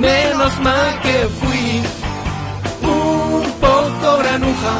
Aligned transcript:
Menos 0.00 0.58
mal 0.60 1.00
que 1.00 1.28
fui 1.40 1.82
un 2.82 3.42
poco 3.60 4.18
granuja. 4.18 4.74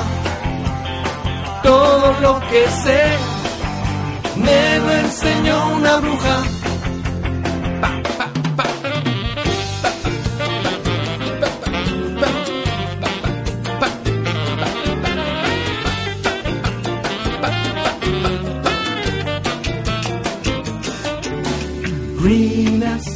Todo 1.62 2.20
lo 2.20 2.40
que 2.50 2.68
sé 2.68 3.02
me 4.36 4.78
lo 4.78 4.90
enseñó 4.92 5.76
una 5.76 5.96
bruja. 5.96 6.42
Ruinas, 22.18 23.15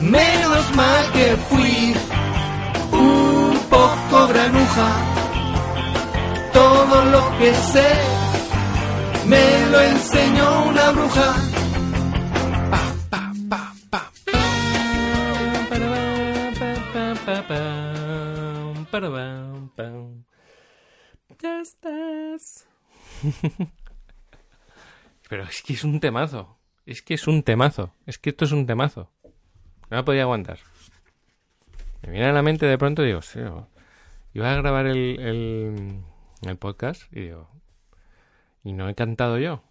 Menos 0.00 0.74
mal 0.74 1.12
que 1.12 1.36
fui 1.48 1.94
un 2.92 3.58
poco 3.70 4.26
granuja. 4.28 4.90
Todo 6.52 7.04
lo 7.06 7.38
que 7.38 7.54
sé 7.54 7.90
me 9.26 9.70
lo 9.70 9.80
enseñó 9.80 10.66
una 10.66 10.90
bruja. 10.92 11.34
Pa, 12.70 12.82
pa, 13.10 13.74
pa. 13.90 14.10
Ya 21.42 21.60
estás. 21.60 22.66
Pero 25.28 25.42
es 25.42 25.62
que 25.62 25.72
es 25.72 25.84
un 25.84 26.00
temazo. 26.00 26.56
Es 26.86 27.02
que 27.02 27.14
es 27.14 27.26
un 27.26 27.42
temazo. 27.42 27.92
Es 28.06 28.18
que 28.18 28.30
esto 28.30 28.44
es 28.44 28.52
un 28.52 28.64
temazo. 28.66 29.10
No 29.90 29.96
me 29.98 30.02
podía 30.02 30.22
aguantar. 30.22 30.58
Me 32.02 32.10
viene 32.10 32.26
a 32.26 32.32
la 32.32 32.42
mente 32.42 32.66
de 32.66 32.78
pronto 32.78 33.02
y 33.02 33.06
digo, 33.06 33.22
sí, 33.22 33.40
iba 34.32 34.52
a 34.52 34.56
grabar 34.56 34.86
el, 34.86 36.02
el, 36.42 36.56
podcast 36.56 37.02
y 37.12 37.20
digo, 37.22 37.48
y 38.62 38.72
no 38.72 38.88
he 38.88 38.94
cantado 38.94 39.38
yo, 39.38 39.62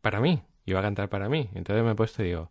para 0.00 0.20
mí, 0.20 0.42
iba 0.64 0.80
a 0.80 0.82
cantar 0.82 1.08
para 1.08 1.28
mí. 1.28 1.50
Entonces 1.54 1.84
me 1.84 1.92
he 1.92 1.94
puesto 1.94 2.22
y 2.22 2.26
digo, 2.26 2.50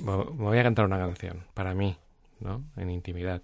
me 0.00 0.14
voy 0.14 0.58
a 0.58 0.62
cantar 0.62 0.84
una 0.84 0.98
canción, 0.98 1.44
para 1.54 1.74
mí, 1.74 1.96
¿no? 2.38 2.64
En 2.76 2.90
intimidad. 2.90 3.42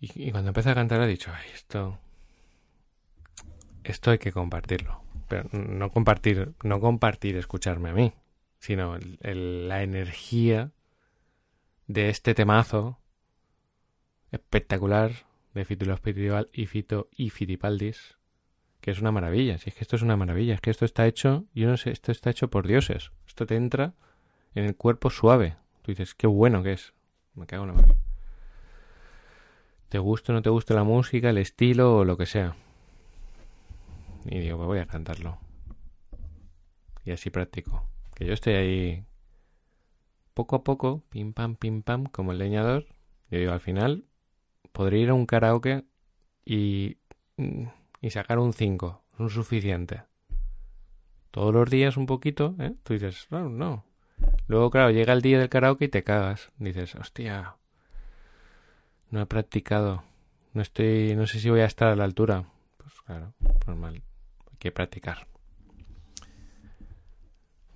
Y, 0.00 0.28
y 0.28 0.30
cuando 0.32 0.48
empecé 0.48 0.70
a 0.70 0.74
cantar 0.74 1.00
he 1.02 1.06
dicho, 1.06 1.30
ay, 1.34 1.46
esto, 1.54 1.98
esto 3.84 4.10
hay 4.10 4.18
que 4.18 4.32
compartirlo. 4.32 5.02
Pero 5.28 5.48
no 5.52 5.90
compartir, 5.90 6.54
no 6.64 6.80
compartir 6.80 7.36
escucharme 7.36 7.90
a 7.90 7.92
mí, 7.92 8.12
sino 8.60 8.96
el, 8.96 9.68
la 9.68 9.82
energía 9.82 10.70
de 11.88 12.10
este 12.10 12.34
temazo 12.34 12.98
espectacular 14.30 15.12
de 15.54 15.64
Fitulo 15.64 15.94
Espiritual 15.94 16.48
y 16.52 16.66
Fito 16.66 17.08
y 17.10 17.30
Fitipaldis, 17.30 18.16
que 18.80 18.92
es 18.92 19.00
una 19.00 19.10
maravilla. 19.10 19.58
Si 19.58 19.70
es 19.70 19.74
que 19.74 19.82
esto 19.82 19.96
es 19.96 20.02
una 20.02 20.16
maravilla, 20.16 20.54
es 20.54 20.60
que 20.60 20.70
esto 20.70 20.84
está 20.84 21.06
hecho, 21.06 21.46
yo 21.54 21.68
no 21.68 21.76
sé, 21.76 21.90
esto 21.90 22.12
está 22.12 22.30
hecho 22.30 22.48
por 22.48 22.68
dioses. 22.68 23.10
Esto 23.26 23.46
te 23.46 23.56
entra 23.56 23.94
en 24.54 24.64
el 24.64 24.76
cuerpo 24.76 25.10
suave. 25.10 25.56
Tú 25.82 25.90
dices, 25.92 26.14
qué 26.14 26.26
bueno 26.26 26.62
que 26.62 26.74
es. 26.74 26.92
Me 27.34 27.46
cago 27.46 27.64
en 27.64 27.68
la 27.70 27.74
mano. 27.74 27.96
Te 29.88 29.98
guste 29.98 30.30
o 30.30 30.34
no 30.34 30.42
te 30.42 30.50
guste 30.50 30.74
la 30.74 30.84
música, 30.84 31.30
el 31.30 31.38
estilo 31.38 31.96
o 31.96 32.04
lo 32.04 32.16
que 32.16 32.26
sea. 32.26 32.54
Y 34.26 34.38
digo, 34.38 34.58
pues 34.58 34.66
voy 34.66 34.78
a 34.78 34.86
cantarlo. 34.86 35.38
Y 37.04 37.10
así 37.10 37.30
practico. 37.30 37.89
Que 38.20 38.26
yo 38.26 38.34
estoy 38.34 38.52
ahí 38.52 39.06
poco 40.34 40.56
a 40.56 40.62
poco, 40.62 41.02
pim 41.08 41.32
pam, 41.32 41.56
pim 41.56 41.80
pam, 41.80 42.04
como 42.04 42.32
el 42.32 42.38
leñador. 42.38 42.84
Yo 43.30 43.38
digo, 43.38 43.52
al 43.52 43.60
final 43.60 44.04
podría 44.72 45.04
ir 45.04 45.08
a 45.08 45.14
un 45.14 45.24
karaoke 45.24 45.86
y, 46.44 46.98
y 48.02 48.10
sacar 48.10 48.38
un 48.38 48.52
5, 48.52 49.02
un 49.18 49.30
suficiente. 49.30 50.02
Todos 51.30 51.54
los 51.54 51.70
días 51.70 51.96
un 51.96 52.04
poquito, 52.04 52.56
¿eh? 52.58 52.74
Tú 52.82 52.92
dices, 52.92 53.26
no, 53.30 53.48
no. 53.48 53.86
Luego, 54.48 54.70
claro, 54.70 54.90
llega 54.90 55.14
el 55.14 55.22
día 55.22 55.38
del 55.38 55.48
karaoke 55.48 55.86
y 55.86 55.88
te 55.88 56.04
cagas. 56.04 56.52
Dices, 56.58 56.96
hostia, 56.96 57.56
no 59.08 59.22
he 59.22 59.26
practicado. 59.26 60.04
No 60.52 60.60
estoy, 60.60 61.16
no 61.16 61.26
sé 61.26 61.40
si 61.40 61.48
voy 61.48 61.60
a 61.60 61.64
estar 61.64 61.88
a 61.88 61.96
la 61.96 62.04
altura. 62.04 62.44
Pues 62.76 63.00
claro, 63.00 63.32
normal. 63.66 64.02
Hay 64.50 64.58
que 64.58 64.72
practicar. 64.72 65.29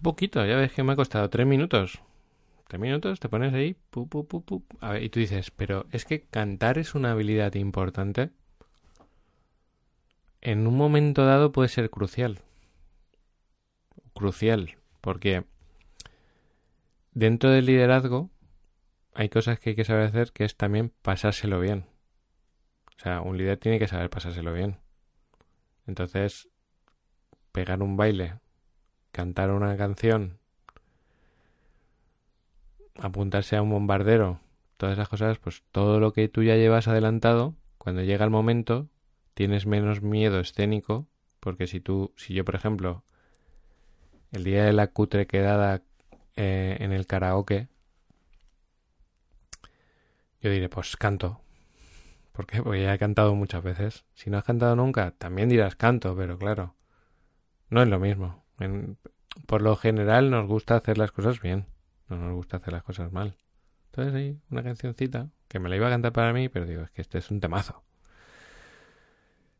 Poquito, 0.04 0.44
ya 0.44 0.56
ves 0.56 0.70
que 0.70 0.82
me 0.82 0.92
ha 0.92 0.96
costado 0.96 1.30
tres 1.30 1.46
minutos. 1.46 2.02
Tres 2.68 2.78
minutos, 2.78 3.20
te 3.20 3.30
pones 3.30 3.54
ahí, 3.54 3.74
pu, 3.88 4.06
pu, 4.06 4.22
pu. 4.22 4.62
A 4.80 4.90
ver, 4.90 5.02
y 5.02 5.08
tú 5.08 5.18
dices, 5.18 5.50
pero 5.50 5.86
es 5.92 6.04
que 6.04 6.26
cantar 6.26 6.76
es 6.76 6.94
una 6.94 7.12
habilidad 7.12 7.54
importante. 7.54 8.30
En 10.42 10.66
un 10.66 10.76
momento 10.76 11.24
dado 11.24 11.52
puede 11.52 11.70
ser 11.70 11.88
crucial. 11.88 12.40
Crucial, 14.12 14.76
porque 15.00 15.44
dentro 17.12 17.48
del 17.48 17.64
liderazgo 17.64 18.28
hay 19.14 19.30
cosas 19.30 19.58
que 19.58 19.70
hay 19.70 19.76
que 19.76 19.84
saber 19.86 20.08
hacer 20.08 20.32
que 20.32 20.44
es 20.44 20.54
también 20.54 20.92
pasárselo 21.00 21.60
bien. 21.60 21.86
O 22.98 23.00
sea, 23.00 23.22
un 23.22 23.38
líder 23.38 23.56
tiene 23.56 23.78
que 23.78 23.88
saber 23.88 24.10
pasárselo 24.10 24.52
bien. 24.52 24.76
Entonces, 25.86 26.50
pegar 27.52 27.82
un 27.82 27.96
baile, 27.96 28.34
cantar 29.14 29.52
una 29.52 29.76
canción, 29.76 30.38
apuntarse 32.96 33.54
a 33.54 33.62
un 33.62 33.70
bombardero, 33.70 34.40
todas 34.76 34.94
esas 34.94 35.08
cosas, 35.08 35.38
pues 35.38 35.62
todo 35.70 36.00
lo 36.00 36.12
que 36.12 36.28
tú 36.28 36.42
ya 36.42 36.56
llevas 36.56 36.88
adelantado, 36.88 37.54
cuando 37.78 38.02
llega 38.02 38.24
el 38.24 38.32
momento, 38.32 38.88
tienes 39.34 39.66
menos 39.66 40.02
miedo 40.02 40.40
escénico, 40.40 41.06
porque 41.38 41.68
si 41.68 41.80
tú, 41.80 42.12
si 42.16 42.34
yo 42.34 42.44
por 42.44 42.56
ejemplo, 42.56 43.04
el 44.32 44.42
día 44.42 44.64
de 44.64 44.72
la 44.72 44.88
cutre 44.88 45.28
quedada 45.28 45.82
eh, 46.34 46.76
en 46.80 46.92
el 46.92 47.06
karaoke, 47.06 47.68
yo 50.40 50.50
diré, 50.50 50.68
pues 50.68 50.96
canto. 50.96 51.40
¿Por 52.32 52.46
qué? 52.46 52.60
Porque 52.62 52.82
ya 52.82 52.92
he 52.92 52.98
cantado 52.98 53.34
muchas 53.36 53.62
veces. 53.62 54.04
Si 54.14 54.28
no 54.28 54.38
has 54.38 54.44
cantado 54.44 54.74
nunca, 54.74 55.12
también 55.12 55.48
dirás 55.48 55.76
canto, 55.76 56.16
pero 56.16 56.36
claro, 56.36 56.74
no 57.70 57.80
es 57.80 57.88
lo 57.88 58.00
mismo. 58.00 58.43
Por 59.46 59.62
lo 59.62 59.76
general 59.76 60.30
nos 60.30 60.46
gusta 60.46 60.76
hacer 60.76 60.98
las 60.98 61.12
cosas 61.12 61.40
bien, 61.40 61.66
no 62.08 62.16
nos 62.16 62.34
gusta 62.34 62.58
hacer 62.58 62.72
las 62.72 62.82
cosas 62.82 63.12
mal. 63.12 63.36
Entonces 63.86 64.14
hay 64.14 64.38
una 64.50 64.62
cancioncita 64.62 65.28
que 65.48 65.58
me 65.58 65.68
la 65.68 65.76
iba 65.76 65.86
a 65.86 65.90
cantar 65.90 66.12
para 66.12 66.32
mí, 66.32 66.48
pero 66.48 66.66
digo, 66.66 66.82
es 66.82 66.90
que 66.90 67.02
este 67.02 67.18
es 67.18 67.30
un 67.30 67.40
temazo. 67.40 67.82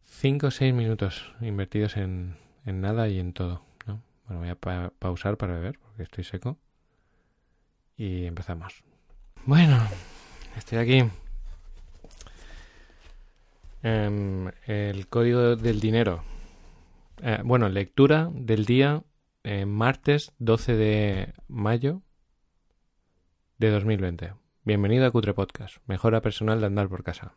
Cinco 0.03 0.49
o 0.49 0.51
seis 0.51 0.75
minutos 0.75 1.33
invertidos 1.41 1.97
en, 1.97 2.37
en 2.67 2.81
nada 2.81 3.09
y 3.09 3.19
en 3.19 3.33
todo. 3.33 3.65
¿no? 3.87 4.03
Bueno, 4.27 4.41
voy 4.41 4.49
a 4.51 4.91
pausar 4.91 5.37
para 5.37 5.55
beber 5.55 5.79
porque 5.79 6.03
estoy 6.03 6.25
seco. 6.25 6.59
Y 7.97 8.25
empezamos. 8.25 8.83
Bueno, 9.47 9.79
estoy 10.57 10.79
aquí. 10.79 11.11
Em, 13.83 14.51
el 14.67 15.07
código 15.09 15.57
del 15.57 15.79
dinero. 15.79 16.25
Eh, 17.23 17.41
bueno, 17.45 17.69
lectura 17.69 18.31
del 18.33 18.65
día 18.65 19.03
eh, 19.45 19.67
martes 19.67 20.33
12 20.39 20.75
de 20.75 21.35
mayo 21.49 22.03
de 23.59 23.71
2020. 23.71 24.35
Bienvenido 24.65 25.07
a 25.07 25.11
Cutre 25.11 25.35
Podcast, 25.35 25.77
mejora 25.87 26.21
personal 26.21 26.61
de 26.61 26.67
andar 26.67 26.89
por 26.89 27.05
casa. 27.05 27.35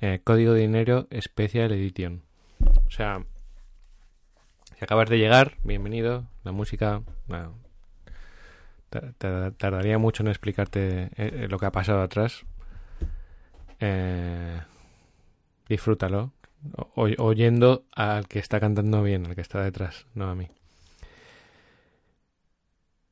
Eh, 0.00 0.20
código 0.24 0.52
de 0.52 0.60
dinero 0.62 1.08
Special 1.20 1.72
Edition. 1.72 2.22
O 2.86 2.90
sea, 2.90 3.24
si 4.76 4.84
acabas 4.84 5.08
de 5.08 5.18
llegar, 5.18 5.56
bienvenido. 5.62 6.26
La 6.44 6.52
música, 6.52 7.02
tardaría 9.18 9.98
mucho 9.98 10.22
en 10.22 10.28
explicarte 10.28 11.10
lo 11.48 11.58
que 11.58 11.66
ha 11.66 11.72
pasado 11.72 12.02
atrás. 12.02 12.44
Eh, 13.80 14.60
disfrútalo. 15.68 16.32
Oyendo 16.94 17.84
al 17.94 18.28
que 18.28 18.38
está 18.38 18.60
cantando 18.60 19.02
bien, 19.02 19.26
al 19.26 19.34
que 19.34 19.40
está 19.40 19.62
detrás, 19.62 20.06
no 20.14 20.28
a 20.28 20.34
mí. 20.34 20.48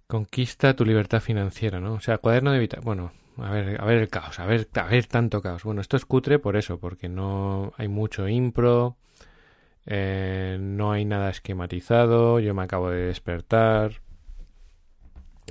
Conquista 0.07 0.75
tu 0.77 0.85
libertad 0.85 1.21
financiera, 1.21 1.81
¿no? 1.81 1.95
O 1.95 2.01
sea, 2.01 2.19
cuaderno 2.19 2.53
de 2.53 2.61
vida. 2.61 2.79
Bueno, 2.83 3.13
a 3.39 3.51
ver, 3.51 3.81
a 3.81 3.85
ver 3.85 3.99
el 3.99 4.09
caos, 4.09 4.39
a 4.39 4.47
ver, 4.47 4.69
a 4.75 4.85
ver 4.85 5.07
tanto 5.07 5.43
caos. 5.43 5.65
Bueno, 5.65 5.81
esto 5.81 5.97
es 5.97 6.07
cutre 6.07 6.39
por 6.39 6.57
eso, 6.57 6.79
porque 6.79 7.09
no 7.09 7.73
hay 7.77 7.89
mucho 7.89 8.29
impro, 8.29 8.97
eh, 9.87 10.59
no 10.61 10.93
hay 10.93 11.05
nada 11.05 11.31
esquematizado, 11.31 12.41
yo 12.41 12.55
me 12.55 12.63
acabo 12.63 12.91
de 12.91 13.07
despertar, 13.07 14.01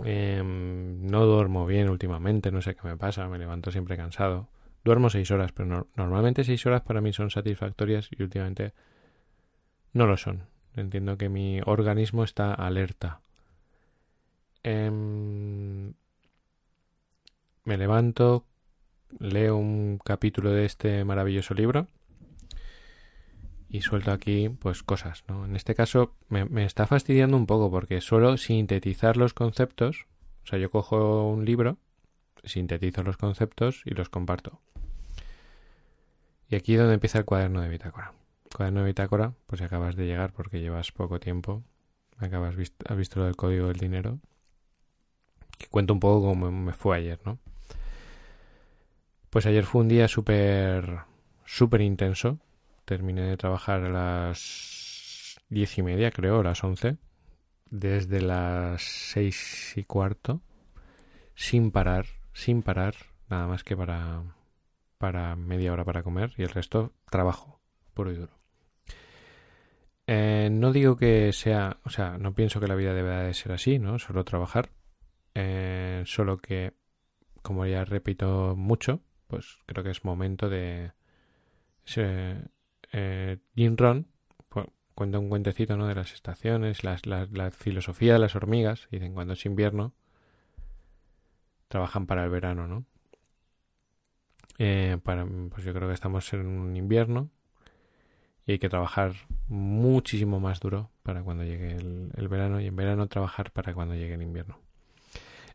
em, 0.03 1.05
no 1.07 1.25
duermo 1.25 1.65
bien 1.65 1.89
últimamente, 1.89 2.51
no 2.51 2.61
sé 2.61 2.75
qué 2.75 2.87
me 2.87 2.97
pasa, 2.97 3.27
me 3.29 3.37
levanto 3.39 3.71
siempre 3.71 3.97
cansado. 3.97 4.47
Duermo 4.85 5.09
seis 5.09 5.31
horas, 5.31 5.51
pero 5.51 5.87
normalmente 5.95 6.43
seis 6.43 6.63
horas 6.67 6.83
para 6.83 7.01
mí 7.01 7.11
son 7.11 7.31
satisfactorias 7.31 8.07
y 8.11 8.21
últimamente 8.21 8.71
no 9.93 10.05
lo 10.05 10.15
son. 10.15 10.43
Entiendo 10.75 11.17
que 11.17 11.27
mi 11.27 11.59
organismo 11.65 12.23
está 12.23 12.53
alerta. 12.53 13.19
Em, 14.61 15.93
me 17.63 17.77
levanto, 17.77 18.45
leo 19.17 19.57
un 19.57 19.99
capítulo 20.05 20.51
de 20.51 20.65
este 20.65 21.03
maravilloso 21.03 21.55
libro 21.55 21.87
y 23.67 23.81
suelto 23.81 24.11
aquí 24.11 24.49
pues 24.49 24.83
cosas, 24.83 25.23
¿no? 25.27 25.45
En 25.45 25.55
este 25.55 25.73
caso 25.73 26.13
me, 26.29 26.45
me, 26.45 26.63
está 26.63 26.85
fastidiando 26.85 27.37
un 27.37 27.47
poco 27.47 27.71
porque 27.71 28.01
suelo 28.01 28.37
sintetizar 28.37 29.17
los 29.17 29.33
conceptos, 29.33 30.05
o 30.43 30.47
sea, 30.47 30.59
yo 30.59 30.69
cojo 30.69 31.27
un 31.27 31.43
libro, 31.43 31.79
sintetizo 32.43 33.01
los 33.01 33.17
conceptos 33.17 33.81
y 33.83 33.95
los 33.95 34.09
comparto. 34.09 34.61
Y 36.49 36.55
aquí 36.55 36.73
es 36.73 36.79
donde 36.79 36.93
empieza 36.95 37.17
el 37.19 37.25
cuaderno 37.25 37.61
de 37.61 37.69
bitácora. 37.69 38.13
Cuaderno 38.55 38.81
de 38.81 38.87
bitácora, 38.87 39.33
pues 39.47 39.59
si 39.59 39.65
acabas 39.65 39.95
de 39.95 40.05
llegar 40.05 40.31
porque 40.31 40.61
llevas 40.61 40.91
poco 40.91 41.19
tiempo, 41.19 41.63
acabas 42.17 42.55
has 42.87 42.97
visto 42.97 43.19
lo 43.19 43.25
del 43.25 43.35
código 43.35 43.67
del 43.67 43.77
dinero, 43.77 44.19
que 45.57 45.67
cuento 45.67 45.93
un 45.93 45.99
poco 45.99 46.27
cómo 46.27 46.51
me 46.51 46.73
fue 46.73 46.97
ayer, 46.97 47.19
¿no? 47.25 47.39
Pues 49.29 49.45
ayer 49.45 49.65
fue 49.65 49.81
un 49.81 49.89
día 49.89 50.07
súper, 50.07 50.99
súper 51.45 51.81
intenso. 51.81 52.39
Terminé 52.85 53.23
de 53.23 53.37
trabajar 53.37 53.83
a 53.83 53.89
las 53.89 55.37
diez 55.49 55.77
y 55.77 55.83
media, 55.83 56.11
creo, 56.11 56.39
a 56.39 56.43
las 56.43 56.63
once, 56.63 56.97
desde 57.69 58.21
las 58.21 58.83
seis 58.83 59.73
y 59.75 59.83
cuarto, 59.83 60.41
sin 61.33 61.71
parar, 61.71 62.05
sin 62.31 62.61
parar, 62.61 62.95
nada 63.29 63.47
más 63.47 63.63
que 63.63 63.75
para 63.75 64.23
para 65.05 65.35
media 65.35 65.71
hora 65.71 65.85
para 65.85 66.01
comer 66.01 66.33
y 66.35 66.41
el 66.41 66.49
resto 66.49 66.91
trabajo, 67.11 67.61
puro 67.93 68.11
y 68.11 68.15
duro. 68.15 68.39
Eh, 70.07 70.49
no 70.51 70.73
digo 70.73 70.97
que 70.97 71.31
sea, 71.31 71.77
o 71.83 71.91
sea, 71.91 72.17
no 72.17 72.33
pienso 72.33 72.59
que 72.59 72.65
la 72.65 72.73
vida 72.73 72.95
deba 72.95 73.21
de 73.21 73.35
ser 73.35 73.51
así, 73.51 73.77
¿no? 73.77 73.99
Solo 73.99 74.23
trabajar. 74.23 74.71
Eh, 75.35 76.01
solo 76.07 76.39
que, 76.39 76.73
como 77.43 77.67
ya 77.67 77.85
repito 77.85 78.55
mucho, 78.57 79.01
pues 79.27 79.59
creo 79.67 79.83
que 79.83 79.91
es 79.91 80.03
momento 80.03 80.49
de... 80.49 80.93
Eh, 81.95 83.37
Ron 83.77 84.07
pues, 84.49 84.65
cuenta 84.95 85.19
un 85.19 85.29
cuentecito, 85.29 85.77
¿no? 85.77 85.85
De 85.85 85.93
las 85.93 86.13
estaciones, 86.13 86.83
la, 86.83 86.97
la 87.03 87.51
filosofía 87.51 88.13
de 88.13 88.19
las 88.19 88.35
hormigas. 88.35 88.87
Dicen, 88.89 89.13
cuando 89.13 89.33
es 89.33 89.45
invierno, 89.45 89.93
trabajan 91.67 92.07
para 92.07 92.23
el 92.23 92.31
verano, 92.31 92.65
¿no? 92.65 92.85
Eh, 94.57 94.97
para, 95.03 95.25
pues 95.25 95.63
yo 95.65 95.73
creo 95.73 95.87
que 95.87 95.93
estamos 95.93 96.31
en 96.33 96.47
un 96.47 96.77
invierno 96.77 97.29
y 98.45 98.53
hay 98.53 98.59
que 98.59 98.69
trabajar 98.69 99.13
muchísimo 99.47 100.39
más 100.39 100.59
duro 100.59 100.91
para 101.03 101.23
cuando 101.23 101.43
llegue 101.43 101.75
el, 101.75 102.27
verano 102.29 102.61
y 102.61 102.67
en 102.67 102.75
verano 102.75 103.07
trabajar 103.07 103.51
para 103.51 103.73
cuando 103.73 103.95
llegue 103.95 104.13
el 104.13 104.21
invierno. 104.21 104.59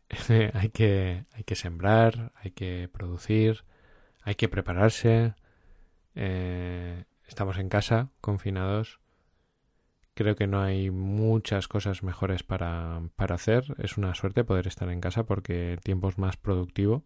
hay, 0.53 0.69
que, 0.69 1.25
hay 1.31 1.43
que 1.43 1.55
sembrar, 1.55 2.33
hay 2.35 2.51
que 2.51 2.89
producir, 2.91 3.63
hay 4.23 4.35
que 4.35 4.49
prepararse. 4.49 5.35
Eh, 6.15 7.05
estamos 7.27 7.57
en 7.57 7.69
casa, 7.69 8.09
confinados. 8.19 8.99
Creo 10.13 10.35
que 10.35 10.47
no 10.47 10.61
hay 10.61 10.91
muchas 10.91 11.69
cosas 11.69 12.03
mejores 12.03 12.43
para, 12.43 13.01
para 13.15 13.35
hacer. 13.35 13.73
Es 13.77 13.97
una 13.97 14.13
suerte 14.13 14.43
poder 14.43 14.67
estar 14.67 14.89
en 14.89 14.99
casa 14.99 15.23
porque 15.23 15.73
el 15.73 15.79
tiempo 15.79 16.09
es 16.09 16.17
más 16.17 16.35
productivo 16.35 17.05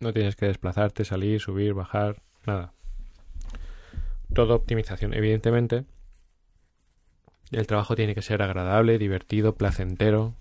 no 0.00 0.12
tienes 0.12 0.34
que 0.34 0.46
desplazarte, 0.46 1.04
salir, 1.04 1.40
subir, 1.40 1.74
bajar, 1.74 2.22
nada. 2.46 2.72
Todo 4.34 4.54
optimización. 4.54 5.12
Evidentemente, 5.12 5.84
el 7.50 7.66
trabajo 7.66 7.94
tiene 7.96 8.14
que 8.14 8.22
ser 8.22 8.42
agradable, 8.42 8.98
divertido, 8.98 9.56
placentero, 9.56 10.34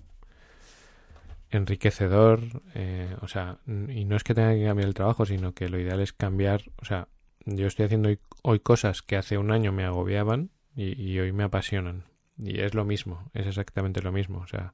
enriquecedor. 1.49 2.39
Eh, 2.73 3.15
o 3.21 3.27
sea, 3.27 3.57
y 3.67 4.05
no 4.05 4.15
es 4.15 4.23
que 4.23 4.33
tenga 4.33 4.53
que 4.53 4.63
cambiar 4.63 4.87
el 4.87 4.93
trabajo, 4.93 5.25
sino 5.25 5.53
que 5.53 5.67
lo 5.67 5.79
ideal 5.79 5.99
es 5.99 6.13
cambiar. 6.13 6.63
O 6.81 6.85
sea, 6.85 7.09
yo 7.45 7.67
estoy 7.67 7.85
haciendo 7.85 8.09
hoy, 8.43 8.59
cosas 8.59 9.01
que 9.01 9.17
hace 9.17 9.37
un 9.37 9.51
año 9.51 9.73
me 9.73 9.83
agobiaban 9.83 10.51
y, 10.75 11.01
y 11.01 11.19
hoy 11.19 11.33
me 11.33 11.43
apasionan. 11.43 12.05
Y 12.37 12.61
es 12.61 12.73
lo 12.73 12.85
mismo, 12.85 13.29
es 13.33 13.47
exactamente 13.47 14.01
lo 14.01 14.13
mismo. 14.13 14.39
O 14.39 14.47
sea, 14.47 14.73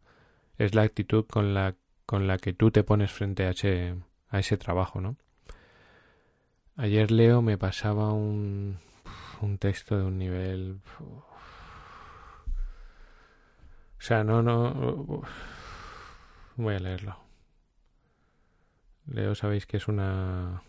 es 0.59 0.75
la 0.75 0.83
actitud 0.83 1.25
con 1.25 1.55
la, 1.55 1.75
con 2.05 2.27
la 2.27 2.37
que 2.37 2.53
tú 2.53 2.69
te 2.69 2.83
pones 2.83 3.11
frente 3.11 3.45
a 3.45 3.51
ese 3.51 3.95
a 4.29 4.39
ese 4.39 4.57
trabajo, 4.57 5.01
¿no? 5.01 5.17
Ayer 6.77 7.11
Leo 7.11 7.41
me 7.41 7.57
pasaba 7.57 8.11
un, 8.11 8.79
un 9.41 9.57
texto 9.57 9.97
de 9.97 10.03
un 10.03 10.17
nivel... 10.17 10.81
O 13.97 14.01
sea, 14.01 14.23
no, 14.23 14.41
no... 14.43 15.23
Voy 16.57 16.75
a 16.75 16.79
leerlo. 16.79 17.17
Leo, 19.07 19.35
sabéis 19.35 19.65
que 19.65 19.77
es 19.77 19.87
una... 19.87 20.63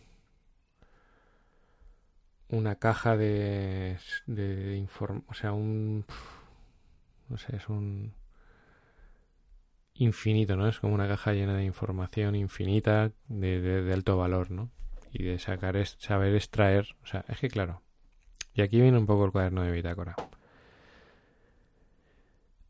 Una 2.48 2.76
caja 2.76 3.16
de... 3.16 3.98
de, 4.26 4.86
O 5.26 5.34
sea, 5.34 5.52
un... 5.52 6.06
No 7.28 7.36
sé, 7.38 7.56
es 7.56 7.68
un 7.68 8.14
infinito, 9.98 10.56
¿no? 10.56 10.68
Es 10.68 10.80
como 10.80 10.94
una 10.94 11.08
caja 11.08 11.32
llena 11.32 11.56
de 11.56 11.64
información 11.64 12.34
infinita 12.34 13.12
de, 13.28 13.90
alto 13.92 14.16
valor, 14.16 14.50
¿no? 14.50 14.70
Y 15.12 15.22
de 15.24 15.38
sacar, 15.38 15.76
es, 15.76 15.96
saber 15.98 16.34
extraer, 16.34 16.88
o 17.02 17.06
sea, 17.06 17.24
es 17.28 17.38
que 17.40 17.48
claro. 17.48 17.82
Y 18.54 18.62
aquí 18.62 18.80
viene 18.80 18.98
un 18.98 19.06
poco 19.06 19.24
el 19.24 19.32
cuaderno 19.32 19.62
de 19.62 19.70
bitácora. 19.70 20.16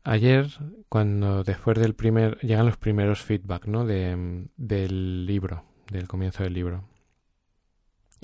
ayer, 0.03 0.47
cuando 0.89 1.43
después 1.43 1.77
del 1.79 1.95
primer, 1.95 2.39
llegan 2.39 2.65
los 2.65 2.77
primeros 2.77 3.21
feedback, 3.21 3.67
¿no? 3.67 3.85
De, 3.85 4.47
del 4.55 5.25
libro, 5.25 5.65
del 5.91 6.07
comienzo 6.07 6.43
del 6.43 6.53
libro. 6.53 6.87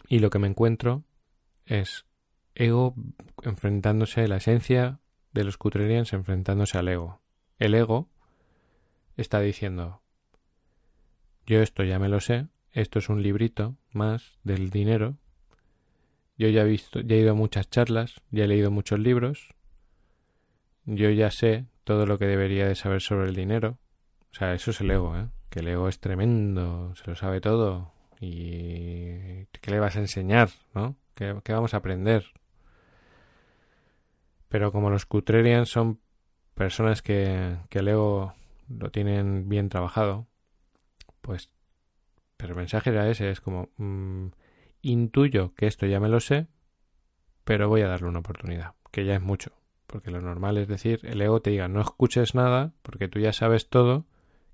Y 0.07 0.19
lo 0.19 0.29
que 0.29 0.39
me 0.39 0.47
encuentro 0.47 1.03
es 1.65 2.05
ego 2.55 2.95
enfrentándose 3.43 4.21
a 4.21 4.27
la 4.27 4.37
esencia 4.37 4.99
de 5.33 5.43
los 5.43 5.57
Cutrerians 5.57 6.13
enfrentándose 6.13 6.77
al 6.77 6.87
ego. 6.87 7.21
El 7.59 7.75
ego 7.75 8.09
está 9.17 9.39
diciendo, 9.39 10.01
yo 11.45 11.61
esto 11.61 11.83
ya 11.83 11.99
me 11.99 12.09
lo 12.09 12.19
sé, 12.19 12.47
esto 12.71 12.99
es 12.99 13.09
un 13.09 13.21
librito 13.21 13.75
más 13.91 14.39
del 14.43 14.69
dinero, 14.69 15.17
yo 16.37 16.49
ya 16.49 16.61
he 16.61 16.65
visto, 16.65 17.01
ya 17.01 17.15
he 17.15 17.19
ido 17.19 17.31
a 17.31 17.35
muchas 17.35 17.69
charlas, 17.69 18.21
ya 18.31 18.45
he 18.45 18.47
leído 18.47 18.71
muchos 18.71 18.99
libros, 18.99 19.53
yo 20.85 21.09
ya 21.09 21.31
sé 21.31 21.65
todo 21.83 22.05
lo 22.05 22.17
que 22.17 22.25
debería 22.25 22.67
de 22.67 22.75
saber 22.75 23.01
sobre 23.01 23.29
el 23.29 23.35
dinero. 23.35 23.77
O 24.31 24.35
sea, 24.35 24.53
eso 24.53 24.71
es 24.71 24.81
el 24.81 24.91
ego, 24.91 25.15
¿eh? 25.17 25.27
Que 25.49 25.59
el 25.59 25.67
ego 25.67 25.87
es 25.87 25.99
tremendo, 25.99 26.93
se 26.95 27.05
lo 27.07 27.15
sabe 27.15 27.39
todo. 27.41 27.91
¿Y 28.19 29.45
qué 29.61 29.71
le 29.71 29.79
vas 29.79 29.95
a 29.95 29.99
enseñar, 29.99 30.49
no? 30.73 30.95
¿Qué, 31.13 31.33
vamos 31.49 31.73
a 31.73 31.77
aprender? 31.77 32.25
Pero 34.49 34.71
como 34.71 34.89
los 34.89 35.05
Cutrerians 35.05 35.69
son 35.69 35.99
personas 36.55 37.01
que, 37.01 37.57
que 37.69 37.79
el 37.79 37.87
ego 37.89 38.33
lo 38.67 38.91
tienen 38.91 39.49
bien 39.49 39.69
trabajado, 39.69 40.27
pues... 41.21 41.49
Pero 42.37 42.53
el 42.53 42.57
mensaje 42.57 42.89
era 42.89 43.09
ese, 43.09 43.29
es 43.29 43.41
como... 43.41 43.69
Mm, 43.77 44.27
intuyo 44.81 45.53
que 45.55 45.65
esto 45.65 45.85
ya 45.85 45.99
me 45.99 46.09
lo 46.09 46.19
sé, 46.19 46.47
pero 47.43 47.69
voy 47.69 47.81
a 47.81 47.87
darle 47.87 48.07
una 48.07 48.19
oportunidad, 48.19 48.73
que 48.91 49.05
ya 49.05 49.15
es 49.15 49.21
mucho. 49.21 49.51
Porque 49.87 50.11
lo 50.11 50.21
normal 50.21 50.57
es 50.57 50.67
decir, 50.67 50.99
el 51.03 51.21
ego 51.21 51.41
te 51.41 51.51
diga, 51.51 51.67
no 51.67 51.81
escuches 51.81 52.35
nada, 52.35 52.73
porque 52.81 53.07
tú 53.07 53.19
ya 53.19 53.33
sabes 53.33 53.69
todo, 53.69 54.05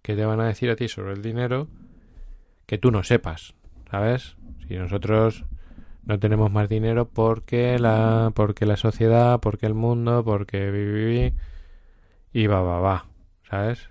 que 0.01 0.15
te 0.15 0.25
van 0.25 0.39
a 0.39 0.47
decir 0.47 0.69
a 0.69 0.75
ti 0.75 0.87
sobre 0.87 1.13
el 1.13 1.21
dinero 1.21 1.67
que 2.65 2.77
tú 2.77 2.91
no 2.91 3.03
sepas, 3.03 3.55
¿sabes? 3.89 4.37
Si 4.67 4.75
nosotros 4.75 5.45
no 6.03 6.19
tenemos 6.19 6.51
más 6.51 6.69
dinero 6.69 7.09
porque 7.09 7.79
la 7.79 8.31
porque 8.35 8.65
la 8.65 8.77
sociedad, 8.77 9.39
porque 9.39 9.65
el 9.65 9.73
mundo, 9.73 10.23
porque 10.23 10.69
viví 10.71 11.33
y 12.31 12.47
va 12.47 12.61
va 12.61 12.79
va, 12.79 13.05
¿sabes? 13.49 13.89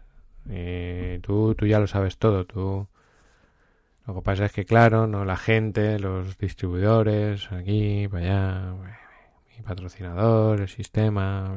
Y 0.49 1.19
tú 1.21 1.55
tú 1.55 1.67
ya 1.67 1.79
lo 1.79 1.87
sabes 1.87 2.19
todo, 2.19 2.47
tú 2.47 2.89
lo 4.07 4.15
que 4.15 4.23
pasa 4.23 4.47
es 4.47 4.53
que 4.53 4.65
claro, 4.65 5.07
no 5.07 5.25
la 5.25 5.37
gente, 5.37 5.99
los 5.99 6.39
distribuidores, 6.39 7.53
aquí, 7.53 8.09
para 8.09 8.25
allá, 8.25 8.99
patrocinador, 9.69 10.63
el 10.63 10.69
sistema. 10.69 11.55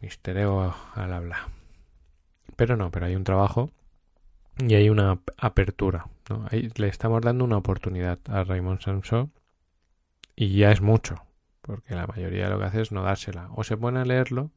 Mister 0.00 0.36
Ego 0.36 0.74
al 0.94 1.12
habla. 1.12 1.48
Pero 2.56 2.76
no, 2.76 2.90
pero 2.90 3.06
hay 3.06 3.16
un 3.16 3.24
trabajo 3.24 3.70
y 4.58 4.74
hay 4.74 4.90
una 4.90 5.20
apertura. 5.38 6.06
¿no? 6.28 6.46
Ahí 6.50 6.70
le 6.76 6.88
estamos 6.88 7.22
dando 7.22 7.44
una 7.44 7.56
oportunidad 7.56 8.18
a 8.28 8.44
Raymond 8.44 8.80
Samson 8.80 9.32
y 10.36 10.56
ya 10.56 10.70
es 10.70 10.80
mucho, 10.80 11.24
porque 11.62 11.94
la 11.94 12.06
mayoría 12.06 12.44
de 12.44 12.50
lo 12.50 12.58
que 12.58 12.66
hace 12.66 12.82
es 12.82 12.92
no 12.92 13.02
dársela. 13.02 13.48
O 13.54 13.64
se 13.64 13.76
pone 13.76 14.00
a 14.00 14.04
leerlo, 14.04 14.50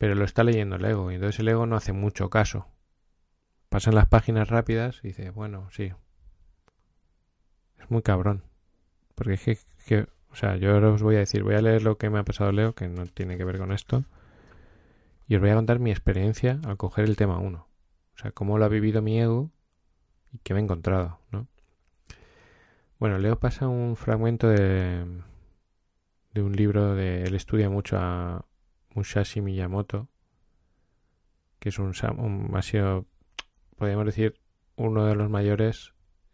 pero 0.00 0.14
lo 0.14 0.24
está 0.24 0.44
leyendo 0.44 0.76
el 0.76 0.84
ego, 0.86 1.12
y 1.12 1.16
entonces 1.16 1.40
el 1.40 1.48
ego 1.48 1.66
no 1.66 1.76
hace 1.76 1.92
mucho 1.92 2.30
caso. 2.30 2.66
Pasan 3.68 3.94
las 3.94 4.08
páginas 4.08 4.48
rápidas 4.48 4.98
y 5.02 5.08
dice, 5.08 5.28
bueno, 5.28 5.68
sí, 5.72 5.92
muy 7.90 8.00
cabrón. 8.00 8.42
Porque 9.14 9.34
es 9.34 9.66
que, 9.84 10.06
o 10.30 10.34
sea, 10.34 10.56
yo 10.56 10.74
os 10.78 11.02
voy 11.02 11.16
a 11.16 11.18
decir, 11.18 11.42
voy 11.42 11.54
a 11.54 11.60
leer 11.60 11.82
lo 11.82 11.98
que 11.98 12.08
me 12.08 12.18
ha 12.18 12.24
pasado 12.24 12.50
Leo, 12.50 12.74
que 12.74 12.88
no 12.88 13.04
tiene 13.08 13.36
que 13.36 13.44
ver 13.44 13.58
con 13.58 13.72
esto, 13.72 14.06
y 15.28 15.34
os 15.34 15.42
voy 15.42 15.50
a 15.50 15.56
contar 15.56 15.80
mi 15.80 15.90
experiencia 15.90 16.60
al 16.64 16.78
coger 16.78 17.04
el 17.04 17.16
tema 17.16 17.38
1. 17.38 17.58
O 17.58 18.18
sea, 18.18 18.30
cómo 18.30 18.56
lo 18.56 18.64
ha 18.64 18.68
vivido 18.68 19.02
mi 19.02 19.20
ego 19.20 19.50
y 20.32 20.38
qué 20.38 20.54
me 20.54 20.60
he 20.60 20.62
encontrado, 20.62 21.20
¿no? 21.30 21.46
Bueno, 22.98 23.18
Leo 23.18 23.38
pasa 23.38 23.68
un 23.68 23.96
fragmento 23.96 24.48
de, 24.48 25.04
de 26.32 26.42
un 26.42 26.52
libro 26.56 26.94
de... 26.94 27.24
Él 27.24 27.34
estudia 27.34 27.68
mucho 27.68 27.98
a 27.98 28.46
Musashi 28.94 29.40
Miyamoto, 29.40 30.08
que 31.58 31.68
es 31.68 31.78
un, 31.78 31.92
un 32.18 32.50
ha 32.54 32.62
sido, 32.62 33.06
podríamos 33.76 34.06
decir, 34.06 34.40
uno 34.76 35.06
de 35.06 35.14
los 35.14 35.28
mayores 35.28 35.92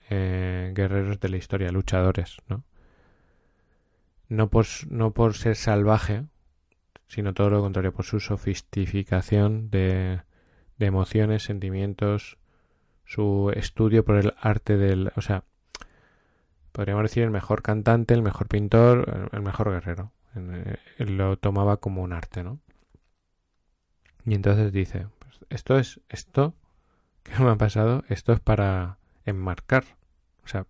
eh, 0.09 0.73
guerreros 0.75 1.19
de 1.21 1.29
la 1.29 1.37
historia, 1.37 1.71
luchadores, 1.71 2.39
¿no? 2.49 2.65
No 4.29 4.49
por, 4.51 4.67
no 4.89 5.13
por 5.13 5.35
ser 5.35 5.57
salvaje, 5.57 6.25
sino 7.07 7.35
todo 7.35 7.51
lo 7.51 7.61
contrario, 7.61 7.93
por 7.93 8.05
su 8.05 8.21
sofisticación 8.21 9.71
de, 9.71 10.23
de 10.79 10.87
emociones, 10.87 11.45
sentimientos, 11.45 12.39
su 13.05 13.53
estudio 13.55 14.05
por 14.05 14.17
el 14.17 14.35
arte 14.41 14.77
del... 14.77 15.13
O 15.17 15.21
sea, 15.21 15.45
podríamos 16.73 17.05
decir 17.05 17.23
el 17.23 17.31
mejor 17.31 17.63
cantante, 17.63 18.15
el 18.15 18.23
mejor 18.23 18.49
pintor, 18.49 19.31
el 19.33 19.43
mejor 19.43 19.71
guerrero. 19.71 20.13
Él 20.37 21.17
lo 21.17 21.37
tomaba 21.39 21.79
como 21.79 22.03
un 22.03 22.13
arte, 22.13 22.43
¿no? 22.43 22.61
Y 24.25 24.35
entonces 24.35 24.73
dice, 24.73 25.07
pues 25.19 25.39
esto 25.51 25.79
es, 25.79 26.01
esto 26.09 26.55
que 27.23 27.43
me 27.43 27.51
ha 27.51 27.57
pasado, 27.57 28.05
esto 28.09 28.33
es 28.33 28.41
para 28.41 28.99
enmarcar. 29.25 29.85
O 30.45 30.49
sea, 30.49 30.67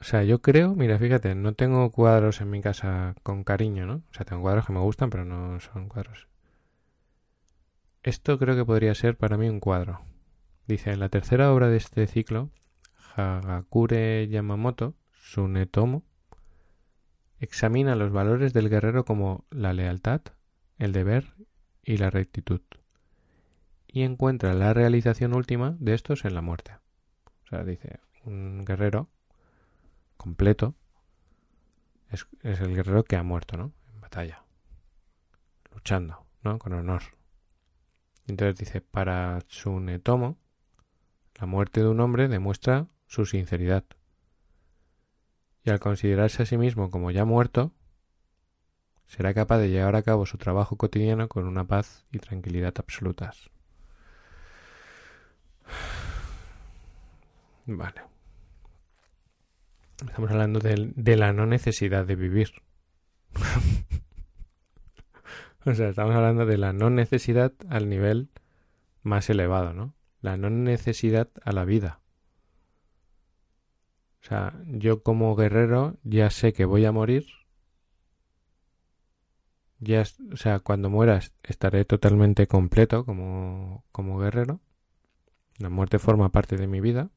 o 0.00 0.04
sea, 0.04 0.22
yo 0.22 0.42
creo, 0.42 0.74
mira, 0.74 0.98
fíjate, 0.98 1.34
no 1.34 1.54
tengo 1.54 1.90
cuadros 1.90 2.42
en 2.42 2.50
mi 2.50 2.60
casa 2.60 3.14
con 3.22 3.42
cariño, 3.42 3.86
¿no? 3.86 3.94
O 4.10 4.14
sea, 4.14 4.26
tengo 4.26 4.42
cuadros 4.42 4.66
que 4.66 4.74
me 4.74 4.80
gustan, 4.80 5.08
pero 5.08 5.24
no 5.24 5.58
son 5.60 5.88
cuadros. 5.88 6.28
Esto 8.02 8.38
creo 8.38 8.54
que 8.54 8.66
podría 8.66 8.94
ser 8.94 9.16
para 9.16 9.38
mí 9.38 9.48
un 9.48 9.60
cuadro. 9.60 10.02
Dice, 10.66 10.92
en 10.92 11.00
la 11.00 11.08
tercera 11.08 11.50
obra 11.52 11.68
de 11.68 11.78
este 11.78 12.06
ciclo, 12.06 12.50
Hagakure 13.16 14.28
Yamamoto, 14.28 14.94
Sunetomo, 15.12 16.02
examina 17.44 17.94
los 17.94 18.10
valores 18.10 18.52
del 18.52 18.68
guerrero 18.68 19.04
como 19.04 19.44
la 19.50 19.72
lealtad, 19.72 20.22
el 20.78 20.92
deber 20.92 21.34
y 21.82 21.98
la 21.98 22.10
rectitud 22.10 22.60
y 23.94 24.02
encuentra 24.02 24.54
la 24.54 24.74
realización 24.74 25.34
última 25.34 25.76
de 25.78 25.94
estos 25.94 26.24
en 26.24 26.34
la 26.34 26.42
muerte. 26.42 26.72
O 27.44 27.48
sea, 27.48 27.62
dice, 27.62 28.00
un 28.24 28.64
guerrero 28.64 29.08
completo 30.16 30.74
es, 32.10 32.26
el 32.42 32.74
guerrero 32.74 33.04
que 33.04 33.14
ha 33.14 33.22
muerto, 33.22 33.56
¿no? 33.56 33.72
En 33.94 34.00
batalla, 34.00 34.42
luchando, 35.72 36.26
¿no? 36.42 36.58
Con 36.58 36.72
honor. 36.72 37.02
Entonces 38.26 38.56
dice, 38.56 38.80
para 38.80 39.38
Tsunetomo, 39.42 40.38
la 41.36 41.46
muerte 41.46 41.80
de 41.80 41.88
un 41.88 42.00
hombre 42.00 42.26
demuestra 42.26 42.88
su 43.06 43.26
sinceridad. 43.26 43.84
Y 45.64 45.70
al 45.70 45.80
considerarse 45.80 46.42
a 46.42 46.46
sí 46.46 46.58
mismo 46.58 46.90
como 46.90 47.10
ya 47.10 47.24
muerto, 47.24 47.72
será 49.06 49.32
capaz 49.32 49.58
de 49.58 49.70
llevar 49.70 49.96
a 49.96 50.02
cabo 50.02 50.26
su 50.26 50.38
trabajo 50.38 50.76
cotidiano 50.76 51.28
con 51.28 51.46
una 51.46 51.64
paz 51.64 52.04
y 52.12 52.18
tranquilidad 52.18 52.74
absolutas. 52.76 53.50
Vale. 57.66 58.02
Estamos 60.06 60.30
hablando 60.30 60.60
de, 60.60 61.16
la 61.16 61.32
no 61.32 61.46
necesidad 61.46 62.04
de 62.04 62.16
vivir. 62.16 62.50
o 65.64 65.74
sea, 65.74 65.88
estamos 65.88 66.14
hablando 66.14 66.46
de 66.46 66.58
la 66.58 66.72
no 66.72 66.90
necesidad 66.90 67.52
al 67.70 67.88
nivel 67.88 68.28
más 69.02 69.30
elevado, 69.30 69.72
¿no? 69.72 69.94
La 70.20 70.36
no 70.36 70.50
necesidad 70.50 71.30
a 71.42 71.52
la 71.52 71.64
vida. 71.64 72.00
O 74.24 74.26
sea, 74.26 74.58
yo 74.66 75.02
como 75.02 75.36
guerrero 75.36 75.98
ya 76.02 76.30
sé 76.30 76.54
que 76.54 76.64
voy 76.64 76.86
a 76.86 76.92
morir. 76.92 77.26
Ya, 79.80 80.02
o 80.32 80.36
sea, 80.38 80.60
cuando 80.60 80.88
mueras 80.88 81.34
estaré 81.42 81.84
totalmente 81.84 82.46
completo 82.46 83.04
como, 83.04 83.84
como 83.92 84.18
guerrero. 84.18 84.60
La 85.58 85.68
muerte 85.68 85.98
forma 85.98 86.32
parte 86.32 86.56
de 86.56 86.66
mi 86.66 86.80
vida. 86.80 87.10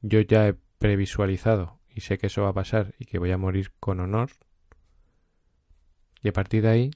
Yo 0.00 0.20
ya 0.20 0.46
he 0.46 0.54
previsualizado 0.78 1.80
y 1.88 2.02
sé 2.02 2.18
que 2.18 2.28
eso 2.28 2.42
va 2.42 2.50
a 2.50 2.54
pasar 2.54 2.94
y 3.00 3.06
que 3.06 3.18
voy 3.18 3.32
a 3.32 3.38
morir 3.38 3.72
con 3.80 3.98
honor. 3.98 4.30
Y 6.22 6.28
a 6.28 6.32
partir 6.32 6.62
de 6.62 6.68
ahí, 6.68 6.90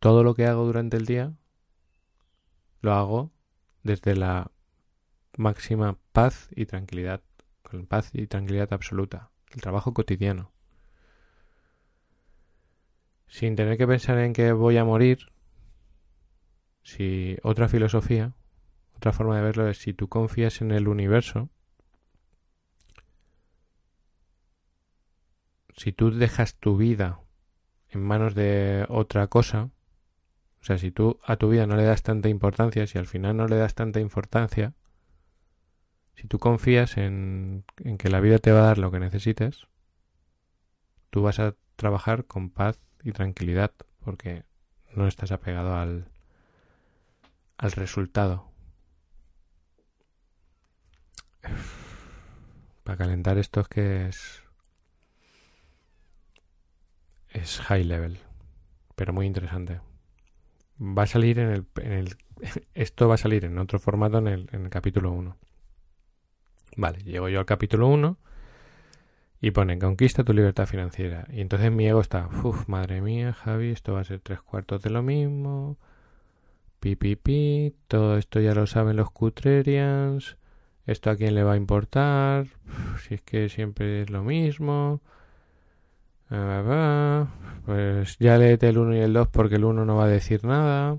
todo 0.00 0.22
lo 0.22 0.34
que 0.34 0.44
hago 0.44 0.66
durante 0.66 0.98
el 0.98 1.06
día 1.06 1.32
lo 2.82 2.92
hago 2.92 3.32
desde 3.82 4.14
la 4.14 4.50
máxima 5.38 5.96
paz 6.18 6.48
y 6.50 6.66
tranquilidad, 6.66 7.22
con 7.62 7.86
paz 7.86 8.10
y 8.12 8.26
tranquilidad 8.26 8.72
absoluta, 8.72 9.30
el 9.52 9.60
trabajo 9.60 9.94
cotidiano. 9.94 10.50
Sin 13.28 13.54
tener 13.54 13.78
que 13.78 13.86
pensar 13.86 14.18
en 14.18 14.32
que 14.32 14.50
voy 14.50 14.78
a 14.78 14.84
morir, 14.84 15.30
si 16.82 17.36
otra 17.44 17.68
filosofía, 17.68 18.34
otra 18.96 19.12
forma 19.12 19.36
de 19.36 19.42
verlo 19.42 19.68
es 19.68 19.78
si 19.78 19.94
tú 19.94 20.08
confías 20.08 20.60
en 20.60 20.72
el 20.72 20.88
universo, 20.88 21.50
si 25.76 25.92
tú 25.92 26.10
dejas 26.10 26.56
tu 26.56 26.76
vida 26.76 27.20
en 27.90 28.02
manos 28.02 28.34
de 28.34 28.86
otra 28.88 29.28
cosa, 29.28 29.70
o 30.60 30.64
sea, 30.64 30.78
si 30.78 30.90
tú 30.90 31.20
a 31.22 31.36
tu 31.36 31.48
vida 31.48 31.68
no 31.68 31.76
le 31.76 31.84
das 31.84 32.02
tanta 32.02 32.28
importancia, 32.28 32.88
si 32.88 32.98
al 32.98 33.06
final 33.06 33.36
no 33.36 33.46
le 33.46 33.54
das 33.54 33.76
tanta 33.76 34.00
importancia, 34.00 34.74
si 36.18 36.26
tú 36.26 36.40
confías 36.40 36.96
en, 36.96 37.64
que 37.96 38.10
la 38.10 38.18
vida 38.18 38.38
te 38.38 38.50
va 38.50 38.58
a 38.60 38.66
dar 38.66 38.78
lo 38.78 38.90
que 38.90 38.98
necesites, 38.98 39.68
tú 41.10 41.22
vas 41.22 41.38
a 41.38 41.54
trabajar 41.76 42.24
con 42.24 42.50
paz 42.50 42.80
y 43.04 43.12
tranquilidad, 43.12 43.72
porque 44.04 44.42
no 44.96 45.06
estás 45.06 45.30
apegado 45.30 45.76
al, 45.76 46.08
al 47.56 47.70
resultado. 47.70 48.50
Para 52.82 52.98
calentar 52.98 53.38
esto 53.38 53.60
es 53.60 53.68
que 53.68 54.08
es 54.08 54.42
es 57.28 57.60
high 57.60 57.84
level, 57.84 58.18
pero 58.96 59.12
muy 59.12 59.26
interesante. 59.26 59.80
Va 60.80 61.04
a 61.04 61.06
salir 61.06 61.38
en 61.38 61.50
el, 61.50 61.66
en 61.76 61.92
el 61.92 62.16
esto 62.74 63.06
va 63.06 63.14
a 63.14 63.18
salir 63.18 63.44
en 63.44 63.56
otro 63.58 63.78
formato 63.78 64.18
en 64.18 64.26
el, 64.26 64.48
en 64.50 64.64
el 64.64 64.70
capítulo 64.70 65.12
1. 65.12 65.36
Vale, 66.76 66.98
llego 67.00 67.28
yo 67.28 67.40
al 67.40 67.46
capítulo 67.46 67.88
1 67.88 68.16
y 69.40 69.50
pone 69.52 69.78
conquista 69.78 70.24
tu 70.24 70.32
libertad 70.32 70.66
financiera. 70.66 71.26
Y 71.30 71.40
entonces 71.40 71.70
mi 71.72 71.86
ego 71.86 72.00
está, 72.00 72.28
uff, 72.44 72.68
madre 72.68 73.00
mía, 73.00 73.32
Javi, 73.32 73.70
esto 73.70 73.94
va 73.94 74.00
a 74.00 74.04
ser 74.04 74.20
tres 74.20 74.40
cuartos 74.42 74.82
de 74.82 74.90
lo 74.90 75.02
mismo. 75.02 75.76
Pi, 76.80 76.96
pi, 76.96 77.74
todo 77.88 78.16
esto 78.18 78.40
ya 78.40 78.54
lo 78.54 78.66
saben 78.66 78.96
los 78.96 79.10
Cutrerians. 79.10 80.36
¿Esto 80.86 81.10
a 81.10 81.16
quién 81.16 81.34
le 81.34 81.42
va 81.42 81.52
a 81.52 81.56
importar? 81.56 82.46
si 83.02 83.14
es 83.14 83.22
que 83.22 83.48
siempre 83.48 84.02
es 84.02 84.10
lo 84.10 84.22
mismo. 84.22 85.00
Pues 87.64 88.16
ya 88.18 88.38
léete 88.38 88.68
el 88.68 88.78
1 88.78 88.96
y 88.96 89.00
el 89.00 89.12
2 89.12 89.28
porque 89.28 89.56
el 89.56 89.64
1 89.64 89.84
no 89.84 89.96
va 89.96 90.04
a 90.04 90.08
decir 90.08 90.44
nada. 90.44 90.98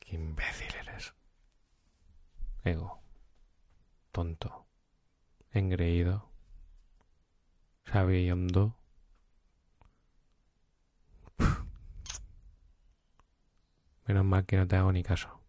Qué 0.00 0.16
imbécil. 0.16 0.69
Ego. 2.64 3.02
Tonto. 4.12 4.66
Engreído. 5.50 6.30
Sabiendo. 7.84 8.76
Menos 14.06 14.24
mal 14.24 14.46
que 14.46 14.56
no 14.56 14.68
te 14.68 14.76
hago 14.76 14.92
ni 14.92 15.02
caso. 15.02 15.40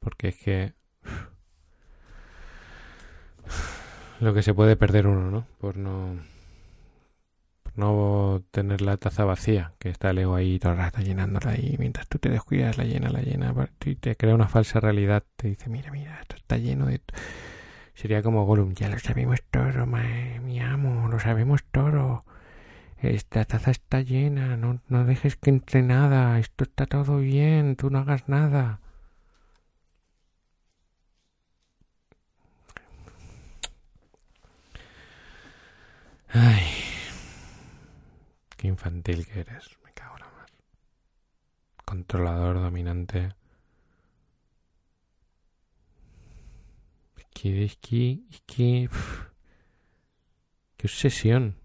Porque 0.00 0.28
es 0.28 0.36
que 0.36 0.74
lo 4.20 4.34
que 4.34 4.42
se 4.42 4.54
puede 4.54 4.76
perder 4.76 5.06
uno, 5.06 5.30
¿no? 5.30 5.46
Por 5.58 5.76
no 5.76 6.33
no 7.76 8.42
tener 8.50 8.80
la 8.82 8.96
taza 8.96 9.24
vacía, 9.24 9.72
que 9.78 9.88
está 9.88 10.10
el 10.10 10.18
ego 10.18 10.34
ahí 10.34 10.58
todo 10.58 10.72
el 10.72 10.78
rato 10.78 11.00
llenándola 11.00 11.56
y 11.56 11.76
mientras 11.78 12.08
tú 12.08 12.18
te 12.18 12.28
descuidas 12.28 12.78
la 12.78 12.84
llena, 12.84 13.10
la 13.10 13.22
llena 13.22 13.54
y 13.84 13.96
te 13.96 14.16
crea 14.16 14.34
una 14.34 14.48
falsa 14.48 14.80
realidad, 14.80 15.24
te 15.36 15.48
dice, 15.48 15.68
mira, 15.70 15.90
mira, 15.90 16.20
esto 16.20 16.36
está 16.36 16.56
lleno 16.56 16.86
de 16.86 17.00
sería 17.94 18.22
como 18.22 18.44
Gollum, 18.44 18.74
ya 18.74 18.88
lo 18.88 18.98
sabemos 18.98 19.40
todo, 19.50 19.86
mi 19.86 20.60
amo, 20.60 21.08
lo 21.08 21.18
sabemos 21.20 21.64
todo. 21.70 22.24
Esta 22.98 23.44
taza 23.44 23.70
está 23.70 24.00
llena, 24.00 24.56
no, 24.56 24.80
no 24.88 25.04
dejes 25.04 25.36
que 25.36 25.50
entre 25.50 25.82
nada, 25.82 26.38
esto 26.38 26.64
está 26.64 26.86
todo 26.86 27.18
bien, 27.18 27.76
tú 27.76 27.90
no 27.90 27.98
hagas 28.00 28.28
nada. 28.28 28.80
Ay, 36.28 36.93
infantil 38.68 39.26
que 39.26 39.40
eres, 39.40 39.78
me 39.84 39.92
cago 39.92 40.16
en 40.16 40.20
la 40.20 40.30
mar. 40.30 40.50
Controlador, 41.84 42.60
dominante. 42.60 43.34
Qué, 47.32 47.70
qué 48.46 48.88
obsesión, 50.82 51.58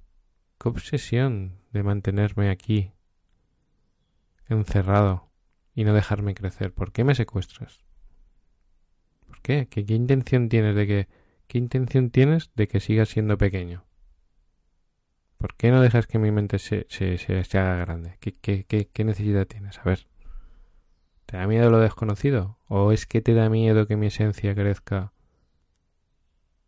qué 0.60 0.70
obsesión 0.70 1.60
de 1.72 1.84
mantenerme 1.84 2.50
aquí, 2.50 2.92
encerrado 4.48 5.30
y 5.76 5.84
no 5.84 5.94
dejarme 5.94 6.34
crecer. 6.34 6.74
¿Por 6.74 6.92
qué 6.92 7.04
me 7.04 7.16
secuestras? 7.16 7.86
¿Por 9.28 9.42
qué? 9.42 9.68
¿Qué, 9.70 9.86
qué 9.86 9.94
intención 9.94 10.50
tienes 10.50 10.76
de 10.76 10.88
que, 10.88 11.08
qué 11.48 11.58
intención 11.60 12.10
tienes 12.10 12.52
de 12.56 12.68
que 12.68 12.80
sigas 12.80 13.10
siendo 13.10 13.38
pequeño? 13.38 13.86
¿Por 15.40 15.56
qué 15.56 15.72
no 15.72 15.80
dejas 15.80 16.06
que 16.06 16.20
mi 16.20 16.32
mente 16.32 16.60
se, 16.60 16.86
se, 16.90 17.18
se, 17.18 17.58
haga 17.58 17.78
grande? 17.78 18.18
¿Qué, 18.20 18.34
qué, 18.34 18.66
qué, 18.66 18.90
qué 18.90 19.06
necesidad 19.06 19.48
tienes? 19.48 19.80
A 19.80 19.84
ver. 19.84 20.06
¿Te 21.26 21.38
da 21.38 21.48
miedo 21.48 21.70
lo 21.70 21.80
desconocido? 21.80 22.60
¿O 22.68 22.92
es 22.92 23.06
que 23.06 23.22
te 23.22 23.34
da 23.34 23.48
miedo 23.48 23.88
que 23.88 23.96
mi 23.96 24.08
esencia 24.08 24.54
crezca 24.54 25.14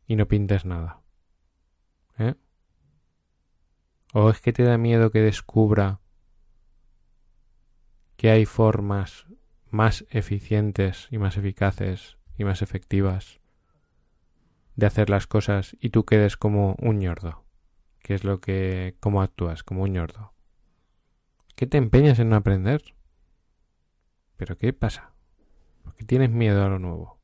y 0.07 0.15
no 0.15 0.25
pintes 0.29 0.63
nada? 0.63 1.01
¿Eh? 2.17 2.35
¿O 4.13 4.29
es 4.29 4.39
que 4.39 4.53
te 4.53 4.63
da 4.63 4.77
miedo 4.77 5.11
que 5.11 5.19
descubra 5.19 5.99
que 8.15 8.29
hay 8.29 8.45
formas 8.45 9.25
más 9.69 10.05
eficientes 10.11 11.09
y 11.11 11.17
más 11.17 11.35
eficaces 11.35 12.17
y 12.37 12.45
más 12.45 12.61
efectivas 12.61 13.41
de 14.77 14.85
hacer 14.85 15.09
las 15.09 15.27
cosas 15.27 15.75
y 15.81 15.89
tú 15.89 16.05
quedes 16.05 16.37
como 16.37 16.77
un 16.79 16.99
ñordo? 16.99 17.40
¿Qué 18.01 18.15
es 18.15 18.23
lo 18.23 18.39
que... 18.39 18.95
cómo 18.99 19.21
actúas 19.21 19.63
como 19.63 19.83
un 19.83 19.93
ñordo? 19.93 20.33
¿Qué 21.55 21.67
te 21.67 21.77
empeñas 21.77 22.19
en 22.19 22.29
no 22.29 22.35
aprender? 22.35 22.81
¿Pero 24.37 24.57
qué 24.57 24.73
pasa? 24.73 25.13
¿Por 25.83 25.95
qué 25.95 26.05
tienes 26.05 26.31
miedo 26.31 26.63
a 26.63 26.69
lo 26.69 26.79
nuevo? 26.79 27.19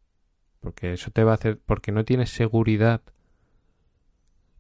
Porque 0.60 0.94
eso 0.94 1.12
te 1.12 1.24
va 1.24 1.32
a 1.32 1.36
hacer... 1.36 1.60
porque 1.66 1.92
no 1.92 2.06
tienes 2.06 2.30
seguridad. 2.30 3.02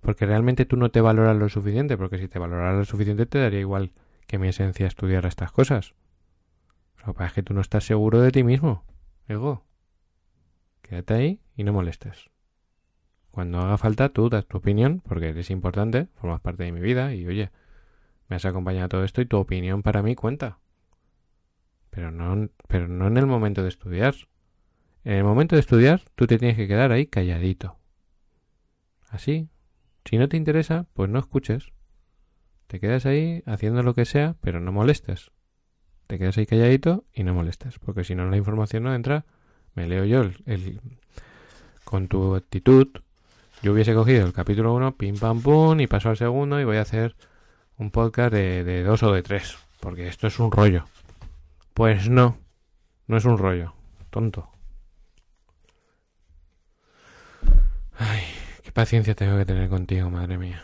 Porque 0.01 0.25
realmente 0.25 0.65
tú 0.65 0.77
no 0.77 0.89
te 0.89 1.01
valoras 1.01 1.37
lo 1.37 1.49
suficiente, 1.49 1.97
porque 1.97 2.17
si 2.17 2.27
te 2.27 2.39
valoraras 2.39 2.77
lo 2.77 2.85
suficiente 2.85 3.25
te 3.25 3.39
daría 3.39 3.59
igual 3.59 3.91
que 4.25 4.39
mi 4.39 4.47
esencia 4.47 4.87
estudiara 4.87 5.29
estas 5.29 5.51
cosas. 5.51 5.93
Lo 6.99 7.13
que 7.13 7.13
pasa 7.13 7.27
es 7.27 7.33
que 7.33 7.43
tú 7.43 7.53
no 7.53 7.61
estás 7.61 7.85
seguro 7.85 8.19
de 8.21 8.31
ti 8.31 8.43
mismo, 8.43 8.83
ego. 9.27 9.65
Quédate 10.81 11.13
ahí 11.13 11.41
y 11.55 11.63
no 11.63 11.73
molestes. 11.73 12.29
Cuando 13.37 13.59
haga 13.59 13.77
falta, 13.77 14.09
tú 14.09 14.29
das 14.29 14.47
tu 14.47 14.57
opinión, 14.57 14.99
porque 15.07 15.29
eres 15.29 15.51
importante, 15.51 16.07
formas 16.15 16.41
parte 16.41 16.63
de 16.63 16.71
mi 16.71 16.79
vida 16.79 17.13
y 17.13 17.27
oye, 17.27 17.51
me 18.29 18.35
has 18.35 18.45
acompañado 18.45 18.89
todo 18.89 19.03
esto 19.03 19.21
y 19.21 19.27
tu 19.27 19.37
opinión 19.37 19.83
para 19.83 20.01
mí 20.01 20.15
cuenta. 20.15 20.57
Pero 21.91 22.09
no, 22.09 22.49
pero 22.67 22.87
no 22.87 23.05
en 23.05 23.15
el 23.15 23.27
momento 23.27 23.61
de 23.61 23.69
estudiar. 23.69 24.15
En 25.03 25.17
el 25.17 25.23
momento 25.23 25.55
de 25.55 25.59
estudiar, 25.59 26.01
tú 26.15 26.25
te 26.25 26.39
tienes 26.39 26.57
que 26.57 26.67
quedar 26.67 26.91
ahí 26.91 27.05
calladito. 27.05 27.77
Así. 29.07 29.49
Si 30.03 30.17
no 30.17 30.27
te 30.27 30.37
interesa, 30.37 30.87
pues 30.95 31.07
no 31.07 31.19
escuches. 31.19 31.67
Te 32.65 32.79
quedas 32.79 33.05
ahí 33.05 33.43
haciendo 33.45 33.83
lo 33.83 33.93
que 33.93 34.05
sea, 34.05 34.35
pero 34.41 34.59
no 34.61 34.71
molestes. 34.71 35.29
Te 36.07 36.17
quedas 36.17 36.39
ahí 36.39 36.47
calladito 36.47 37.05
y 37.13 37.23
no 37.23 37.35
molestes, 37.35 37.77
porque 37.77 38.03
si 38.03 38.15
no 38.15 38.27
la 38.31 38.37
información 38.37 38.81
no 38.81 38.95
entra, 38.95 39.27
me 39.75 39.87
leo 39.87 40.05
yo 40.05 40.21
el 40.21 40.81
con 41.83 42.07
tu 42.07 42.35
actitud, 42.35 42.87
yo 43.61 43.73
hubiese 43.73 43.93
cogido 43.93 44.25
el 44.25 44.33
capítulo 44.33 44.73
1, 44.73 44.95
pim 44.95 45.17
pam 45.17 45.41
pum, 45.41 45.79
y 45.79 45.87
paso 45.87 46.09
al 46.09 46.17
segundo 46.17 46.59
y 46.59 46.65
voy 46.65 46.77
a 46.77 46.81
hacer 46.81 47.15
un 47.77 47.91
podcast 47.91 48.33
de, 48.33 48.63
de 48.63 48.83
dos 48.83 49.03
o 49.03 49.11
de 49.11 49.23
tres, 49.23 49.57
porque 49.79 50.07
esto 50.07 50.27
es 50.27 50.39
un 50.39 50.51
rollo. 50.51 50.85
Pues 51.73 52.09
no, 52.09 52.37
no 53.07 53.17
es 53.17 53.25
un 53.25 53.37
rollo, 53.37 53.73
tonto. 54.09 54.49
Ay, 57.97 58.23
qué 58.63 58.71
paciencia 58.71 59.15
tengo 59.15 59.37
que 59.37 59.45
tener 59.45 59.69
contigo, 59.69 60.09
madre 60.09 60.37
mía. 60.37 60.63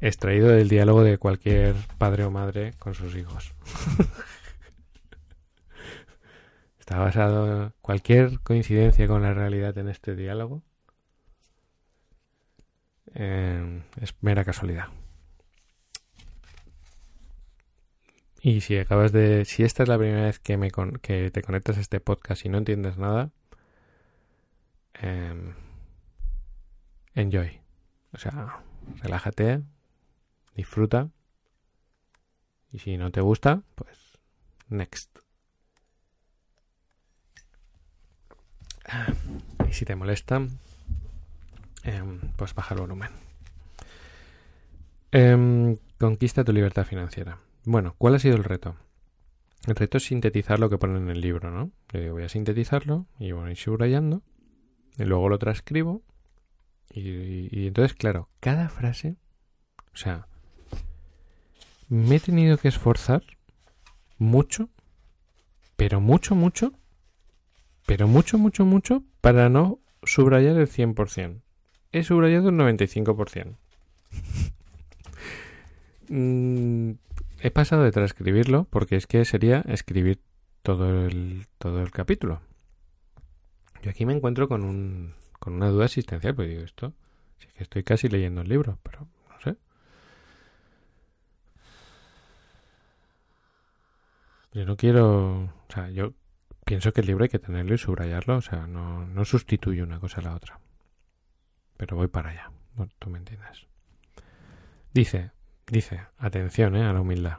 Extraído 0.00 0.48
del 0.48 0.68
diálogo 0.68 1.02
de 1.02 1.18
cualquier 1.18 1.74
padre 1.98 2.24
o 2.24 2.30
madre 2.30 2.74
con 2.78 2.94
sus 2.94 3.14
hijos. 3.16 3.52
Está 6.86 7.00
basado 7.00 7.72
cualquier 7.80 8.38
coincidencia 8.42 9.08
con 9.08 9.22
la 9.22 9.34
realidad 9.34 9.76
en 9.76 9.88
este 9.88 10.14
diálogo. 10.14 10.62
es 13.12 14.14
mera 14.20 14.44
casualidad. 14.44 14.86
Y 18.40 18.60
si 18.60 18.78
acabas 18.78 19.10
de. 19.10 19.44
Si 19.46 19.64
esta 19.64 19.82
es 19.82 19.88
la 19.88 19.98
primera 19.98 20.26
vez 20.26 20.38
que, 20.38 20.56
me 20.56 20.70
que 21.02 21.32
te 21.32 21.42
conectas 21.42 21.76
a 21.78 21.80
este 21.80 21.98
podcast 21.98 22.44
y 22.46 22.50
no 22.50 22.58
entiendes 22.58 22.98
nada, 22.98 23.32
em, 24.94 25.54
enjoy. 27.14 27.62
O 28.12 28.18
sea, 28.18 28.60
relájate, 29.02 29.60
disfruta. 30.54 31.10
Y 32.70 32.78
si 32.78 32.96
no 32.96 33.10
te 33.10 33.22
gusta, 33.22 33.64
pues 33.74 34.20
next. 34.68 35.25
Y 39.68 39.72
si 39.72 39.84
te 39.84 39.96
molesta, 39.96 40.46
em, 41.82 42.20
pues 42.36 42.54
baja 42.54 42.74
el 42.74 42.80
volumen. 42.80 43.10
Em, 45.12 45.76
conquista 45.98 46.44
tu 46.44 46.52
libertad 46.52 46.84
financiera. 46.84 47.38
Bueno, 47.64 47.94
¿cuál 47.98 48.14
ha 48.14 48.18
sido 48.18 48.36
el 48.36 48.44
reto? 48.44 48.76
El 49.66 49.74
reto 49.74 49.96
es 49.96 50.04
sintetizar 50.04 50.60
lo 50.60 50.70
que 50.70 50.78
pone 50.78 50.98
en 50.98 51.10
el 51.10 51.20
libro, 51.20 51.50
¿no? 51.50 51.70
Yo 51.92 52.00
digo, 52.00 52.12
voy 52.14 52.22
a 52.22 52.28
sintetizarlo 52.28 53.06
y 53.18 53.32
voy 53.32 53.48
a 53.48 53.50
ir 53.50 53.56
subrayando 53.56 54.22
y 54.96 55.04
luego 55.04 55.28
lo 55.28 55.38
transcribo 55.38 56.02
y, 56.90 57.48
y 57.50 57.66
entonces, 57.66 57.94
claro, 57.94 58.28
cada 58.40 58.68
frase, 58.68 59.16
o 59.92 59.96
sea, 59.96 60.28
me 61.88 62.16
he 62.16 62.20
tenido 62.20 62.58
que 62.58 62.68
esforzar 62.68 63.22
mucho, 64.18 64.68
pero 65.76 66.00
mucho, 66.00 66.34
mucho, 66.34 66.72
pero 67.86 68.08
mucho, 68.08 68.36
mucho, 68.36 68.64
mucho 68.64 69.02
para 69.20 69.48
no 69.48 69.78
subrayar 70.02 70.56
el 70.56 70.68
100%. 70.68 71.40
He 71.92 72.02
subrayado 72.02 72.50
el 72.50 72.56
95%. 72.56 73.56
Mm, 76.08 76.92
he 77.40 77.50
pasado 77.50 77.82
de 77.82 77.90
transcribirlo 77.90 78.68
porque 78.70 78.94
es 78.94 79.08
que 79.08 79.24
sería 79.24 79.62
escribir 79.62 80.20
todo 80.62 81.04
el, 81.04 81.48
todo 81.58 81.82
el 81.82 81.90
capítulo. 81.90 82.40
Yo 83.82 83.90
aquí 83.90 84.06
me 84.06 84.12
encuentro 84.12 84.46
con, 84.46 84.62
un, 84.62 85.14
con 85.40 85.54
una 85.54 85.68
duda 85.68 85.86
existencial, 85.86 86.36
pues 86.36 86.48
digo 86.48 86.62
esto, 86.62 86.92
si 87.38 87.48
es 87.48 87.54
que 87.54 87.62
estoy 87.64 87.82
casi 87.82 88.08
leyendo 88.08 88.42
el 88.42 88.48
libro, 88.48 88.78
pero 88.84 89.08
no 89.28 89.40
sé. 89.40 89.56
Yo 94.52 94.64
no 94.64 94.76
quiero, 94.76 95.42
o 95.42 95.72
sea, 95.72 95.90
yo 95.90 96.12
pienso 96.66 96.92
que 96.92 97.00
el 97.00 97.06
libro 97.06 97.22
hay 97.22 97.30
que 97.30 97.38
tenerlo 97.38 97.74
y 97.74 97.78
subrayarlo, 97.78 98.36
o 98.36 98.40
sea, 98.42 98.66
no, 98.66 99.06
no 99.06 99.24
sustituye 99.24 99.82
una 99.82 100.00
cosa 100.00 100.20
a 100.20 100.24
la 100.24 100.34
otra. 100.34 100.58
Pero 101.76 101.96
voy 101.96 102.08
para 102.08 102.30
allá, 102.30 102.50
bueno, 102.74 102.92
tú 102.98 103.08
me 103.08 103.18
entiendes. 103.18 103.66
Dice, 104.92 105.30
dice, 105.68 106.00
atención 106.18 106.74
eh, 106.74 106.82
a 106.82 106.92
la 106.92 107.00
humildad. 107.00 107.38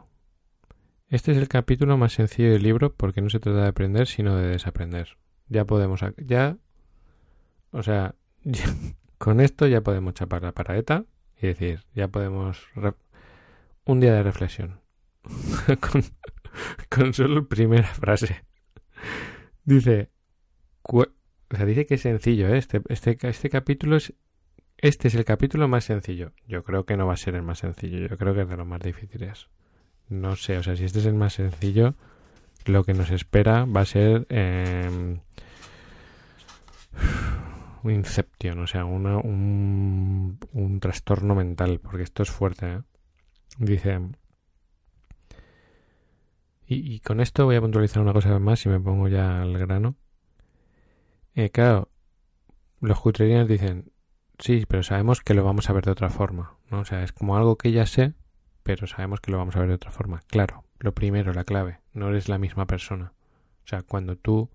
Este 1.09 1.33
es 1.33 1.37
el 1.37 1.49
capítulo 1.49 1.97
más 1.97 2.13
sencillo 2.13 2.51
del 2.51 2.63
libro 2.63 2.93
porque 2.93 3.21
no 3.21 3.29
se 3.29 3.39
trata 3.39 3.63
de 3.63 3.67
aprender 3.67 4.07
sino 4.07 4.37
de 4.37 4.47
desaprender. 4.47 5.17
Ya 5.49 5.65
podemos, 5.65 5.99
ya, 6.17 6.57
o 7.71 7.83
sea, 7.83 8.15
con 9.17 9.41
esto 9.41 9.67
ya 9.67 9.81
podemos 9.81 10.13
chapar 10.13 10.41
la 10.41 10.53
paraeta 10.53 11.03
y 11.41 11.47
decir, 11.47 11.83
ya 11.93 12.07
podemos 12.07 12.65
un 13.83 13.99
día 13.99 14.13
de 14.13 14.23
reflexión 14.23 14.79
con, 15.81 16.01
con 16.89 17.13
solo 17.13 17.45
primera 17.49 17.93
frase. 17.93 18.47
Dice, 19.67 20.11
o 20.83 21.03
sea, 21.51 21.65
dice 21.65 21.85
que 21.85 21.95
es 21.95 22.01
sencillo, 22.01 22.47
¿eh? 22.47 22.57
este, 22.57 22.81
este, 22.87 23.17
este 23.21 23.49
capítulo 23.49 23.97
es, 23.97 24.13
este 24.77 25.09
es 25.09 25.15
el 25.15 25.25
capítulo 25.25 25.67
más 25.67 25.83
sencillo. 25.83 26.31
Yo 26.47 26.63
creo 26.63 26.85
que 26.85 26.95
no 26.95 27.05
va 27.05 27.15
a 27.15 27.17
ser 27.17 27.35
el 27.35 27.41
más 27.41 27.59
sencillo, 27.59 28.07
yo 28.07 28.17
creo 28.17 28.33
que 28.33 28.43
es 28.43 28.49
de 28.49 28.55
los 28.55 28.65
más 28.65 28.79
difíciles. 28.79 29.49
No 30.07 30.37
sé, 30.37 30.57
o 30.57 30.63
sea, 30.63 30.77
si 30.77 30.85
este 30.85 30.99
es 30.99 31.05
el 31.05 31.15
más 31.15 31.33
sencillo, 31.33 31.95
lo 32.65 32.85
que 32.85 32.93
nos 32.93 33.11
espera 33.11 33.65
va 33.65 33.81
a 33.81 33.85
ser 33.85 34.25
eh, 34.29 35.19
un 37.83 37.91
inception, 37.91 38.59
o 38.59 38.67
sea, 38.67 38.85
una, 38.85 39.17
un, 39.17 40.39
un 40.53 40.79
trastorno 40.79 41.35
mental, 41.35 41.81
porque 41.81 42.03
esto 42.03 42.23
es 42.23 42.31
fuerte. 42.31 42.71
¿eh? 42.71 42.81
Dice, 43.57 43.99
y, 46.67 46.99
con 46.99 47.21
esto 47.21 47.45
voy 47.45 47.55
a 47.55 47.61
puntualizar 47.61 48.01
una 48.01 48.11
cosa 48.11 48.37
más 48.39 48.65
y 48.65 48.69
me 48.69 48.79
pongo 48.79 49.07
ya 49.07 49.41
al 49.41 49.57
grano. 49.57 49.95
Eh, 51.33 51.49
claro, 51.49 51.89
los 52.81 52.99
cutrerianos 52.99 53.47
dicen, 53.47 53.91
sí, 54.37 54.65
pero 54.67 54.83
sabemos 54.83 55.21
que 55.21 55.33
lo 55.33 55.45
vamos 55.45 55.69
a 55.69 55.73
ver 55.73 55.85
de 55.85 55.91
otra 55.91 56.09
forma, 56.09 56.57
¿no? 56.69 56.79
O 56.79 56.85
sea, 56.85 57.03
es 57.03 57.13
como 57.13 57.37
algo 57.37 57.57
que 57.57 57.71
ya 57.71 57.85
sé, 57.85 58.15
pero 58.63 58.85
sabemos 58.85 59.21
que 59.21 59.31
lo 59.31 59.37
vamos 59.37 59.55
a 59.55 59.59
ver 59.59 59.69
de 59.69 59.75
otra 59.75 59.91
forma. 59.91 60.21
Claro, 60.27 60.65
lo 60.79 60.93
primero, 60.93 61.31
la 61.31 61.45
clave, 61.45 61.79
no 61.93 62.09
eres 62.09 62.27
la 62.27 62.37
misma 62.37 62.67
persona. 62.67 63.13
O 63.63 63.67
sea, 63.67 63.81
cuando 63.83 64.17
tú 64.17 64.49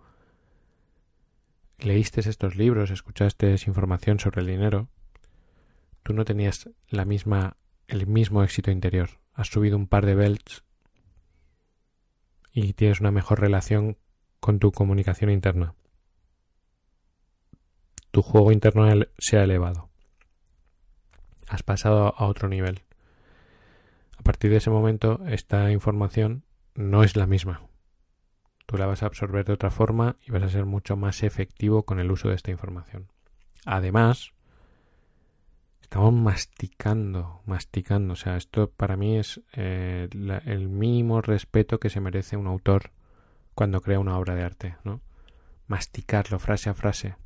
leíste 1.78 2.20
estos 2.20 2.56
libros, 2.56 2.90
escuchaste 2.90 3.56
información 3.66 4.18
sobre 4.18 4.42
el 4.42 4.48
dinero, 4.48 4.88
tú 6.02 6.12
no 6.12 6.26
tenías 6.26 6.68
la 6.88 7.06
misma, 7.06 7.56
el 7.88 8.06
mismo 8.06 8.42
éxito 8.42 8.70
interior. 8.70 9.20
Has 9.32 9.48
subido 9.48 9.78
un 9.78 9.86
par 9.86 10.04
de 10.04 10.14
belts 10.14 10.62
y 12.52 12.74
tienes 12.74 13.00
una 13.00 13.10
mejor 13.10 13.40
relación 13.40 13.96
con 14.40 14.58
tu 14.58 14.72
comunicación 14.72 15.30
interna. 15.30 15.74
Tu 18.10 18.22
juego 18.22 18.52
interno 18.52 18.86
se 19.18 19.38
ha 19.38 19.44
elevado. 19.44 19.88
Has 21.48 21.62
pasado 21.62 22.14
a 22.16 22.26
otro 22.26 22.48
nivel. 22.48 22.82
A 24.18 24.22
partir 24.22 24.50
de 24.50 24.58
ese 24.58 24.70
momento, 24.70 25.20
esta 25.26 25.70
información 25.70 26.44
no 26.74 27.02
es 27.02 27.16
la 27.16 27.26
misma. 27.26 27.62
Tú 28.66 28.76
la 28.76 28.86
vas 28.86 29.02
a 29.02 29.06
absorber 29.06 29.44
de 29.44 29.52
otra 29.52 29.70
forma 29.70 30.16
y 30.26 30.30
vas 30.30 30.42
a 30.42 30.48
ser 30.48 30.64
mucho 30.64 30.96
más 30.96 31.22
efectivo 31.22 31.84
con 31.84 32.00
el 32.00 32.10
uso 32.10 32.28
de 32.28 32.34
esta 32.34 32.50
información. 32.50 33.08
Además, 33.64 34.32
estamos 35.92 36.14
masticando, 36.14 37.42
masticando. 37.44 38.14
O 38.14 38.16
sea, 38.16 38.38
esto 38.38 38.70
para 38.70 38.96
mí 38.96 39.18
es 39.18 39.42
eh, 39.52 40.08
el 40.46 40.68
mínimo 40.70 41.20
respeto 41.20 41.78
que 41.78 41.90
se 41.90 42.00
merece 42.00 42.38
un 42.38 42.46
autor 42.46 42.92
cuando 43.54 43.82
crea 43.82 44.00
una 44.00 44.16
obra 44.16 44.34
de 44.34 44.42
arte, 44.42 44.76
¿no? 44.84 45.02
Masticarlo 45.66 46.38
frase 46.38 46.70
a 46.70 46.74
frase, 46.74 47.16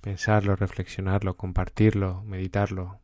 pensarlo, 0.00 0.56
reflexionarlo, 0.56 1.36
compartirlo, 1.36 2.24
meditarlo, 2.24 2.98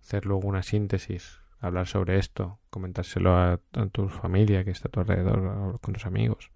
hacer 0.00 0.26
luego 0.26 0.46
una 0.46 0.62
síntesis, 0.62 1.40
hablar 1.58 1.88
sobre 1.88 2.20
esto, 2.20 2.60
comentárselo 2.70 3.36
a, 3.36 3.54
a 3.72 3.86
tu 3.90 4.08
familia 4.10 4.62
que 4.62 4.70
está 4.70 4.86
a 4.86 4.92
tu 4.92 5.00
alrededor, 5.00 5.80
con 5.80 5.92
tus 5.92 6.06
amigos. 6.06 6.52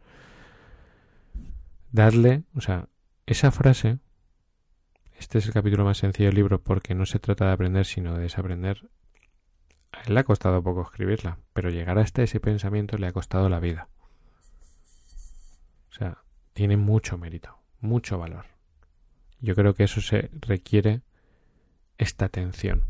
Darle, 1.91 2.45
o 2.55 2.61
sea, 2.61 2.89
esa 3.27 3.51
frase 3.51 3.99
este 5.19 5.39
es 5.39 5.47
el 5.47 5.53
capítulo 5.53 5.85
más 5.85 5.99
sencillo 5.99 6.29
del 6.29 6.37
libro 6.37 6.61
porque 6.63 6.95
no 6.95 7.07
se 7.07 7.19
trata 7.19 7.47
de 7.47 7.53
aprender 7.53 7.87
sino 7.87 8.15
de 8.15 8.23
desaprender. 8.23 8.89
A 9.93 10.03
él 10.03 10.15
le 10.15 10.21
ha 10.21 10.25
costado 10.25 10.63
poco 10.63 10.83
escribirla, 10.83 11.39
pero 11.53 11.71
llegar 11.71 11.99
hasta 11.99 12.23
ese 12.23 12.41
pensamiento 12.41 12.97
le 12.99 13.07
ha 13.07 13.13
costado 13.13 13.49
la 13.49 13.61
vida. 13.61 13.89
O 15.91 15.95
sea, 15.95 16.19
tiene 16.53 16.77
mucho 16.77 17.17
mérito, 17.17 17.59
mucho 17.81 18.19
valor. 18.19 18.47
Yo 19.41 19.55
creo 19.55 19.75
que 19.75 19.85
eso 19.85 20.01
se 20.01 20.31
requiere 20.33 21.03
esta 21.99 22.27
atención, 22.27 22.85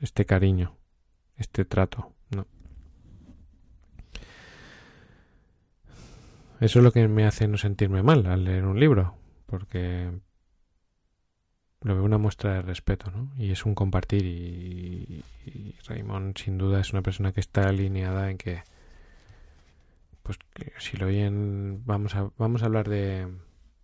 este 0.00 0.24
cariño, 0.24 0.76
este 1.36 1.64
trato, 1.64 2.12
¿no? 2.30 2.46
Eso 6.60 6.78
es 6.78 6.84
lo 6.84 6.92
que 6.92 7.08
me 7.08 7.26
hace 7.26 7.48
no 7.48 7.58
sentirme 7.58 8.04
mal 8.04 8.26
al 8.26 8.44
leer 8.44 8.64
un 8.64 8.78
libro, 8.78 9.16
porque 9.46 10.12
lo 11.82 11.94
veo 11.94 12.04
una 12.04 12.18
muestra 12.18 12.54
de 12.54 12.62
respeto, 12.62 13.10
¿no? 13.10 13.30
Y 13.36 13.50
es 13.50 13.64
un 13.64 13.74
compartir 13.74 14.24
y, 14.24 15.24
Raymond 15.86 16.38
sin 16.38 16.58
duda 16.58 16.80
es 16.80 16.92
una 16.92 17.02
persona 17.02 17.32
que 17.32 17.40
está 17.40 17.68
alineada 17.68 18.30
en 18.30 18.38
que 18.38 18.62
pues 20.22 20.38
que 20.54 20.72
si 20.78 20.96
lo 20.96 21.06
oyen 21.06 21.82
vamos 21.84 22.14
a 22.14 22.30
vamos 22.38 22.62
a 22.62 22.66
hablar 22.66 22.88
de, 22.88 23.26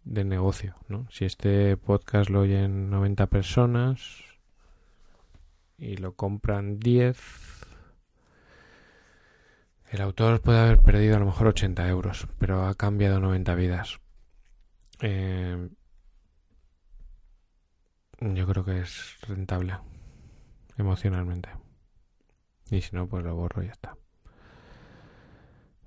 de 0.05 0.25
negocio, 0.25 0.77
¿no? 0.89 1.07
Si 1.11 1.25
este 1.25 1.77
podcast 1.77 2.31
lo 2.31 2.41
oyen 2.41 2.91
90 2.91 3.27
personas 3.27 4.25
y 5.79 5.97
lo 5.97 6.15
compran 6.15 6.79
10 6.79 7.59
el 9.91 10.03
autor 10.03 10.41
puede 10.41 10.59
haber 10.59 10.81
perdido 10.81 11.17
a 11.17 11.19
lo 11.19 11.27
mejor 11.27 11.49
80 11.49 11.89
euros, 11.89 12.29
pero 12.39 12.67
ha 12.67 12.75
cambiado 12.75 13.21
90 13.21 13.55
vidas. 13.55 14.01
Eh, 15.01 15.69
yo 18.20 18.46
creo 18.46 18.64
que 18.64 18.81
es 18.81 19.18
rentable 19.22 19.78
emocionalmente. 20.76 21.50
Y 22.70 22.81
si 22.83 22.94
no, 22.94 23.09
pues 23.09 23.24
lo 23.24 23.35
borro 23.35 23.62
y 23.62 23.66
ya 23.66 23.72
está. 23.72 23.96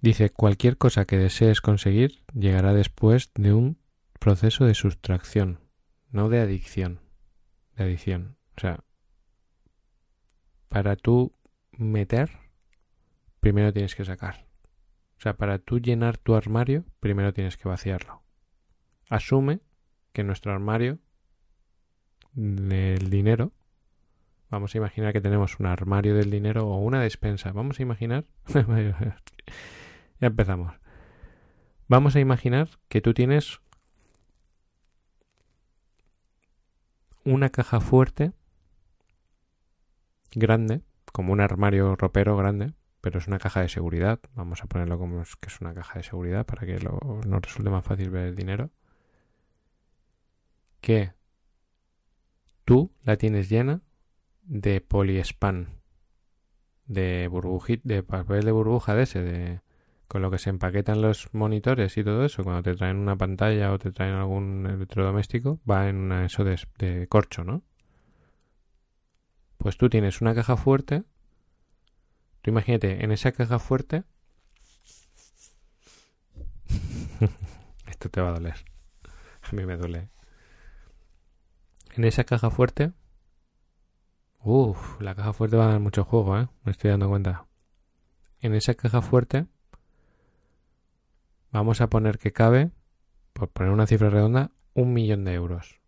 Dice, 0.01 0.31
cualquier 0.31 0.77
cosa 0.77 1.05
que 1.05 1.17
desees 1.17 1.61
conseguir 1.61 2.23
llegará 2.33 2.73
después 2.73 3.31
de 3.35 3.53
un 3.53 3.77
proceso 4.19 4.65
de 4.65 4.73
sustracción, 4.73 5.59
no 6.09 6.29
de 6.29 6.39
adicción. 6.39 7.01
De 7.75 7.83
adicción. 7.83 8.37
O 8.57 8.61
sea, 8.61 8.83
para 10.69 10.95
tú 10.95 11.35
meter, 11.71 12.31
primero 13.39 13.71
tienes 13.73 13.95
que 13.95 14.05
sacar. 14.05 14.47
O 15.17 15.21
sea, 15.21 15.37
para 15.37 15.59
tú 15.59 15.79
llenar 15.79 16.17
tu 16.17 16.33
armario, 16.33 16.85
primero 16.99 17.31
tienes 17.31 17.57
que 17.57 17.69
vaciarlo. 17.69 18.23
Asume 19.07 19.61
que 20.13 20.23
nuestro 20.23 20.51
armario 20.51 20.99
del 22.33 23.09
dinero, 23.09 23.51
vamos 24.49 24.75
a 24.75 24.77
imaginar 24.77 25.13
que 25.13 25.21
tenemos 25.21 25.59
un 25.59 25.65
armario 25.65 26.15
del 26.15 26.29
dinero 26.29 26.67
o 26.67 26.77
una 26.77 27.01
despensa. 27.01 27.51
Vamos 27.51 27.79
a 27.79 27.83
imaginar. 27.83 28.25
ya 30.19 30.27
empezamos. 30.27 30.73
Vamos 31.87 32.15
a 32.15 32.19
imaginar 32.19 32.69
que 32.87 33.01
tú 33.01 33.13
tienes 33.13 33.59
una 37.23 37.49
caja 37.49 37.79
fuerte 37.79 38.31
grande, 40.33 40.81
como 41.11 41.33
un 41.33 41.41
armario 41.41 41.95
ropero 41.95 42.37
grande, 42.37 42.73
pero 43.01 43.19
es 43.19 43.27
una 43.27 43.39
caja 43.39 43.61
de 43.61 43.69
seguridad. 43.69 44.19
Vamos 44.35 44.63
a 44.63 44.67
ponerlo 44.67 44.97
como 44.97 45.21
es 45.21 45.35
que 45.35 45.49
es 45.49 45.59
una 45.61 45.73
caja 45.73 45.99
de 45.99 46.03
seguridad 46.03 46.45
para 46.45 46.65
que 46.65 46.79
lo, 46.79 46.99
nos 47.25 47.41
resulte 47.41 47.69
más 47.69 47.83
fácil 47.83 48.09
ver 48.09 48.27
el 48.27 48.35
dinero. 48.35 48.69
Que 50.79 51.13
tú 52.65 52.91
la 53.03 53.17
tienes 53.17 53.49
llena 53.49 53.81
de 54.43 54.81
poliespan, 54.81 55.81
de 56.85 57.27
burbujit, 57.27 57.81
de 57.83 58.03
papel 58.03 58.43
de 58.43 58.51
burbuja 58.51 58.95
de 58.95 59.03
ese, 59.03 59.21
de 59.21 59.61
con 60.07 60.21
lo 60.21 60.29
que 60.29 60.39
se 60.39 60.49
empaquetan 60.49 61.01
los 61.01 61.33
monitores 61.33 61.97
y 61.97 62.03
todo 62.03 62.25
eso, 62.25 62.43
cuando 62.43 62.63
te 62.63 62.75
traen 62.75 62.97
una 62.97 63.15
pantalla 63.15 63.71
o 63.71 63.79
te 63.79 63.93
traen 63.93 64.15
algún 64.15 64.67
electrodoméstico, 64.67 65.61
va 65.69 65.87
en 65.87 65.95
una, 65.95 66.25
eso 66.25 66.43
de, 66.43 66.59
de 66.79 67.07
corcho, 67.07 67.45
¿no? 67.45 67.63
Pues 69.57 69.77
tú 69.77 69.89
tienes 69.89 70.19
una 70.19 70.35
caja 70.35 70.57
fuerte. 70.57 71.03
Tú 72.41 72.49
imagínate, 72.49 73.05
en 73.05 73.13
esa 73.13 73.31
caja 73.31 73.57
fuerte. 73.57 74.03
Esto 77.87 78.09
te 78.09 78.19
va 78.19 78.31
a 78.31 78.33
doler. 78.33 78.55
A 79.43 79.55
mí 79.55 79.65
me 79.65 79.77
duele. 79.77 80.09
En 81.93 82.03
esa 82.05 82.23
caja 82.23 82.49
fuerte. 82.49 82.93
Uf, 84.39 84.99
la 85.01 85.13
caja 85.15 85.33
fuerte 85.33 85.57
va 85.57 85.65
a 85.65 85.71
dar 85.71 85.79
mucho 85.79 86.03
juego, 86.03 86.37
¿eh? 86.39 86.47
Me 86.63 86.71
estoy 86.71 86.89
dando 86.89 87.09
cuenta. 87.09 87.45
En 88.39 88.55
esa 88.55 88.73
caja 88.73 89.01
fuerte. 89.01 89.45
Vamos 91.51 91.81
a 91.81 91.89
poner 91.89 92.17
que 92.17 92.31
cabe, 92.31 92.71
por 93.33 93.49
poner 93.49 93.71
una 93.71 93.87
cifra 93.87 94.09
redonda, 94.09 94.51
un 94.73 94.93
millón 94.93 95.25
de 95.25 95.33
euros. 95.33 95.81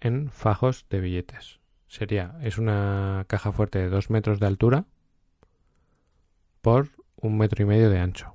En 0.00 0.30
fajos 0.30 0.86
de 0.90 1.00
billetes 1.00 1.62
sería, 1.92 2.38
es 2.40 2.56
una 2.56 3.26
caja 3.28 3.52
fuerte 3.52 3.78
de 3.78 3.90
2 3.90 4.08
metros 4.08 4.40
de 4.40 4.46
altura 4.46 4.86
por 6.62 6.88
un 7.16 7.36
metro 7.36 7.62
y 7.62 7.66
medio 7.66 7.90
de 7.90 7.98
ancho. 7.98 8.34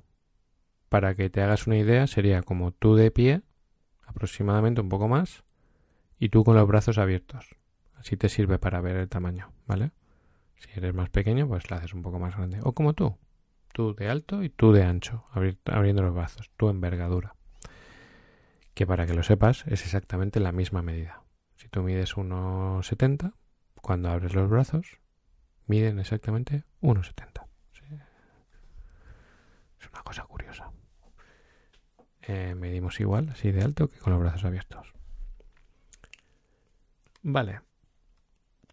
Para 0.88 1.16
que 1.16 1.28
te 1.28 1.42
hagas 1.42 1.66
una 1.66 1.76
idea, 1.76 2.06
sería 2.06 2.42
como 2.42 2.70
tú 2.70 2.94
de 2.94 3.10
pie, 3.10 3.42
aproximadamente 4.06 4.80
un 4.80 4.88
poco 4.88 5.08
más, 5.08 5.42
y 6.18 6.28
tú 6.28 6.44
con 6.44 6.56
los 6.56 6.66
brazos 6.66 6.98
abiertos. 6.98 7.56
Así 7.94 8.16
te 8.16 8.28
sirve 8.28 8.58
para 8.58 8.80
ver 8.80 8.96
el 8.96 9.08
tamaño, 9.08 9.52
¿vale? 9.66 9.92
Si 10.56 10.68
eres 10.74 10.94
más 10.94 11.10
pequeño, 11.10 11.46
pues 11.48 11.70
la 11.70 11.78
haces 11.78 11.94
un 11.94 12.02
poco 12.02 12.18
más 12.18 12.36
grande. 12.36 12.60
O 12.62 12.72
como 12.72 12.94
tú, 12.94 13.16
tú 13.72 13.94
de 13.94 14.08
alto 14.08 14.42
y 14.42 14.50
tú 14.50 14.72
de 14.72 14.84
ancho, 14.84 15.24
abriendo 15.32 16.02
los 16.02 16.14
brazos, 16.14 16.50
tu 16.56 16.68
envergadura. 16.68 17.34
Que 18.74 18.86
para 18.86 19.06
que 19.06 19.14
lo 19.14 19.22
sepas, 19.22 19.64
es 19.66 19.84
exactamente 19.84 20.40
la 20.40 20.52
misma 20.52 20.82
medida. 20.82 21.22
Si 21.56 21.68
tú 21.68 21.82
mides 21.82 22.16
1,70, 22.16 23.34
cuando 23.80 24.10
abres 24.10 24.34
los 24.34 24.48
brazos, 24.48 24.98
miden 25.66 25.98
exactamente 25.98 26.64
1,70. 26.80 27.46
Es 29.80 29.88
una 29.92 30.02
cosa 30.02 30.24
curiosa. 30.24 30.70
Eh, 32.22 32.54
medimos 32.56 33.00
igual, 33.00 33.28
así 33.30 33.52
de 33.52 33.62
alto, 33.62 33.88
que 33.88 33.98
con 33.98 34.12
los 34.12 34.20
brazos 34.20 34.44
abiertos. 34.44 34.97
Vale. 37.30 37.60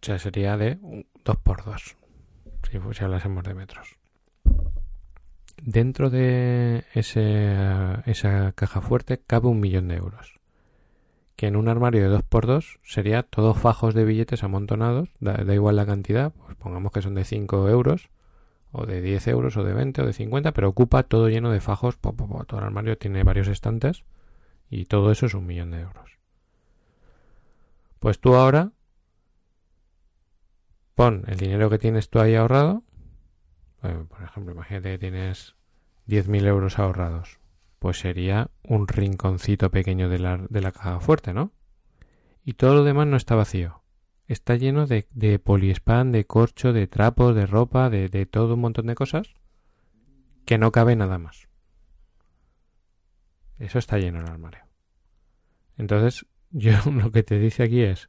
sea, 0.00 0.18
sería 0.18 0.56
de 0.56 0.78
2 1.24 1.36
por 1.38 1.62
2 1.62 1.96
si, 2.70 2.78
si 2.94 3.04
hablásemos 3.04 3.44
de 3.44 3.52
metros. 3.52 3.96
Dentro 5.62 6.08
de 6.08 6.84
ese, 6.94 7.54
esa 8.06 8.52
caja 8.52 8.80
fuerte 8.80 9.20
cabe 9.26 9.48
un 9.48 9.60
millón 9.60 9.88
de 9.88 9.96
euros 9.96 10.40
que 11.36 11.48
en 11.48 11.56
un 11.56 11.68
armario 11.68 12.10
de 12.10 12.16
2x2 12.16 12.78
sería 12.82 13.22
todos 13.22 13.58
fajos 13.58 13.92
de 13.92 14.06
billetes 14.06 14.42
amontonados, 14.42 15.10
da, 15.20 15.54
igual 15.54 15.76
la 15.76 15.84
cantidad, 15.84 16.32
pues 16.32 16.56
pongamos 16.56 16.92
que 16.92 17.02
son 17.02 17.14
de 17.14 17.24
5 17.24 17.68
euros, 17.68 18.08
o 18.72 18.86
de 18.86 19.02
10 19.02 19.28
euros, 19.28 19.54
o 19.58 19.64
de 19.64 19.74
20, 19.74 20.00
o 20.00 20.06
de 20.06 20.14
50, 20.14 20.52
pero 20.52 20.70
ocupa 20.70 21.02
todo 21.02 21.28
lleno 21.28 21.50
de 21.50 21.60
fajos, 21.60 21.98
todo 21.98 22.58
el 22.58 22.64
armario 22.64 22.96
tiene 22.96 23.22
varios 23.22 23.48
estantes, 23.48 24.04
y 24.70 24.86
todo 24.86 25.10
eso 25.10 25.26
es 25.26 25.34
un 25.34 25.44
millón 25.44 25.72
de 25.72 25.80
euros. 25.80 26.15
Pues 28.06 28.20
tú 28.20 28.36
ahora 28.36 28.70
pon 30.94 31.24
el 31.26 31.38
dinero 31.38 31.68
que 31.68 31.78
tienes 31.80 32.08
tú 32.08 32.20
ahí 32.20 32.36
ahorrado, 32.36 32.84
por 33.80 34.22
ejemplo, 34.22 34.52
imagínate 34.52 34.92
que 34.92 34.98
tienes 34.98 35.56
10.000 36.06 36.46
euros 36.46 36.78
ahorrados, 36.78 37.40
pues 37.80 37.98
sería 37.98 38.52
un 38.62 38.86
rinconcito 38.86 39.72
pequeño 39.72 40.08
de 40.08 40.20
la, 40.20 40.36
de 40.36 40.60
la 40.60 40.70
caja 40.70 41.00
fuerte, 41.00 41.34
¿no? 41.34 41.50
Y 42.44 42.52
todo 42.52 42.74
lo 42.76 42.84
demás 42.84 43.08
no 43.08 43.16
está 43.16 43.34
vacío. 43.34 43.82
Está 44.28 44.54
lleno 44.54 44.86
de, 44.86 45.08
de 45.10 45.40
poliespan, 45.40 46.12
de 46.12 46.26
corcho, 46.26 46.72
de 46.72 46.86
trapos, 46.86 47.34
de 47.34 47.46
ropa, 47.46 47.90
de, 47.90 48.08
de 48.08 48.24
todo 48.24 48.54
un 48.54 48.60
montón 48.60 48.86
de 48.86 48.94
cosas 48.94 49.34
que 50.44 50.58
no 50.58 50.70
cabe 50.70 50.94
nada 50.94 51.18
más. 51.18 51.48
Eso 53.58 53.80
está 53.80 53.98
lleno 53.98 54.20
el 54.20 54.28
armario. 54.28 54.62
Entonces, 55.76 56.24
yo 56.50 56.72
lo 56.90 57.10
que 57.10 57.22
te 57.22 57.38
dice 57.38 57.62
aquí 57.62 57.82
es, 57.82 58.08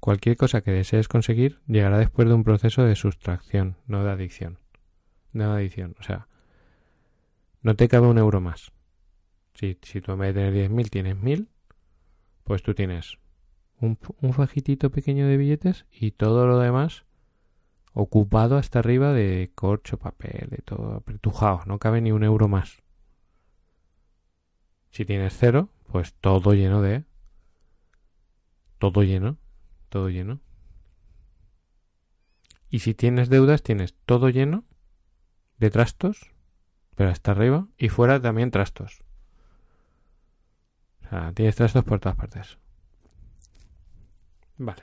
cualquier 0.00 0.36
cosa 0.36 0.62
que 0.62 0.70
desees 0.70 1.08
conseguir 1.08 1.60
llegará 1.66 1.98
después 1.98 2.28
de 2.28 2.34
un 2.34 2.44
proceso 2.44 2.84
de 2.84 2.96
sustracción, 2.96 3.76
no 3.86 4.04
de 4.04 4.10
adicción. 4.10 4.58
No 5.32 5.52
de 5.52 5.60
adicción. 5.60 5.94
O 5.98 6.02
sea, 6.02 6.28
no 7.62 7.74
te 7.74 7.88
cabe 7.88 8.06
un 8.06 8.18
euro 8.18 8.40
más. 8.40 8.72
Si, 9.54 9.78
si 9.82 10.00
tú 10.00 10.12
en 10.12 10.18
vez 10.18 10.34
de 10.34 10.50
tener 10.50 10.70
10.000 10.70 10.90
tienes 10.90 11.16
1.000, 11.16 11.48
pues 12.44 12.62
tú 12.62 12.74
tienes 12.74 13.18
un, 13.80 13.98
un 14.20 14.32
fajitito 14.32 14.90
pequeño 14.90 15.26
de 15.26 15.36
billetes 15.36 15.86
y 15.90 16.12
todo 16.12 16.46
lo 16.46 16.58
demás 16.58 17.04
ocupado 17.94 18.56
hasta 18.56 18.78
arriba 18.78 19.12
de 19.12 19.52
corcho, 19.54 19.98
papel, 19.98 20.48
de 20.50 20.58
todo 20.58 20.94
apretujado. 20.94 21.60
No 21.66 21.78
cabe 21.78 22.00
ni 22.00 22.12
un 22.12 22.24
euro 22.24 22.48
más. 22.48 22.82
Si 24.90 25.04
tienes 25.04 25.36
cero, 25.38 25.70
pues 25.86 26.14
todo 26.14 26.54
lleno 26.54 26.82
de... 26.82 27.04
Todo 28.82 29.02
lleno. 29.04 29.38
Todo 29.88 30.10
lleno. 30.10 30.40
Y 32.68 32.80
si 32.80 32.94
tienes 32.94 33.28
deudas, 33.28 33.62
tienes 33.62 33.94
todo 34.06 34.28
lleno 34.28 34.64
de 35.58 35.70
trastos, 35.70 36.32
pero 36.96 37.10
hasta 37.10 37.30
arriba, 37.30 37.68
y 37.78 37.88
fuera 37.88 38.20
también 38.20 38.50
trastos 38.50 39.04
tienes 41.34 41.56
trastos 41.56 41.84
por 41.84 42.00
todas 42.00 42.16
partes. 42.16 42.58
Vale. 44.56 44.82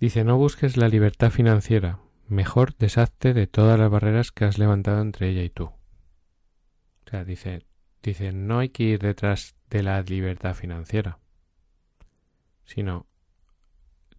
Dice, 0.00 0.24
no 0.24 0.36
busques 0.36 0.76
la 0.76 0.88
libertad 0.88 1.30
financiera. 1.30 2.00
Mejor 2.28 2.76
deshazte 2.76 3.34
de 3.34 3.46
todas 3.46 3.78
las 3.78 3.90
barreras 3.90 4.32
que 4.32 4.44
has 4.44 4.58
levantado 4.58 5.00
entre 5.00 5.28
ella 5.30 5.42
y 5.42 5.50
tú. 5.50 5.64
O 5.66 7.10
sea, 7.10 7.24
dice, 7.24 7.64
dice, 8.02 8.32
no 8.32 8.58
hay 8.58 8.70
que 8.70 8.82
ir 8.82 8.98
detrás 8.98 9.55
de 9.70 9.82
la 9.82 10.02
libertad 10.02 10.54
financiera. 10.54 11.18
Sino, 12.64 13.06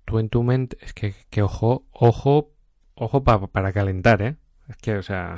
tú 0.05 0.19
en 0.19 0.29
tu 0.29 0.43
mente, 0.43 0.77
es 0.81 0.93
que, 0.93 1.15
que 1.29 1.41
ojo, 1.41 1.85
ojo, 1.91 2.53
ojo 2.95 3.23
para 3.23 3.73
calentar, 3.73 4.21
¿eh? 4.21 4.37
Es 4.69 4.77
que, 4.77 4.97
o 4.97 5.03
sea, 5.03 5.37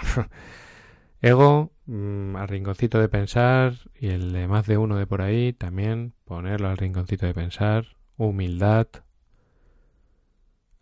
ego, 1.21 1.71
Mm, 1.91 2.35
al 2.35 2.47
rinconcito 2.47 2.99
de 2.99 3.09
pensar 3.09 3.73
y 3.99 4.09
el 4.09 4.31
de 4.31 4.47
más 4.47 4.67
de 4.67 4.77
uno 4.77 4.95
de 4.95 5.07
por 5.07 5.23
ahí 5.23 5.53
también 5.53 6.13
ponerlo 6.23 6.69
al 6.69 6.77
rinconcito 6.77 7.25
de 7.25 7.33
pensar, 7.33 7.97
humildad, 8.15 8.87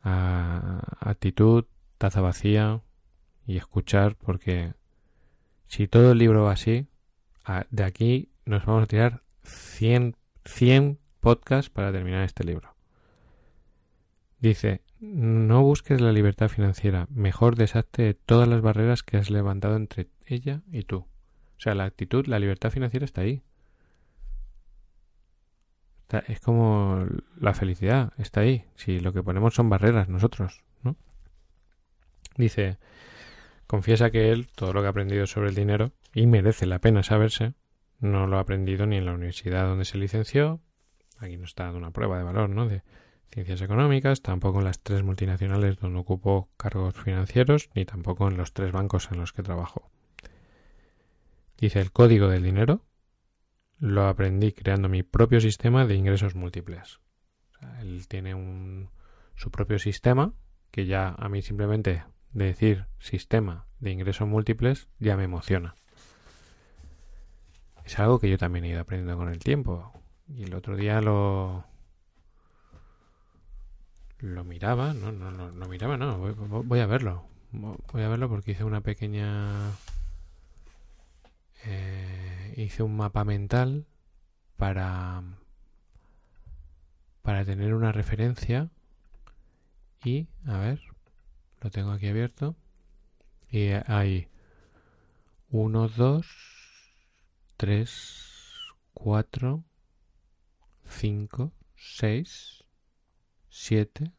actitud, 0.03 1.63
taza 1.97 2.19
vacía 2.19 2.81
y 3.45 3.55
escuchar 3.55 4.17
porque 4.17 4.73
si 5.67 5.87
todo 5.87 6.11
el 6.11 6.17
libro 6.17 6.43
va 6.43 6.51
así, 6.51 6.87
de 7.69 7.83
aquí 7.85 8.29
nos 8.47 8.65
vamos 8.65 8.83
a 8.83 8.87
tirar 8.87 9.21
100, 9.43 10.15
100 10.45 10.99
podcasts 11.19 11.69
para 11.69 11.91
terminar 11.91 12.23
este 12.23 12.43
libro. 12.43 12.75
Dice, 14.39 14.81
no 14.99 15.63
busques 15.63 15.99
la 15.99 16.11
libertad 16.11 16.47
financiera, 16.47 17.07
mejor 17.09 17.55
deshazte 17.55 18.03
de 18.03 18.13
todas 18.13 18.47
las 18.47 18.61
barreras 18.61 19.03
que 19.03 19.17
has 19.17 19.29
levantado 19.29 19.75
entre 19.75 20.07
ella 20.25 20.61
y 20.71 20.83
tú. 20.83 20.99
O 20.99 21.59
sea, 21.59 21.75
la 21.75 21.85
actitud, 21.85 22.27
la 22.27 22.39
libertad 22.39 22.71
financiera 22.71 23.05
está 23.05 23.21
ahí. 23.21 23.41
es 26.27 26.39
como 26.39 27.05
la 27.37 27.53
felicidad, 27.53 28.13
está 28.17 28.41
ahí. 28.41 28.63
Si 28.75 28.99
lo 28.99 29.11
que 29.11 29.23
ponemos 29.23 29.55
son 29.55 29.69
barreras 29.69 30.07
nosotros, 30.07 30.63
¿no? 30.83 30.95
Dice, 32.37 32.77
confiesa 33.65 34.11
que 34.11 34.31
él, 34.31 34.47
todo 34.55 34.71
lo 34.71 34.81
que 34.81 34.87
ha 34.87 34.91
aprendido 34.91 35.25
sobre 35.27 35.49
el 35.49 35.55
dinero, 35.55 35.91
y 36.13 36.27
merece 36.27 36.65
la 36.67 36.79
pena 36.79 37.03
saberse, 37.03 37.53
no 37.99 38.27
lo 38.27 38.37
ha 38.37 38.41
aprendido 38.41 38.85
ni 38.85 38.97
en 38.97 39.05
la 39.05 39.13
universidad 39.13 39.67
donde 39.67 39.85
se 39.85 39.97
licenció, 39.97 40.61
aquí 41.17 41.37
no 41.37 41.45
está 41.45 41.65
dando 41.65 41.79
una 41.79 41.91
prueba 41.91 42.17
de 42.17 42.23
valor, 42.23 42.49
¿no? 42.49 42.67
De, 42.67 42.83
ciencias 43.31 43.61
económicas, 43.61 44.21
tampoco 44.21 44.59
en 44.59 44.65
las 44.65 44.81
tres 44.81 45.03
multinacionales 45.03 45.77
donde 45.77 45.99
ocupó 45.99 46.49
cargos 46.57 46.95
financieros, 46.95 47.69
ni 47.75 47.85
tampoco 47.85 48.27
en 48.27 48.37
los 48.37 48.53
tres 48.53 48.71
bancos 48.71 49.09
en 49.11 49.19
los 49.19 49.33
que 49.33 49.43
trabajó. 49.43 49.89
Dice 51.57 51.79
el 51.79 51.91
código 51.91 52.27
del 52.29 52.43
dinero, 52.43 52.85
lo 53.79 54.07
aprendí 54.07 54.51
creando 54.53 54.89
mi 54.89 55.03
propio 55.03 55.39
sistema 55.39 55.85
de 55.85 55.95
ingresos 55.95 56.35
múltiples. 56.35 56.99
él 57.79 58.07
tiene 58.07 58.33
un, 58.33 58.89
su 59.35 59.51
propio 59.51 59.79
sistema 59.79 60.33
que 60.71 60.85
ya 60.85 61.09
a 61.09 61.29
mí 61.29 61.41
simplemente 61.41 62.03
de 62.31 62.45
decir 62.45 62.85
sistema 62.99 63.67
de 63.79 63.91
ingresos 63.91 64.27
múltiples 64.27 64.87
ya 64.99 65.17
me 65.17 65.23
emociona. 65.23 65.75
Es 67.87 67.97
algo 67.99 68.19
que 68.19 68.29
yo 68.29 68.37
también 68.37 68.65
he 68.65 68.69
ido 68.71 68.81
aprendiendo 68.81 69.17
con 69.17 69.29
el 69.29 69.39
tiempo. 69.39 69.93
Y 70.27 70.43
el 70.43 70.53
otro 70.55 70.75
día 70.75 70.99
lo 70.99 71.63
lo 74.19 74.43
miraba, 74.43 74.93
no, 74.93 75.13
no, 75.13 75.31
no, 75.31 75.53
no 75.53 75.67
miraba, 75.69 75.95
no, 75.95 76.17
voy, 76.17 76.79
a 76.81 76.85
verlo. 76.85 77.23
Voy 77.53 78.01
a 78.01 78.09
verlo 78.09 78.27
porque 78.27 78.51
hice 78.51 78.65
una 78.65 78.81
pequeña 78.81 79.71
eh, 81.63 82.55
hice 82.57 82.83
un 82.83 82.97
mapa 82.97 83.23
mental 83.23 83.85
para 84.57 85.23
para 87.21 87.45
tener 87.45 87.73
una 87.73 87.93
referencia 87.93 88.69
y 90.03 90.27
a 90.45 90.57
ver 90.57 90.81
lo 91.61 91.69
tengo 91.69 91.91
aquí 91.91 92.09
abierto 92.09 92.57
y 93.49 93.69
hay 93.69 94.27
1 95.51 95.87
2 95.87 96.56
3 97.57 98.53
4 98.93 99.63
5 100.85 101.51
6 101.75 102.63
7 103.49 104.11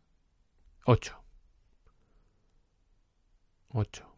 8 0.84 1.24
8 3.70 4.16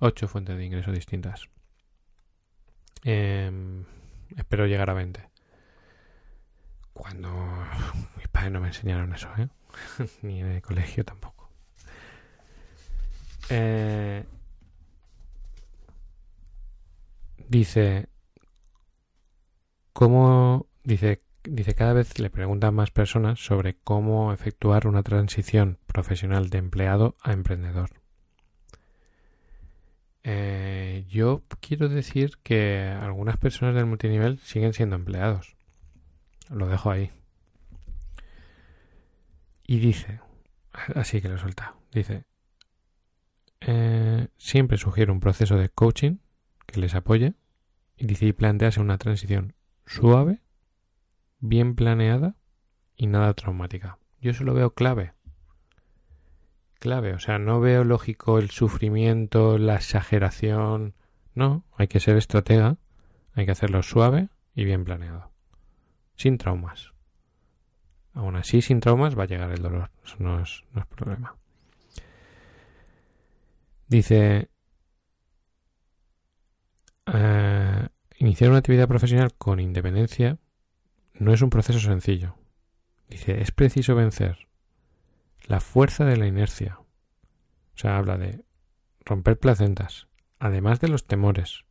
8 0.00 0.28
fuentes 0.28 0.56
de 0.56 0.64
ingreso 0.64 0.92
distintas 0.92 1.48
eh, 3.04 3.50
espero 4.36 4.66
llegar 4.66 4.90
a 4.90 4.94
20. 4.94 5.28
Cuando 6.92 7.30
mis 8.16 8.28
padres 8.28 8.52
no 8.52 8.60
me 8.60 8.68
enseñaron 8.68 9.12
eso, 9.12 9.28
¿eh? 9.38 9.48
ni 10.22 10.40
en 10.40 10.48
el 10.48 10.62
colegio 10.62 11.04
tampoco. 11.04 11.50
Eh, 13.50 14.24
dice, 17.48 18.08
¿cómo? 19.92 20.66
Dice, 20.84 21.22
dice, 21.44 21.74
cada 21.74 21.92
vez 21.92 22.18
le 22.18 22.30
preguntan 22.30 22.74
más 22.74 22.90
personas 22.90 23.40
sobre 23.40 23.76
cómo 23.76 24.32
efectuar 24.32 24.86
una 24.86 25.02
transición 25.02 25.78
profesional 25.86 26.50
de 26.50 26.58
empleado 26.58 27.16
a 27.22 27.32
emprendedor. 27.32 27.90
Eh, 30.24 31.06
yo 31.08 31.42
quiero 31.60 31.88
decir 31.88 32.38
que 32.42 32.82
algunas 32.82 33.36
personas 33.38 33.74
del 33.74 33.86
multinivel 33.86 34.38
siguen 34.40 34.72
siendo 34.74 34.96
empleados. 34.96 35.56
Lo 36.50 36.68
dejo 36.68 36.90
ahí. 36.90 37.10
Y 39.66 39.78
dice, 39.78 40.20
así 40.94 41.20
que 41.20 41.28
lo 41.28 41.38
suelta, 41.38 41.74
dice, 41.92 42.24
eh, 43.60 44.28
siempre 44.38 44.78
sugiero 44.78 45.12
un 45.12 45.20
proceso 45.20 45.56
de 45.56 45.68
coaching 45.68 46.16
que 46.68 46.80
les 46.80 46.94
apoye 46.94 47.34
y 47.96 48.06
dice 48.06 48.26
y 48.26 48.32
plantease 48.32 48.80
una 48.80 48.98
transición 48.98 49.54
suave, 49.84 50.40
bien 51.40 51.74
planeada 51.74 52.36
y 52.94 53.08
nada 53.08 53.34
traumática. 53.34 53.98
Yo 54.20 54.30
eso 54.30 54.44
lo 54.44 54.54
veo 54.54 54.74
clave 54.74 55.14
clave. 56.78 57.14
O 57.14 57.18
sea, 57.18 57.38
no 57.38 57.60
veo 57.60 57.84
lógico 57.84 58.38
el 58.38 58.50
sufrimiento, 58.50 59.58
la 59.58 59.76
exageración. 59.76 60.94
No, 61.34 61.64
hay 61.76 61.88
que 61.88 62.00
ser 62.00 62.16
estratega, 62.16 62.78
hay 63.34 63.44
que 63.44 63.52
hacerlo 63.52 63.82
suave 63.82 64.28
y 64.54 64.64
bien 64.64 64.84
planeado. 64.84 65.30
Sin 66.16 66.38
traumas. 66.38 66.92
Aún 68.14 68.36
así, 68.36 68.62
sin 68.62 68.80
traumas 68.80 69.16
va 69.16 69.24
a 69.24 69.26
llegar 69.26 69.50
el 69.52 69.62
dolor. 69.62 69.90
Eso 70.04 70.16
no 70.18 70.40
es, 70.40 70.64
no 70.72 70.80
es 70.80 70.86
problema. 70.86 71.36
Dice, 73.86 74.50
eh, 77.14 77.88
iniciar 78.18 78.50
una 78.50 78.58
actividad 78.58 78.88
profesional 78.88 79.34
con 79.34 79.60
independencia 79.60 80.38
no 81.14 81.32
es 81.32 81.42
un 81.42 81.50
proceso 81.50 81.78
sencillo. 81.78 82.36
Dice, 83.08 83.40
es 83.40 83.50
preciso 83.50 83.94
vencer 83.94 84.48
la 85.46 85.60
fuerza 85.60 86.04
de 86.04 86.16
la 86.16 86.26
inercia. 86.26 86.78
O 86.80 87.78
sea, 87.78 87.96
habla 87.96 88.18
de 88.18 88.44
romper 89.04 89.38
placentas, 89.38 90.08
además 90.38 90.80
de 90.80 90.88
los 90.88 91.06
temores, 91.06 91.64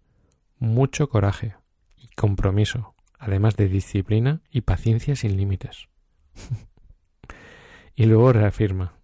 mucho 0.57 1.09
coraje 1.09 1.55
y 1.95 2.07
compromiso, 2.15 2.95
además 3.19 3.55
de 3.55 3.67
disciplina 3.67 4.41
y 4.49 4.61
paciencia 4.61 5.15
sin 5.15 5.37
límites. 5.37 5.89
y 7.95 8.05
luego 8.05 8.33
reafirma, 8.33 8.95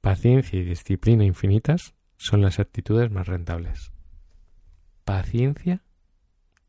paciencia 0.00 0.58
y 0.58 0.64
disciplina 0.64 1.24
infinitas 1.24 1.94
son 2.16 2.42
las 2.42 2.58
actitudes 2.58 3.10
más 3.10 3.28
rentables. 3.28 3.92
Paciencia 5.08 5.80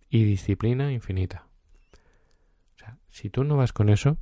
y 0.09 0.23
disciplina 0.23 0.93
infinita. 0.93 1.49
O 2.73 2.79
sea, 2.79 2.97
si 3.09 3.29
tú 3.29 3.43
no 3.43 3.57
vas 3.57 3.73
con 3.73 3.89
eso, 3.89 4.17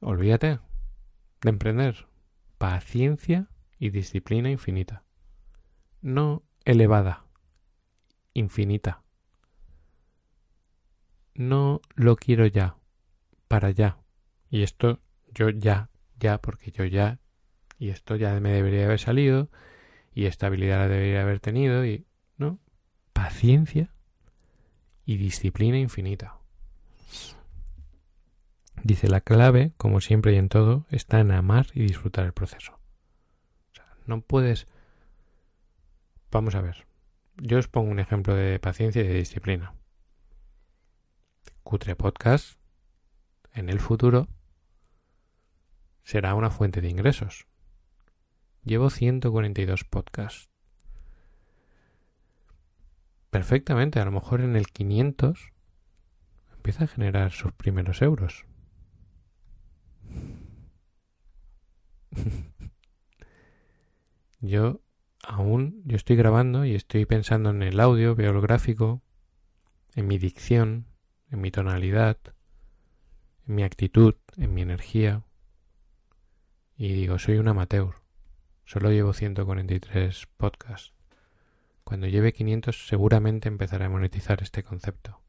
olvídate, 0.00 0.58
de 1.40 1.48
emprender 1.48 2.08
paciencia 2.58 3.46
y 3.78 3.90
disciplina 3.90 4.50
infinita. 4.50 5.04
No 6.02 6.42
elevada, 6.64 7.24
infinita. 8.32 9.04
No 11.36 11.82
lo 11.94 12.16
quiero 12.16 12.46
ya, 12.46 12.78
para 13.46 13.70
ya. 13.70 13.96
Y 14.50 14.64
esto 14.64 14.98
yo 15.32 15.50
ya, 15.50 15.88
ya, 16.18 16.38
porque 16.38 16.72
yo 16.72 16.84
ya, 16.84 17.20
y 17.78 17.90
esto 17.90 18.16
ya 18.16 18.40
me 18.40 18.50
debería 18.50 18.86
haber 18.86 18.98
salido, 18.98 19.50
y 20.12 20.26
esta 20.26 20.48
habilidad 20.48 20.78
la 20.78 20.88
debería 20.88 21.22
haber 21.22 21.38
tenido, 21.38 21.86
y 21.86 22.08
paciencia 23.14 23.88
y 25.06 25.16
disciplina 25.16 25.78
infinita. 25.78 26.36
Dice 28.82 29.08
la 29.08 29.22
clave, 29.22 29.72
como 29.78 30.02
siempre 30.02 30.34
y 30.34 30.36
en 30.36 30.50
todo, 30.50 30.84
está 30.90 31.20
en 31.20 31.30
amar 31.30 31.68
y 31.72 31.80
disfrutar 31.80 32.26
el 32.26 32.34
proceso. 32.34 32.74
O 33.72 33.74
sea, 33.74 33.86
no 34.06 34.20
puedes... 34.20 34.66
Vamos 36.30 36.54
a 36.54 36.60
ver. 36.60 36.86
Yo 37.36 37.58
os 37.58 37.68
pongo 37.68 37.90
un 37.90 38.00
ejemplo 38.00 38.34
de 38.34 38.58
paciencia 38.58 39.02
y 39.02 39.08
de 39.08 39.14
disciplina. 39.14 39.74
Cutre 41.62 41.96
Podcast 41.96 42.58
en 43.54 43.70
el 43.70 43.80
futuro 43.80 44.28
será 46.02 46.34
una 46.34 46.50
fuente 46.50 46.80
de 46.80 46.90
ingresos. 46.90 47.46
Llevo 48.64 48.90
142 48.90 49.84
podcasts. 49.84 50.53
Perfectamente, 53.34 53.98
a 53.98 54.04
lo 54.04 54.12
mejor 54.12 54.42
en 54.42 54.54
el 54.54 54.68
500 54.68 55.50
empieza 56.54 56.84
a 56.84 56.86
generar 56.86 57.32
sus 57.32 57.52
primeros 57.52 58.00
euros. 58.00 58.46
yo 64.40 64.82
aún, 65.24 65.82
yo 65.84 65.96
estoy 65.96 66.14
grabando 66.14 66.64
y 66.64 66.76
estoy 66.76 67.06
pensando 67.06 67.50
en 67.50 67.64
el 67.64 67.80
audio, 67.80 68.14
veo 68.14 68.30
el 68.30 68.40
gráfico, 68.40 69.02
en 69.96 70.06
mi 70.06 70.16
dicción, 70.16 70.86
en 71.28 71.40
mi 71.40 71.50
tonalidad, 71.50 72.18
en 73.48 73.56
mi 73.56 73.64
actitud, 73.64 74.14
en 74.36 74.54
mi 74.54 74.62
energía. 74.62 75.24
Y 76.76 76.92
digo, 76.92 77.18
soy 77.18 77.38
un 77.38 77.48
amateur. 77.48 77.96
Solo 78.64 78.92
llevo 78.92 79.12
143 79.12 80.28
podcasts. 80.36 80.93
Cuando 81.84 82.06
lleve 82.06 82.32
500 82.32 82.88
seguramente 82.88 83.48
empezaré 83.48 83.84
a 83.84 83.90
monetizar 83.90 84.42
este 84.42 84.62
concepto. 84.62 85.20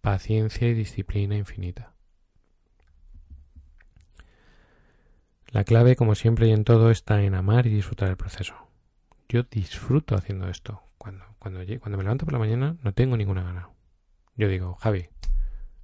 Paciencia 0.00 0.68
y 0.68 0.74
disciplina 0.74 1.36
infinita. 1.36 1.94
La 5.48 5.64
clave, 5.64 5.96
como 5.96 6.14
siempre 6.14 6.48
y 6.48 6.52
en 6.52 6.64
todo, 6.64 6.90
está 6.90 7.22
en 7.22 7.34
amar 7.34 7.66
y 7.66 7.70
disfrutar 7.70 8.08
el 8.08 8.16
proceso. 8.16 8.54
Yo 9.28 9.42
disfruto 9.42 10.14
haciendo 10.14 10.48
esto. 10.48 10.82
Cuando, 10.96 11.24
cuando, 11.38 11.60
cuando 11.80 11.98
me 11.98 12.04
levanto 12.04 12.24
por 12.24 12.32
la 12.32 12.38
mañana 12.38 12.76
no 12.82 12.94
tengo 12.94 13.18
ninguna 13.18 13.42
gana. 13.42 13.68
Yo 14.34 14.48
digo, 14.48 14.74
Javi, 14.76 15.08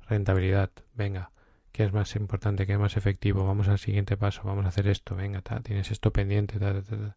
rentabilidad, 0.09 0.71
venga, 0.95 1.33
¿qué 1.71 1.85
es 1.85 1.93
más 1.93 2.17
importante, 2.17 2.67
qué 2.67 2.73
es 2.73 2.79
más 2.79 2.97
efectivo? 2.97 3.47
Vamos 3.47 3.69
al 3.69 3.79
siguiente 3.79 4.17
paso, 4.17 4.43
vamos 4.45 4.65
a 4.65 4.69
hacer 4.69 4.89
esto, 4.89 5.15
venga, 5.15 5.43
ta, 5.43 5.61
tienes 5.61 5.91
esto 5.91 6.13
pendiente, 6.13 6.59
ta, 6.59 6.73
ta, 6.83 6.97
ta. 6.97 7.17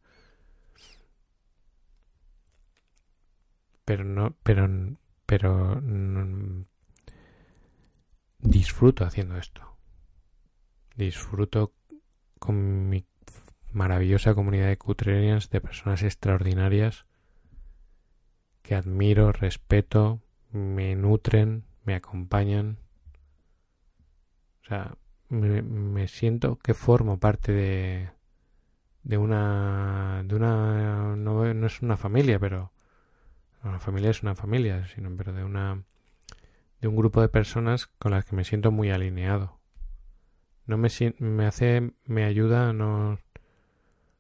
Pero 3.86 4.04
no, 4.04 4.36
pero, 4.44 4.70
pero 5.26 5.82
disfruto 8.40 9.06
haciendo 9.06 9.38
esto. 9.38 9.78
Disfruto 10.96 11.74
con 12.40 12.90
mi 12.90 13.06
maravillosa 13.72 14.36
comunidad 14.36 14.68
de 14.68 14.78
Cutrenians, 14.78 15.50
de 15.50 15.62
personas 15.62 16.04
extraordinarias 16.04 17.06
que 18.62 18.76
admiro, 18.76 19.32
respeto, 19.32 20.22
me 20.52 20.96
nutren, 20.96 21.66
me 21.84 21.96
acompañan. 21.96 22.78
O 24.64 24.68
sea, 24.68 24.98
me, 25.30 26.08
siento 26.08 26.58
que 26.58 26.74
formo 26.74 27.20
parte 27.20 27.52
de, 27.52 28.10
de 29.04 29.18
una, 29.18 30.24
de 30.26 30.36
una, 30.36 31.16
no, 31.16 31.54
no 31.54 31.68
es 31.68 31.82
una 31.82 31.98
familia, 31.98 32.40
pero 32.40 32.72
una 33.64 33.80
familia 33.80 34.09
es 34.09 34.24
una 34.24 34.36
familia, 34.36 34.88
sino, 34.88 35.16
pero 35.16 35.34
de 35.34 35.43
una, 35.43 35.84
de 36.80 36.88
un 36.88 36.95
grupo 36.95 37.22
de 37.22 37.30
personas 37.30 37.88
con 37.88 38.12
las 38.12 38.26
que 38.26 38.36
me 38.36 38.43
siento 38.43 38.72
muy 38.72 38.91
alineado. 38.91 39.59
No 40.66 40.78
me, 40.78 40.89
me 41.20 41.45
hace, 41.45 41.93
me 42.05 42.24
ayuda, 42.24 42.74
no, 42.74 43.20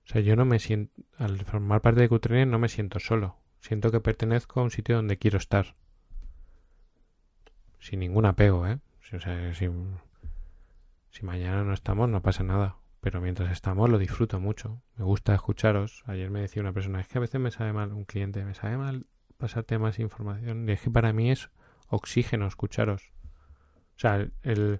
o 0.05 0.13
sea, 0.13 0.21
yo 0.21 0.35
no 0.35 0.45
me 0.45 0.59
siento, 0.59 1.01
al 1.17 1.39
formar 1.45 1.81
parte 1.81 2.01
de 2.01 2.09
Cutrine 2.09 2.45
no 2.45 2.59
me 2.59 2.69
siento 2.69 2.99
solo. 2.99 3.37
Siento 3.59 3.91
que 3.91 4.01
pertenezco 4.01 4.59
a 4.59 4.63
un 4.63 4.71
sitio 4.71 4.95
donde 4.95 5.17
quiero 5.17 5.37
estar. 5.37 5.75
Sin 7.79 7.99
ningún 7.99 8.25
apego, 8.25 8.67
¿eh? 8.67 8.79
O 9.13 9.19
sea, 9.19 9.53
si, 9.53 9.69
si 11.11 11.25
mañana 11.25 11.63
no 11.63 11.73
estamos, 11.73 12.09
no 12.09 12.21
pasa 12.21 12.43
nada. 12.43 12.77
Pero 12.99 13.21
mientras 13.21 13.51
estamos, 13.51 13.89
lo 13.89 13.97
disfruto 13.97 14.39
mucho. 14.39 14.81
Me 14.95 15.05
gusta 15.05 15.33
escucharos. 15.33 16.03
Ayer 16.05 16.29
me 16.29 16.41
decía 16.41 16.61
una 16.61 16.73
persona, 16.73 17.01
es 17.01 17.07
que 17.07 17.17
a 17.17 17.21
veces 17.21 17.39
me 17.39 17.51
sabe 17.51 17.73
mal 17.73 17.91
un 17.91 18.05
cliente, 18.05 18.43
me 18.43 18.53
sabe 18.53 18.77
mal 18.77 19.05
pasarte 19.41 19.79
más 19.79 19.99
información. 19.99 20.69
Es 20.69 20.81
para 20.93 21.11
mí 21.11 21.31
es 21.31 21.49
oxígeno 21.89 22.47
escucharos. 22.47 23.11
O 23.95 23.99
sea, 23.99 24.27
el, 24.43 24.79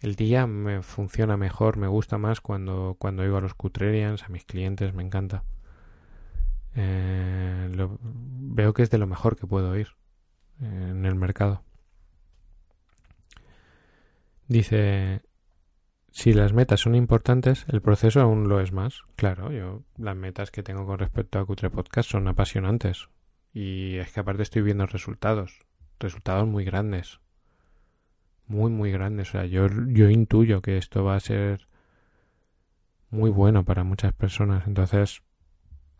el 0.00 0.14
día 0.14 0.46
me 0.46 0.82
funciona 0.82 1.36
mejor, 1.36 1.76
me 1.76 1.88
gusta 1.88 2.16
más 2.16 2.40
cuando, 2.40 2.96
cuando 2.98 3.24
oigo 3.24 3.36
a 3.36 3.40
los 3.40 3.54
Cutrerians, 3.54 4.22
a 4.22 4.28
mis 4.28 4.44
clientes, 4.44 4.94
me 4.94 5.02
encanta. 5.02 5.44
Eh, 6.76 7.88
veo 8.08 8.72
que 8.72 8.82
es 8.82 8.90
de 8.90 8.98
lo 8.98 9.06
mejor 9.06 9.36
que 9.36 9.46
puedo 9.46 9.70
oír 9.70 9.88
en 10.60 11.04
el 11.04 11.16
mercado. 11.16 11.62
Dice, 14.48 15.22
si 16.10 16.32
las 16.32 16.52
metas 16.52 16.80
son 16.80 16.94
importantes, 16.94 17.66
el 17.68 17.82
proceso 17.82 18.20
aún 18.20 18.48
lo 18.48 18.60
es 18.60 18.72
más. 18.72 19.02
Claro, 19.16 19.50
yo 19.50 19.82
las 19.96 20.16
metas 20.16 20.50
que 20.50 20.62
tengo 20.62 20.86
con 20.86 20.98
respecto 20.98 21.38
a 21.38 21.44
Cutre 21.44 21.68
Podcast 21.70 22.10
son 22.10 22.28
apasionantes. 22.28 23.08
Y 23.56 23.96
es 23.96 24.12
que 24.12 24.20
aparte 24.20 24.42
estoy 24.42 24.62
viendo 24.62 24.84
resultados, 24.86 25.60
resultados 25.98 26.46
muy 26.46 26.64
grandes 26.64 27.20
muy, 28.48 28.70
muy 28.70 28.90
grande. 28.90 29.22
O 29.22 29.24
sea, 29.24 29.44
yo, 29.44 29.66
yo 29.88 30.10
intuyo 30.10 30.62
que 30.62 30.78
esto 30.78 31.04
va 31.04 31.16
a 31.16 31.20
ser 31.20 31.68
muy 33.10 33.30
bueno 33.30 33.64
para 33.64 33.84
muchas 33.84 34.12
personas. 34.12 34.66
Entonces, 34.66 35.22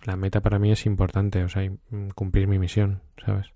la 0.04 0.16
meta 0.16 0.40
para 0.40 0.58
mí 0.58 0.70
es 0.70 0.86
importante, 0.86 1.44
o 1.44 1.48
sea, 1.48 1.70
cumplir 2.14 2.48
mi 2.48 2.58
misión, 2.58 3.02
¿sabes? 3.24 3.52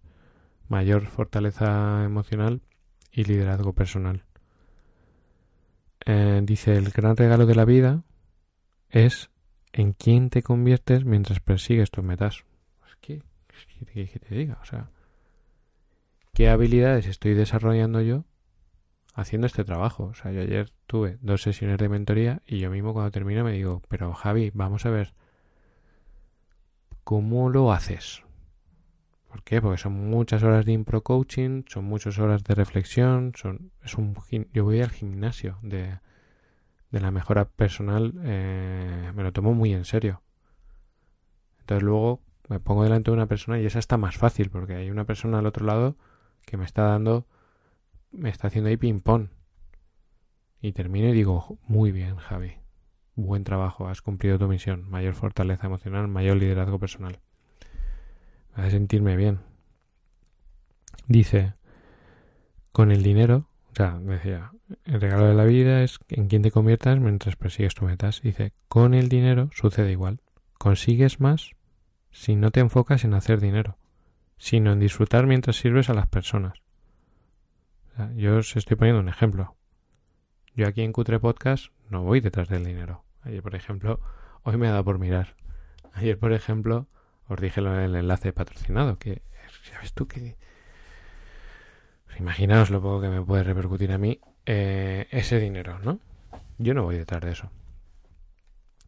Mayor 0.68 1.06
fortaleza 1.06 2.04
emocional 2.04 2.62
y 3.12 3.24
liderazgo 3.24 3.72
personal. 3.72 4.24
Eh, 6.06 6.40
dice, 6.44 6.76
el 6.76 6.90
gran 6.90 7.16
regalo 7.16 7.46
de 7.46 7.54
la 7.54 7.64
vida 7.64 8.02
es 8.88 9.30
en 9.72 9.92
quién 9.92 10.30
te 10.30 10.42
conviertes 10.42 11.04
mientras 11.04 11.40
persigues 11.40 11.90
tus 11.90 12.04
metas. 12.04 12.44
¿Qué, 13.86 14.08
qué 14.08 14.18
te 14.18 14.34
diga? 14.34 14.58
O 14.62 14.64
sea, 14.64 14.90
¿qué 16.34 16.48
habilidades 16.48 17.06
estoy 17.06 17.34
desarrollando 17.34 18.00
yo 18.00 18.24
haciendo 19.14 19.46
este 19.46 19.64
trabajo. 19.64 20.04
O 20.04 20.14
sea, 20.14 20.32
yo 20.32 20.40
ayer 20.40 20.70
tuve 20.86 21.18
dos 21.20 21.42
sesiones 21.42 21.78
de 21.78 21.88
mentoría 21.88 22.42
y 22.46 22.58
yo 22.58 22.70
mismo 22.70 22.92
cuando 22.92 23.10
termino 23.10 23.44
me 23.44 23.52
digo, 23.52 23.82
pero 23.88 24.12
Javi, 24.12 24.50
vamos 24.54 24.86
a 24.86 24.90
ver, 24.90 25.14
¿cómo 27.04 27.50
lo 27.50 27.72
haces? 27.72 28.22
¿Por 29.28 29.42
qué? 29.44 29.60
Porque 29.60 29.78
son 29.78 29.92
muchas 29.92 30.42
horas 30.42 30.64
de 30.64 30.72
impro 30.72 31.02
coaching, 31.02 31.62
son 31.66 31.84
muchas 31.84 32.18
horas 32.18 32.42
de 32.42 32.54
reflexión, 32.54 33.32
son, 33.36 33.70
es 33.84 33.94
un, 33.94 34.16
yo 34.52 34.64
voy 34.64 34.80
al 34.80 34.90
gimnasio 34.90 35.58
de, 35.62 35.98
de 36.90 37.00
la 37.00 37.12
mejora 37.12 37.44
personal, 37.44 38.12
eh, 38.24 39.12
me 39.14 39.22
lo 39.22 39.32
tomo 39.32 39.54
muy 39.54 39.72
en 39.72 39.84
serio. 39.84 40.22
Entonces 41.60 41.84
luego 41.84 42.20
me 42.50 42.58
pongo 42.60 42.82
delante 42.82 43.10
de 43.10 43.16
una 43.16 43.26
persona 43.26 43.60
y 43.60 43.64
esa 43.64 43.78
está 43.78 43.96
más 43.96 44.16
fácil 44.16 44.50
porque 44.50 44.74
hay 44.74 44.90
una 44.90 45.04
persona 45.04 45.38
al 45.38 45.46
otro 45.46 45.64
lado 45.64 45.96
que 46.44 46.56
me 46.56 46.64
está 46.64 46.82
dando 46.82 47.26
me 48.12 48.28
está 48.28 48.48
haciendo 48.48 48.70
ahí 48.70 48.76
ping-pong. 48.76 49.28
Y 50.60 50.72
termino 50.72 51.08
y 51.08 51.12
digo, 51.12 51.58
muy 51.68 51.92
bien, 51.92 52.16
Javi. 52.16 52.54
Buen 53.14 53.44
trabajo, 53.44 53.88
has 53.88 54.02
cumplido 54.02 54.36
tu 54.38 54.48
misión. 54.48 54.90
Mayor 54.90 55.14
fortaleza 55.14 55.66
emocional, 55.66 56.08
mayor 56.08 56.36
liderazgo 56.38 56.78
personal. 56.78 57.20
Me 58.56 58.62
hace 58.62 58.72
sentirme 58.72 59.16
bien. 59.16 59.38
Dice, 61.06 61.54
con 62.72 62.90
el 62.90 63.04
dinero, 63.04 63.46
o 63.72 63.76
sea, 63.76 63.98
decía, 64.00 64.50
el 64.84 65.00
regalo 65.00 65.26
de 65.26 65.34
la 65.34 65.44
vida 65.44 65.82
es 65.84 66.00
en 66.08 66.26
quien 66.26 66.42
te 66.42 66.50
conviertas 66.50 66.98
mientras 66.98 67.36
persigues 67.36 67.74
tus 67.74 67.88
metas. 67.88 68.22
Dice, 68.22 68.52
con 68.68 68.92
el 68.92 69.08
dinero 69.08 69.50
sucede 69.54 69.92
igual. 69.92 70.20
Consigues 70.58 71.20
más 71.20 71.52
si 72.10 72.36
no 72.36 72.50
te 72.50 72.60
enfocas 72.60 73.04
en 73.04 73.14
hacer 73.14 73.40
dinero, 73.40 73.76
sino 74.36 74.72
en 74.72 74.80
disfrutar 74.80 75.26
mientras 75.26 75.56
sirves 75.56 75.90
a 75.90 75.94
las 75.94 76.06
personas. 76.06 76.54
Yo 78.16 78.38
os 78.38 78.56
estoy 78.56 78.76
poniendo 78.76 79.00
un 79.00 79.08
ejemplo. 79.08 79.56
Yo 80.54 80.66
aquí 80.66 80.82
en 80.82 80.92
Cutre 80.92 81.20
Podcast 81.20 81.72
no 81.88 82.02
voy 82.02 82.20
detrás 82.20 82.48
del 82.48 82.64
dinero. 82.64 83.04
Ayer, 83.22 83.42
por 83.42 83.54
ejemplo, 83.54 84.00
hoy 84.42 84.56
me 84.56 84.68
ha 84.68 84.72
dado 84.72 84.84
por 84.84 84.98
mirar. 84.98 85.36
Ayer, 85.92 86.18
por 86.18 86.32
ejemplo, 86.32 86.86
os 87.28 87.40
dije 87.40 87.60
en 87.60 87.66
el 87.66 87.94
enlace 87.96 88.32
patrocinado, 88.32 88.98
que 88.98 89.22
sabes 89.62 89.92
tú 89.92 90.06
que... 90.06 90.36
Pues 92.06 92.18
imaginaos 92.18 92.70
lo 92.70 92.80
poco 92.80 93.02
que 93.02 93.08
me 93.08 93.22
puede 93.22 93.44
repercutir 93.44 93.92
a 93.92 93.98
mí 93.98 94.20
eh, 94.46 95.06
ese 95.10 95.38
dinero, 95.38 95.78
¿no? 95.80 96.00
Yo 96.58 96.74
no 96.74 96.82
voy 96.82 96.96
detrás 96.96 97.20
de 97.20 97.32
eso. 97.32 97.50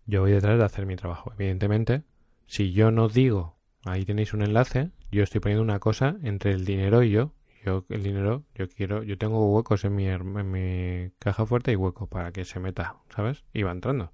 Yo 0.07 0.23
voy 0.23 0.33
detrás 0.33 0.59
de 0.59 0.65
hacer 0.65 0.87
mi 0.87 0.97
trabajo. 0.97 1.33
Evidentemente, 1.35 2.03
si 2.47 2.73
yo 2.73 2.91
no 2.91 3.09
digo, 3.09 3.57
ahí 3.85 4.05
tenéis 4.05 4.35
un 4.35 4.43
enlace, 4.43 4.91
yo 5.11 5.23
estoy 5.23 5.41
poniendo 5.41 5.63
una 5.63 5.79
cosa 5.79 6.17
entre 6.23 6.53
el 6.53 6.65
dinero 6.65 7.03
y 7.03 7.11
yo, 7.11 7.33
yo 7.65 7.85
el 7.89 8.03
dinero, 8.03 8.45
yo 8.55 8.69
quiero, 8.69 9.03
yo 9.03 9.19
tengo 9.19 9.53
huecos 9.55 9.85
en 9.85 9.95
mi, 9.95 10.09
en 10.09 10.51
mi 10.51 11.11
caja 11.19 11.47
fuerte 11.47 11.73
y 11.73 11.77
huecos 11.77 12.09
para 12.09 12.33
que 12.33 12.45
se 12.45 12.61
meta, 12.61 12.97
¿sabes? 13.15 13.45
Y 13.53 13.63
va 13.63 13.73
entrando. 13.73 14.13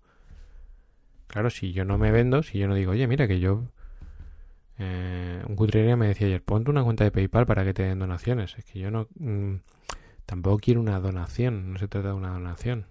Claro, 1.29 1.51
si 1.51 1.72
yo 1.72 1.85
no 1.85 1.99
me 1.99 2.11
vendo, 2.11 2.43
si 2.43 2.59
yo 2.59 2.68
no 2.68 2.74
digo, 2.74 2.93
oye, 2.93 3.07
mira 3.07 3.29
que 3.29 3.39
yo... 3.39 3.70
Eh, 4.81 5.43
un 5.47 5.57
cutrería 5.57 5.97
me 5.97 6.07
decía 6.07 6.26
ayer, 6.26 6.43
ponte 6.43 6.70
una 6.70 6.85
cuenta 6.85 7.05
de 7.05 7.11
PayPal 7.11 7.47
para 7.47 7.64
que 7.64 7.74
te 7.74 7.83
den 7.83 7.99
donaciones. 7.99 8.57
Es 8.57 8.64
que 8.64 8.79
yo 8.79 8.91
no... 8.91 9.09
Mm, 9.18 9.57
tampoco 10.24 10.59
quiero 10.59 10.81
una 10.81 10.99
donación, 11.01 11.72
no 11.72 11.79
se 11.79 11.89
trata 11.89 12.09
de 12.09 12.14
una 12.14 12.33
donación. 12.33 12.87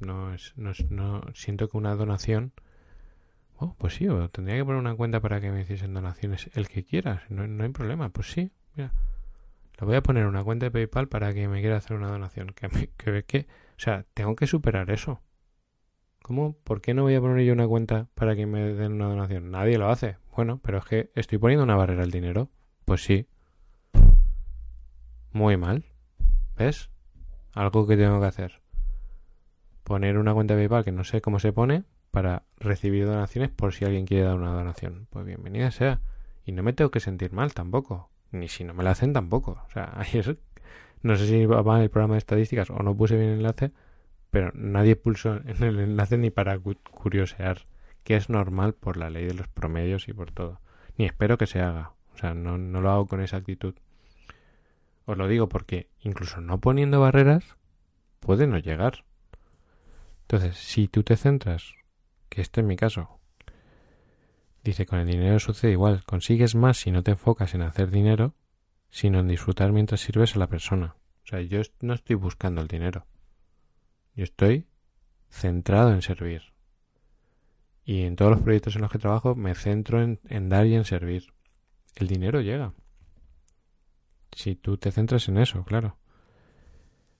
No 0.00 0.32
es, 0.32 0.54
no, 0.56 0.72
no 0.90 1.22
siento 1.34 1.68
que 1.68 1.76
una 1.76 1.94
donación... 1.94 2.52
Oh, 3.64 3.74
pues 3.78 3.94
sí, 3.94 4.06
tendría 4.30 4.56
que 4.56 4.64
poner 4.64 4.78
una 4.78 4.94
cuenta 4.94 5.20
para 5.20 5.40
que 5.40 5.50
me 5.50 5.62
hiciesen 5.62 5.94
donaciones 5.94 6.50
el 6.54 6.68
que 6.68 6.84
quieras, 6.84 7.22
no, 7.30 7.46
no 7.46 7.64
hay 7.64 7.70
problema, 7.70 8.10
pues 8.10 8.30
sí, 8.30 8.50
mira. 8.76 8.92
Le 9.80 9.86
voy 9.86 9.96
a 9.96 10.02
poner 10.02 10.26
una 10.26 10.44
cuenta 10.44 10.66
de 10.66 10.70
PayPal 10.70 11.08
para 11.08 11.32
que 11.32 11.48
me 11.48 11.60
quiera 11.60 11.78
hacer 11.78 11.96
una 11.96 12.08
donación. 12.08 12.48
Que, 12.48 12.68
que, 12.96 13.24
que, 13.24 13.38
o 13.40 13.78
sea, 13.78 14.04
tengo 14.14 14.36
que 14.36 14.46
superar 14.46 14.90
eso. 14.90 15.20
¿Cómo? 16.22 16.56
¿Por 16.62 16.80
qué 16.80 16.94
no 16.94 17.02
voy 17.02 17.14
a 17.14 17.20
poner 17.20 17.44
yo 17.44 17.52
una 17.54 17.66
cuenta 17.66 18.06
para 18.14 18.36
que 18.36 18.46
me 18.46 18.72
den 18.74 18.92
una 18.92 19.06
donación? 19.06 19.50
Nadie 19.50 19.78
lo 19.78 19.88
hace. 19.90 20.18
Bueno, 20.36 20.60
pero 20.62 20.78
es 20.78 20.84
que 20.84 21.10
estoy 21.14 21.38
poniendo 21.38 21.64
una 21.64 21.74
barrera 21.74 22.02
al 22.02 22.10
dinero. 22.10 22.50
Pues 22.84 23.02
sí. 23.02 23.26
Muy 25.32 25.56
mal. 25.56 25.84
¿Ves? 26.56 26.90
Algo 27.54 27.86
que 27.86 27.96
tengo 27.96 28.20
que 28.20 28.26
hacer. 28.26 28.60
Poner 29.82 30.18
una 30.18 30.34
cuenta 30.34 30.54
de 30.54 30.62
PayPal 30.62 30.84
que 30.84 30.92
no 30.92 31.02
sé 31.02 31.20
cómo 31.20 31.40
se 31.40 31.52
pone 31.52 31.84
para 32.14 32.44
recibir 32.58 33.06
donaciones 33.06 33.50
por 33.50 33.74
si 33.74 33.84
alguien 33.84 34.06
quiere 34.06 34.22
dar 34.22 34.36
una 34.36 34.52
donación. 34.52 35.08
Pues 35.10 35.26
bienvenida 35.26 35.72
sea. 35.72 36.00
Y 36.46 36.52
no 36.52 36.62
me 36.62 36.72
tengo 36.72 36.92
que 36.92 37.00
sentir 37.00 37.32
mal 37.32 37.52
tampoco 37.52 38.08
ni 38.30 38.46
si 38.46 38.62
no 38.62 38.72
me 38.72 38.84
la 38.84 38.92
hacen 38.92 39.12
tampoco. 39.12 39.64
O 39.66 39.70
sea, 39.70 39.98
no 41.02 41.16
sé 41.16 41.26
si 41.26 41.44
va 41.44 41.82
el 41.82 41.90
programa 41.90 42.14
de 42.14 42.18
estadísticas 42.18 42.70
o 42.70 42.80
no 42.84 42.96
puse 42.96 43.16
bien 43.16 43.30
el 43.30 43.38
enlace, 43.38 43.72
pero 44.30 44.52
nadie 44.54 44.94
pulsó 44.94 45.40
en 45.44 45.60
el 45.64 45.80
enlace 45.80 46.16
ni 46.16 46.30
para 46.30 46.56
curiosear, 46.58 47.66
que 48.04 48.14
es 48.14 48.30
normal 48.30 48.74
por 48.74 48.96
la 48.96 49.10
ley 49.10 49.26
de 49.26 49.34
los 49.34 49.48
promedios 49.48 50.06
y 50.06 50.12
por 50.12 50.30
todo. 50.30 50.60
Ni 50.96 51.06
espero 51.06 51.36
que 51.36 51.48
se 51.48 51.60
haga. 51.60 51.94
O 52.14 52.18
sea, 52.18 52.32
no, 52.32 52.58
no 52.58 52.80
lo 52.80 52.90
hago 52.92 53.06
con 53.08 53.22
esa 53.22 53.38
actitud. 53.38 53.74
Os 55.04 55.18
lo 55.18 55.26
digo 55.26 55.48
porque 55.48 55.88
incluso 56.00 56.40
no 56.40 56.60
poniendo 56.60 57.00
barreras, 57.00 57.56
puede 58.20 58.46
no 58.46 58.58
llegar. 58.58 59.04
Entonces, 60.22 60.56
si 60.56 60.86
tú 60.86 61.02
te 61.02 61.16
centras, 61.16 61.74
que 62.34 62.42
este 62.42 62.60
es 62.60 62.66
mi 62.66 62.76
caso, 62.76 63.20
Dice, 64.64 64.86
con 64.86 64.98
el 64.98 65.06
dinero 65.06 65.38
sucede 65.38 65.72
igual, 65.72 66.04
consigues 66.04 66.54
más 66.54 66.78
si 66.78 66.90
no 66.90 67.02
te 67.02 67.10
enfocas 67.10 67.54
en 67.54 67.60
hacer 67.60 67.90
dinero, 67.90 68.34
sino 68.90 69.20
en 69.20 69.28
disfrutar 69.28 69.72
mientras 69.72 70.00
sirves 70.00 70.34
a 70.34 70.38
la 70.38 70.46
persona. 70.46 70.96
O 71.22 71.26
sea, 71.26 71.42
yo 71.42 71.60
no 71.80 71.92
estoy 71.92 72.16
buscando 72.16 72.62
el 72.62 72.68
dinero. 72.68 73.06
Yo 74.14 74.24
estoy 74.24 74.66
centrado 75.28 75.92
en 75.92 76.00
servir. 76.00 76.54
Y 77.84 78.04
en 78.04 78.16
todos 78.16 78.30
los 78.30 78.40
proyectos 78.40 78.76
en 78.76 78.82
los 78.82 78.90
que 78.90 78.98
trabajo 78.98 79.34
me 79.34 79.54
centro 79.54 80.00
en, 80.00 80.48
dar 80.48 80.66
y 80.66 80.74
en 80.74 80.86
servir. 80.86 81.34
el 81.96 82.08
dinero 82.08 82.40
llega. 82.40 82.72
Si 84.32 84.56
tú 84.56 84.78
te 84.78 84.92
centras 84.92 85.28
en 85.28 85.36
eso, 85.36 85.62
claro. 85.64 85.98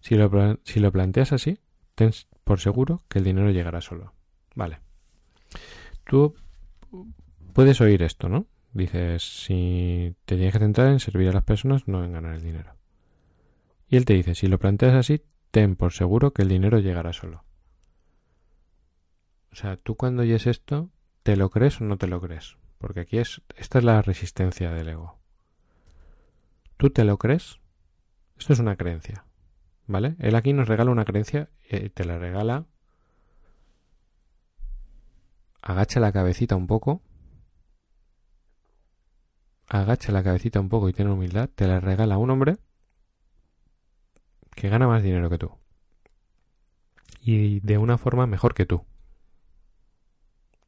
Si 0.01 0.15
lo, 0.15 0.59
si 0.65 0.81
lo 0.81 0.91
planteas 0.91 1.33
así, 1.33 1.59
ten 1.95 2.13
por 2.43 2.61
seguro 2.61 3.03
que 3.09 3.19
el 3.19 3.25
dinero 3.25 3.51
llegará 3.51 3.83
solo. 3.83 4.15
Vale. 4.55 4.81
Tú 6.05 6.35
puedes 7.53 7.81
oír 7.81 8.03
esto, 8.03 8.29
¿no? 8.29 8.47
Dices, 8.73 9.23
si 9.23 10.17
te 10.25 10.37
tienes 10.37 10.53
que 10.53 10.59
centrar 10.59 10.89
en 10.89 11.01
servir 11.01 11.29
a 11.29 11.33
las 11.33 11.45
personas, 11.45 11.87
no 11.87 12.05
en 12.05 12.13
ganar 12.13 12.35
el 12.35 12.43
dinero. 12.43 12.75
Y 13.89 13.97
él 13.97 14.05
te 14.05 14.15
dice, 14.15 14.35
si 14.35 14.49
lo 14.49 14.59
planteas 14.59 14.95
así, 14.95 15.23
ten 15.51 15.77
por 15.77 15.93
seguro 15.93 16.33
que 16.33 16.43
el 16.43 16.49
dinero 16.49 16.81
llegará 16.81 17.13
solo. 17.13 17.45
O 19.53 19.57
sea, 19.57 19.77
tú 19.77 19.95
cuando 19.95 20.23
oyes 20.23 20.49
esto, 20.49 20.91
¿te 21.23 21.37
lo 21.37 21.51
crees 21.51 21.81
o 21.81 21.85
no 21.85 21.97
te 21.97 22.09
lo 22.09 22.21
crees? 22.21 22.57
Porque 22.79 23.01
aquí 23.01 23.19
es, 23.19 23.41
esta 23.57 23.79
es 23.79 23.85
la 23.85 24.03
resistencia 24.03 24.73
del 24.73 24.89
ego. 24.89 25.21
¿Tú 26.77 26.91
te 26.91 27.05
lo 27.05 27.19
crees? 27.19 27.61
Esto 28.37 28.53
es 28.53 28.59
una 28.59 28.75
creencia, 28.75 29.25
¿vale? 29.87 30.17
Él 30.19 30.35
aquí 30.35 30.53
nos 30.53 30.67
regala 30.67 30.91
una 30.91 31.05
creencia 31.05 31.51
y 31.71 31.89
te 31.91 32.05
la 32.05 32.19
regala. 32.19 32.67
Agacha 35.67 35.99
la 35.99 36.13
cabecita 36.13 36.57
un 36.57 36.67
poco. 36.67 37.01
Agacha 39.67 40.13
la 40.13 40.23
cabecita 40.23 40.61
un 40.61 40.69
poco 40.69 40.91
y 40.91 40.93
tiene 40.93 41.11
humildad. 41.11 41.49
Te 41.49 41.67
la 41.67 41.81
regala 41.81 42.19
un 42.19 42.29
hombre 42.29 42.59
que 44.55 44.69
gana 44.69 44.87
más 44.87 45.03
dinero 45.03 45.31
que 45.31 45.39
tú. 45.39 45.57
Y 47.19 47.61
de 47.61 47.79
una 47.79 47.97
forma 47.97 48.27
mejor 48.27 48.53
que 48.53 48.67
tú. 48.67 48.85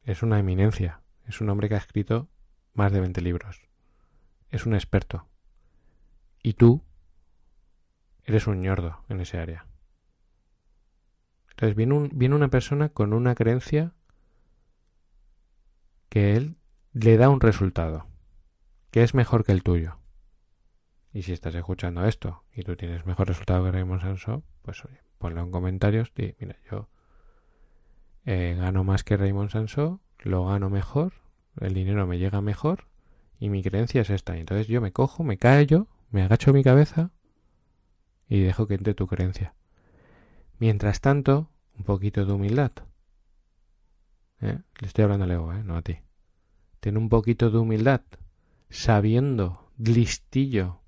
Es 0.03 0.23
una 0.23 0.39
eminencia. 0.39 1.03
Es 1.27 1.41
un 1.41 1.49
hombre 1.51 1.69
que 1.69 1.75
ha 1.75 1.77
escrito 1.77 2.27
más 2.73 2.91
de 2.91 2.99
20 2.99 3.21
libros. 3.21 3.61
Es 4.49 4.65
un 4.65 4.73
experto. 4.73 5.27
Y 6.41 6.53
tú 6.53 6.83
eres 8.23 8.47
un 8.47 8.61
ñordo 8.61 9.03
en 9.09 9.21
ese 9.21 9.37
área. 9.37 9.67
Entonces 11.51 11.75
viene, 11.75 11.93
un, 11.93 12.09
viene 12.15 12.33
una 12.33 12.47
persona 12.47 12.89
con 12.89 13.13
una 13.13 13.35
creencia 13.35 13.93
que 16.17 16.35
él 16.35 16.57
le 16.93 17.15
da 17.15 17.29
un 17.29 17.39
resultado, 17.39 18.07
que 18.89 19.03
es 19.03 19.13
mejor 19.13 19.45
que 19.45 19.51
el 19.51 19.61
tuyo. 19.61 19.99
Y 21.13 21.21
si 21.21 21.31
estás 21.31 21.53
escuchando 21.53 22.03
esto 22.05 22.43
y 22.51 22.63
tú 22.63 22.75
tienes 22.75 23.05
mejor 23.05 23.27
resultado 23.27 23.63
que 23.63 23.71
Raymond 23.71 24.01
Sanso, 24.01 24.43
pues 24.63 24.83
oye, 24.83 24.99
ponlo 25.19 25.41
en 25.41 25.51
comentarios 25.51 26.11
y 26.17 26.33
mira, 26.39 26.57
yo 26.71 26.89
eh, 28.25 28.55
gano 28.57 28.83
más 28.83 29.03
que 29.03 29.15
Raymond 29.15 29.51
Sanso, 29.51 30.01
lo 30.17 30.47
gano 30.47 30.71
mejor, 30.71 31.13
el 31.59 31.75
dinero 31.75 32.07
me 32.07 32.17
llega 32.17 32.41
mejor 32.41 32.87
y 33.39 33.49
mi 33.49 33.61
creencia 33.61 34.01
es 34.01 34.09
esta. 34.09 34.37
Entonces 34.37 34.65
yo 34.65 34.81
me 34.81 34.91
cojo, 34.91 35.23
me 35.23 35.37
callo, 35.37 35.85
me 36.09 36.23
agacho 36.23 36.51
mi 36.51 36.63
cabeza 36.63 37.11
y 38.27 38.41
dejo 38.41 38.65
que 38.65 38.73
entre 38.73 38.95
tu 38.95 39.05
creencia. 39.05 39.53
Mientras 40.57 40.99
tanto, 40.99 41.51
un 41.77 41.83
poquito 41.83 42.25
de 42.25 42.33
humildad. 42.33 42.71
¿Eh? 44.41 44.57
Le 44.79 44.87
estoy 44.87 45.03
hablando 45.03 45.25
al 45.25 45.31
ego, 45.31 45.53
¿eh? 45.53 45.61
no 45.63 45.77
a 45.77 45.83
ti. 45.83 45.99
Ten 46.79 46.97
un 46.97 47.09
poquito 47.09 47.49
de 47.49 47.57
humildad, 47.57 48.01
sabiendo, 48.69 49.71
listillo. 49.77 50.81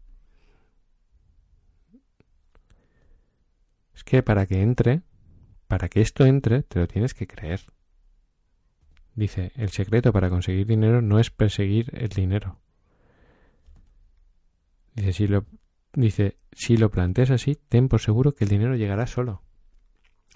Es 3.94 4.04
que 4.04 4.24
para 4.24 4.46
que 4.46 4.62
entre, 4.62 5.02
para 5.68 5.90
que 5.90 6.02
esto 6.02 6.26
entre, 6.26 6.64
te 6.64 6.80
lo 6.80 6.88
tienes 6.88 7.14
que 7.14 7.28
creer. 7.28 7.62
Dice, 9.16 9.52
el 9.56 9.70
secreto 9.70 10.14
para 10.14 10.30
conseguir 10.30 10.66
dinero 10.66 11.02
no 11.02 11.20
es 11.20 11.30
perseguir 11.30 11.92
el 11.94 12.10
dinero. 12.10 12.60
Dice, 14.96 15.14
si 15.14 15.28
lo, 15.28 15.46
dice, 15.94 16.38
si 16.52 16.78
lo 16.78 16.90
planteas 16.90 17.32
así, 17.32 17.56
ten 17.56 17.90
por 17.90 18.00
seguro 18.00 18.34
que 18.34 18.46
el 18.46 18.50
dinero 18.50 18.76
llegará 18.76 19.08
solo. 19.08 19.44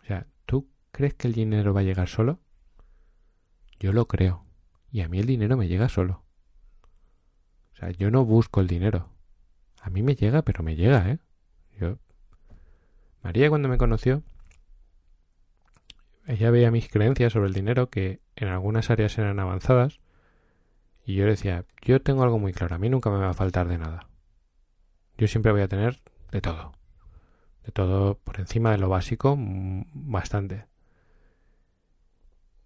O 0.02 0.06
sea, 0.06 0.28
¿tú 0.46 0.70
crees 0.92 1.14
que 1.14 1.28
el 1.28 1.34
dinero 1.34 1.74
va 1.74 1.80
a 1.82 1.84
llegar 1.84 2.08
solo? 2.08 2.40
Yo 3.80 3.94
lo 3.94 4.08
creo. 4.08 4.46
Y 4.94 5.02
a 5.02 5.10
mí 5.10 5.20
el 5.20 5.26
dinero 5.26 5.58
me 5.58 5.68
llega 5.68 5.90
solo. 5.90 6.24
O 7.74 7.76
sea, 7.76 7.92
yo 7.92 8.12
no 8.12 8.24
busco 8.24 8.62
el 8.62 8.68
dinero. 8.68 9.10
A 9.82 9.90
mí 9.90 10.02
me 10.04 10.16
llega, 10.16 10.44
pero 10.44 10.64
me 10.64 10.78
llega, 10.78 11.10
¿eh? 11.10 11.20
Yo... 11.78 11.98
María 13.22 13.50
cuando 13.50 13.68
me 13.68 13.78
conoció 13.78 14.24
ella 16.26 16.52
veía 16.52 16.72
mis 16.72 16.90
creencias 16.90 17.34
sobre 17.34 17.48
el 17.48 17.54
dinero 17.54 17.90
que 17.90 18.22
en 18.36 18.48
algunas 18.48 18.90
áreas 18.90 19.18
eran 19.18 19.40
avanzadas 19.40 20.00
y 21.06 21.16
yo 21.16 21.26
decía, 21.26 21.66
yo 21.82 22.02
tengo 22.02 22.24
algo 22.24 22.40
muy 22.40 22.54
claro, 22.54 22.76
a 22.76 22.80
mí 22.80 22.90
nunca 22.90 23.10
me 23.10 23.18
va 23.18 23.30
a 23.30 23.34
faltar 23.34 23.68
de 23.68 23.78
nada. 23.78 24.08
Yo 25.18 25.28
siempre 25.28 25.52
voy 25.52 25.62
a 25.62 25.68
tener 25.68 26.00
de 26.32 26.40
todo. 26.40 26.72
De 27.66 27.72
todo 27.72 28.18
por 28.20 28.40
encima 28.40 28.72
de 28.72 28.78
lo 28.78 28.88
básico, 28.88 29.36
bastante. 29.38 30.66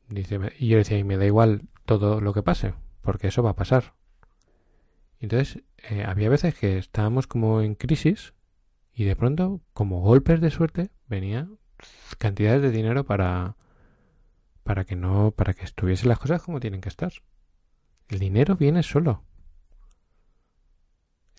Y 0.09 0.67
yo 0.67 0.77
decía, 0.77 0.99
y 0.99 1.03
me 1.03 1.17
da 1.17 1.25
igual 1.25 1.63
todo 1.87 2.21
lo 2.21 2.33
que 2.33 2.43
pase, 2.43 2.75
porque 3.01 3.29
eso 3.29 3.41
va 3.41 3.51
a 3.51 3.55
pasar. 3.55 3.95
Entonces, 5.19 5.63
eh, 5.89 6.03
había 6.05 6.29
veces 6.29 6.53
que 6.53 6.77
estábamos 6.77 7.25
como 7.25 7.61
en 7.61 7.73
crisis 7.73 8.35
y 8.93 9.05
de 9.05 9.15
pronto, 9.15 9.61
como 9.73 10.01
golpes 10.01 10.39
de 10.39 10.51
suerte, 10.51 10.91
venía 11.07 11.47
cantidades 12.19 12.61
de 12.61 12.71
dinero 12.71 13.05
para 13.05 13.55
para 14.63 14.83
que 14.83 14.95
no 14.95 15.31
para 15.31 15.53
que 15.53 15.63
estuviesen 15.63 16.09
las 16.09 16.19
cosas 16.19 16.43
como 16.43 16.59
tienen 16.59 16.81
que 16.81 16.89
estar. 16.89 17.13
El 18.09 18.19
dinero 18.19 18.55
viene 18.55 18.83
solo. 18.83 19.23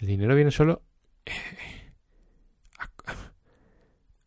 El 0.00 0.08
dinero 0.08 0.34
viene 0.34 0.50
solo 0.50 0.82
eh, 1.26 1.92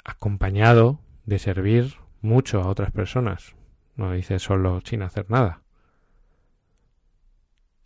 acompañado 0.03 0.99
de 1.25 1.39
servir 1.39 1.95
mucho 2.21 2.61
a 2.61 2.67
otras 2.67 2.91
personas. 2.91 3.55
No 3.95 4.11
dice 4.11 4.39
solo 4.39 4.81
sin 4.85 5.01
hacer 5.01 5.29
nada. 5.29 5.61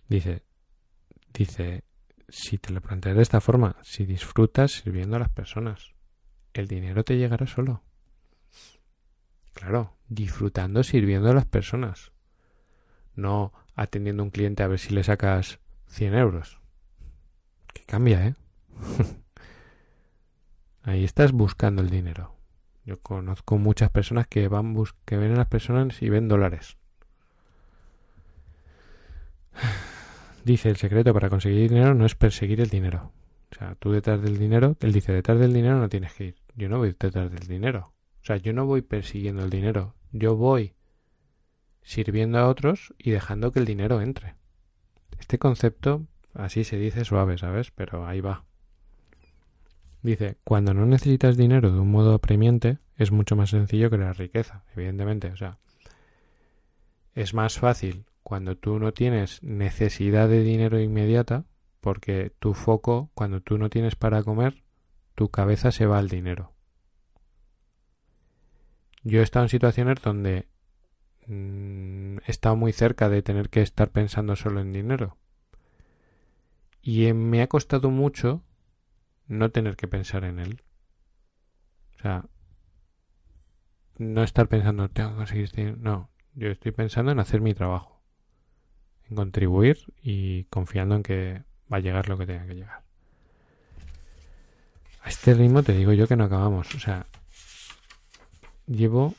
Dice, 0.08 0.44
dice, 1.34 1.84
si 2.30 2.58
te 2.58 2.72
lo 2.72 2.82
planteas 2.82 3.16
de 3.16 3.22
esta 3.22 3.42
forma, 3.42 3.78
si 3.84 4.06
disfrutas 4.06 4.72
sirviendo 4.72 5.16
a 5.16 5.20
las 5.20 5.30
personas, 5.30 5.94
el 6.54 6.68
dinero 6.68 7.04
te 7.04 7.18
llegará 7.18 7.48
solo. 7.48 7.84
Claro, 9.54 9.96
disfrutando 10.08 10.84
sirviendo 10.84 11.30
a 11.30 11.34
las 11.34 11.46
personas. 11.46 12.12
No 13.16 13.54
atendiendo 13.76 14.24
a 14.24 14.26
un 14.26 14.32
cliente 14.32 14.64
a 14.64 14.68
ver 14.68 14.80
si 14.80 14.94
le 14.94 15.04
sacas 15.04 15.60
100 15.88 16.16
euros. 16.16 16.60
Que 17.74 17.84
cambia, 17.84 18.28
¿eh? 18.28 18.36
Ahí 20.84 21.04
estás 21.04 21.32
buscando 21.32 21.82
el 21.82 21.90
dinero. 21.90 22.36
Yo 22.86 23.02
conozco 23.02 23.58
muchas 23.58 23.90
personas 23.90 24.28
que 24.28 24.48
van 24.48 24.76
que 25.06 25.18
ven 25.18 25.34
a 25.34 25.38
las 25.38 25.48
personas 25.48 26.02
y 26.02 26.10
ven 26.10 26.28
dólares. 26.28 26.78
Dice 30.46 30.70
el 30.70 30.76
secreto 30.78 31.12
para 31.12 31.28
conseguir 31.28 31.72
dinero 31.72 31.96
no 31.96 32.06
es 32.06 32.14
perseguir 32.14 32.62
el 32.62 32.70
dinero. 32.70 33.12
O 33.52 33.56
sea, 33.56 33.74
tú 33.80 33.92
detrás 33.92 34.22
del 34.22 34.38
dinero, 34.38 34.78
él 34.80 34.94
dice 34.94 35.12
detrás 35.12 35.40
del 35.40 35.52
dinero 35.52 35.80
no 35.80 35.90
tienes 35.90 36.14
que 36.14 36.26
ir. 36.26 36.36
Yo 36.56 36.70
no 36.70 36.78
voy 36.78 36.96
detrás 37.00 37.32
del 37.32 37.48
dinero. 37.48 37.94
O 38.22 38.26
sea, 38.26 38.38
yo 38.38 38.54
no 38.54 38.68
voy 38.68 38.84
persiguiendo 38.84 39.44
el 39.44 39.50
dinero, 39.50 39.96
yo 40.12 40.36
voy 40.36 40.76
sirviendo 41.82 42.38
a 42.38 42.48
otros 42.48 42.94
y 43.00 43.10
dejando 43.10 43.52
que 43.52 43.58
el 43.58 43.66
dinero 43.66 44.02
entre. 44.02 44.36
Este 45.20 45.40
concepto 45.40 46.06
así 46.36 46.64
se 46.64 46.78
dice 46.78 47.06
suave, 47.06 47.40
¿sabes? 47.40 47.72
Pero 47.72 48.06
ahí 48.06 48.22
va. 48.22 48.46
Dice, 50.04 50.38
cuando 50.44 50.76
no 50.76 50.86
necesitas 50.86 51.38
dinero 51.38 51.72
de 51.72 51.80
un 51.80 51.90
modo 51.90 52.14
apremiante, 52.14 52.78
es 52.98 53.12
mucho 53.12 53.36
más 53.36 53.50
sencillo 53.50 53.90
que 53.90 53.98
la 53.98 54.14
riqueza, 54.14 54.64
evidentemente. 54.76 55.30
O 55.30 55.38
sea, 55.38 55.58
es 57.16 57.34
más 57.34 57.58
fácil 57.58 58.06
cuando 58.26 58.58
tú 58.58 58.80
no 58.80 58.92
tienes 58.92 59.44
necesidad 59.44 60.28
de 60.28 60.42
dinero 60.42 60.80
inmediata, 60.80 61.46
porque 61.80 62.34
tu 62.40 62.56
foco, 62.56 63.12
cuando 63.14 63.40
tú 63.40 63.60
no 63.60 63.70
tienes 63.70 63.96
para 63.96 64.24
comer, 64.24 64.64
tu 65.14 65.30
cabeza 65.30 65.72
se 65.72 65.86
va 65.86 66.00
al 66.00 66.10
dinero. 66.10 66.56
Yo 69.04 69.20
he 69.20 69.24
estado 69.24 69.46
en 69.46 69.50
situaciones 69.50 70.02
donde 70.02 70.48
mm, 71.28 72.18
he 72.26 72.32
estado 72.32 72.56
muy 72.56 72.72
cerca 72.72 73.10
de 73.10 73.22
tener 73.22 73.50
que 73.50 73.62
estar 73.62 73.92
pensando 73.92 74.36
solo 74.36 74.60
en 74.60 74.74
dinero. 74.74 75.20
Y 76.82 77.14
me 77.14 77.44
ha 77.44 77.48
costado 77.48 77.92
mucho 77.92 78.42
no 79.28 79.52
tener 79.52 79.76
que 79.76 79.88
pensar 79.88 80.24
en 80.24 80.40
él. 80.40 80.64
O 82.00 82.02
sea, 82.02 82.26
no 84.00 84.24
estar 84.24 84.48
pensando, 84.48 84.90
tengo 84.90 85.12
que 85.12 85.16
conseguir 85.18 85.44
este 85.44 85.62
dinero. 85.62 85.78
No, 85.80 86.10
yo 86.34 86.48
estoy 86.48 86.72
pensando 86.72 87.12
en 87.12 87.20
hacer 87.20 87.40
mi 87.40 87.54
trabajo, 87.54 87.95
en 89.10 89.16
contribuir 89.16 89.78
y 90.02 90.46
confiando 90.46 90.96
en 90.96 91.04
que 91.04 91.44
va 91.72 91.78
a 91.78 91.82
llegar 91.82 92.10
lo 92.10 92.18
que 92.18 92.26
tenga 92.26 92.46
que 92.46 92.56
llegar. 92.56 92.84
A 95.02 95.10
este 95.10 95.34
ritmo 95.34 95.64
te 95.64 95.74
digo 95.74 95.94
yo 95.94 96.08
que 96.08 96.16
no 96.16 96.24
acabamos. 96.24 96.74
O 96.74 96.80
sea, 96.80 97.06
llevo 98.66 99.14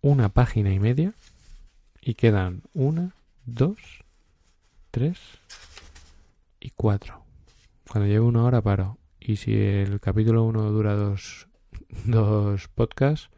una 0.00 0.28
página 0.28 0.72
y 0.72 0.78
media 0.78 1.12
y 2.00 2.14
quedan 2.14 2.62
una, 2.72 3.14
dos, 3.44 3.78
tres, 4.90 5.18
y 6.62 6.70
cuatro. 6.70 7.24
Cuando 7.90 8.08
llevo 8.08 8.28
una 8.28 8.44
hora 8.44 8.62
paro. 8.62 8.98
Y 9.18 9.36
si 9.36 9.54
el 9.54 10.00
capítulo 10.00 10.44
1 10.44 10.70
dura 10.70 10.94
dos, 10.94 11.48
dos 12.04 12.68
podcasts, 12.68 13.30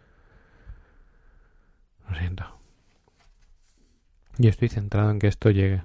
lo 2.09 2.18
siento. 2.18 2.53
Y 4.39 4.49
estoy 4.49 4.68
centrado 4.68 5.11
en 5.11 5.18
que 5.18 5.28
esto 5.28 5.51
llegue. 5.51 5.82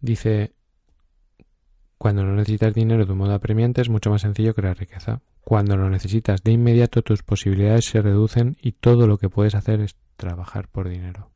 Dice, 0.00 0.52
cuando 1.96 2.24
no 2.24 2.34
necesitas 2.34 2.74
dinero 2.74 3.06
de 3.06 3.14
modo 3.14 3.32
apremiante 3.32 3.80
es 3.80 3.88
mucho 3.88 4.10
más 4.10 4.22
sencillo 4.22 4.54
crear 4.54 4.76
riqueza. 4.76 5.22
Cuando 5.40 5.76
lo 5.76 5.88
necesitas 5.88 6.42
de 6.42 6.52
inmediato 6.52 7.02
tus 7.02 7.22
posibilidades 7.22 7.86
se 7.86 8.02
reducen 8.02 8.56
y 8.60 8.72
todo 8.72 9.06
lo 9.06 9.18
que 9.18 9.30
puedes 9.30 9.54
hacer 9.54 9.80
es 9.80 9.96
trabajar 10.16 10.68
por 10.68 10.88
dinero. 10.88 11.30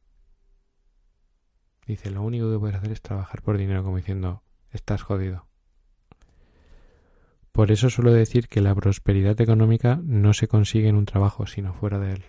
Dice, 1.86 2.10
lo 2.10 2.22
único 2.22 2.50
que 2.52 2.58
puedes 2.58 2.76
hacer 2.76 2.92
es 2.92 3.00
trabajar 3.00 3.40
por 3.40 3.56
dinero, 3.56 3.82
como 3.82 3.96
diciendo, 3.96 4.42
estás 4.70 5.02
jodido. 5.02 5.46
Por 7.52 7.72
eso 7.72 7.88
suelo 7.88 8.12
decir 8.12 8.48
que 8.48 8.60
la 8.60 8.74
prosperidad 8.74 9.40
económica 9.40 9.98
no 10.04 10.34
se 10.34 10.48
consigue 10.48 10.88
en 10.88 10.96
un 10.96 11.06
trabajo, 11.06 11.46
sino 11.46 11.72
fuera 11.72 11.98
de 11.98 12.12
él. 12.12 12.24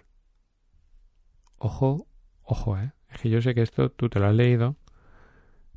Ojo, 1.57 2.07
ojo, 2.49 2.77
eh. 2.77 2.91
Es 3.09 3.21
que 3.21 3.29
yo 3.29 3.41
sé 3.41 3.53
que 3.53 3.61
esto 3.61 3.91
tú 3.91 4.09
te 4.09 4.19
lo 4.19 4.27
has 4.27 4.35
leído 4.35 4.75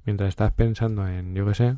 mientras 0.05 0.29
estás 0.29 0.53
pensando 0.53 1.07
en, 1.07 1.35
yo 1.35 1.47
qué 1.47 1.55
sé, 1.55 1.77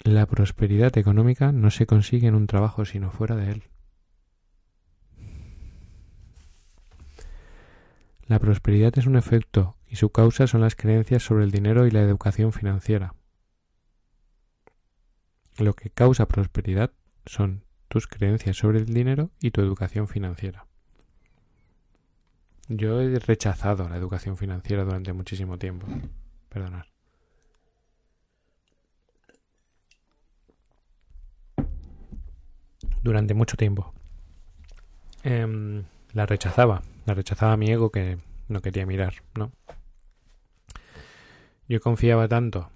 la 0.00 0.26
prosperidad 0.26 0.96
económica 0.98 1.52
no 1.52 1.70
se 1.70 1.86
consigue 1.86 2.28
en 2.28 2.34
un 2.34 2.46
trabajo, 2.46 2.84
sino 2.84 3.10
fuera 3.10 3.36
de 3.36 3.50
él. 3.50 3.64
La 8.26 8.38
prosperidad 8.40 8.96
es 8.98 9.06
un 9.06 9.16
efecto 9.16 9.76
y 9.88 9.96
su 9.96 10.10
causa 10.10 10.46
son 10.46 10.60
las 10.60 10.74
creencias 10.74 11.22
sobre 11.22 11.44
el 11.44 11.52
dinero 11.52 11.86
y 11.86 11.90
la 11.92 12.02
educación 12.02 12.52
financiera. 12.52 13.14
Lo 15.58 15.74
que 15.74 15.90
causa 15.90 16.26
prosperidad 16.26 16.92
son 17.24 17.64
tus 17.88 18.08
creencias 18.08 18.56
sobre 18.56 18.78
el 18.78 18.86
dinero 18.86 19.30
y 19.40 19.52
tu 19.52 19.60
educación 19.60 20.08
financiera. 20.08 20.65
Yo 22.68 23.00
he 23.00 23.18
rechazado 23.20 23.88
la 23.88 23.96
educación 23.96 24.36
financiera 24.36 24.84
durante 24.84 25.12
muchísimo 25.12 25.56
tiempo. 25.56 25.86
Perdonad. 26.48 26.84
Durante 33.02 33.34
mucho 33.34 33.56
tiempo. 33.56 33.94
Em, 35.22 35.84
la 36.12 36.26
rechazaba. 36.26 36.82
La 37.04 37.14
rechazaba 37.14 37.56
mi 37.56 37.70
ego 37.70 37.90
que 37.90 38.18
no 38.48 38.60
quería 38.60 38.84
mirar, 38.84 39.14
¿no? 39.36 39.52
Yo 41.68 41.80
confiaba 41.80 42.26
tanto. 42.26 42.70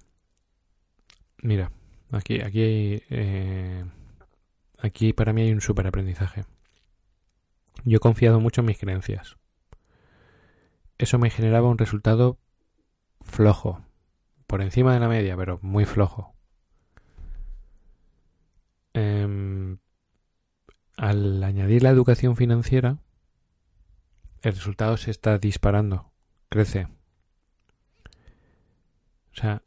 Mira, 1.41 1.71
aquí, 2.11 2.39
aquí, 2.39 3.03
eh, 3.09 3.83
aquí 4.77 5.11
para 5.11 5.33
mí 5.33 5.41
hay 5.41 5.51
un 5.51 5.59
super 5.61 5.85
aprendizaje. 5.85 6.45
Yo 7.83 7.97
he 7.97 7.99
confiado 7.99 8.39
mucho 8.39 8.61
en 8.61 8.67
mis 8.67 8.77
creencias 8.77 9.40
eso 11.03 11.17
me 11.17 11.29
generaba 11.29 11.69
un 11.69 11.77
resultado 11.77 12.37
flojo, 13.21 13.81
por 14.47 14.61
encima 14.61 14.93
de 14.93 14.99
la 14.99 15.07
media, 15.07 15.35
pero 15.35 15.59
muy 15.61 15.85
flojo. 15.85 16.35
Em, 18.93 19.79
al 20.97 21.43
añadir 21.43 21.83
la 21.83 21.89
educación 21.89 22.35
financiera, 22.35 22.99
el 24.41 24.53
resultado 24.53 24.97
se 24.97 25.11
está 25.11 25.37
disparando, 25.37 26.11
crece. 26.49 26.87
O 29.31 29.35
sea, 29.35 29.63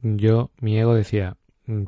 yo, 0.00 0.50
mi 0.60 0.78
ego 0.78 0.94
decía, 0.94 1.36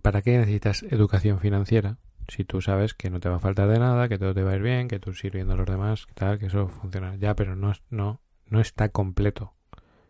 ¿para 0.02 0.22
qué 0.22 0.38
necesitas 0.38 0.82
educación 0.84 1.38
financiera? 1.38 1.98
Si 2.28 2.44
tú 2.44 2.62
sabes 2.62 2.94
que 2.94 3.10
no 3.10 3.20
te 3.20 3.28
va 3.28 3.36
a 3.36 3.40
faltar 3.40 3.68
de 3.68 3.78
nada, 3.78 4.08
que 4.08 4.18
todo 4.18 4.34
te 4.34 4.42
va 4.42 4.52
a 4.52 4.56
ir 4.56 4.62
bien, 4.62 4.88
que 4.88 4.98
tú 4.98 5.12
sirviendo 5.12 5.52
a 5.52 5.56
los 5.56 5.66
demás, 5.66 6.06
tal, 6.14 6.38
que 6.38 6.46
eso 6.46 6.68
funciona. 6.68 7.16
Ya, 7.16 7.36
pero 7.36 7.54
no, 7.54 7.72
no, 7.90 8.20
no 8.46 8.60
está 8.60 8.88
completo. 8.88 9.54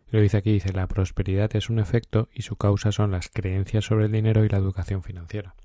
Lo 0.07 0.21
dice 0.21 0.37
aquí, 0.37 0.51
dice, 0.51 0.71
la 0.71 0.87
prosperidad 0.87 1.55
es 1.55 1.69
un 1.69 1.79
efecto 1.79 2.29
y 2.33 2.43
su 2.43 2.55
causa 2.55 2.91
son 2.91 3.11
las 3.11 3.29
creencias 3.29 3.85
sobre 3.85 4.05
el 4.05 4.11
dinero 4.11 4.45
y 4.45 4.49
la 4.49 4.57
educación 4.57 5.03
financiera. 5.03 5.55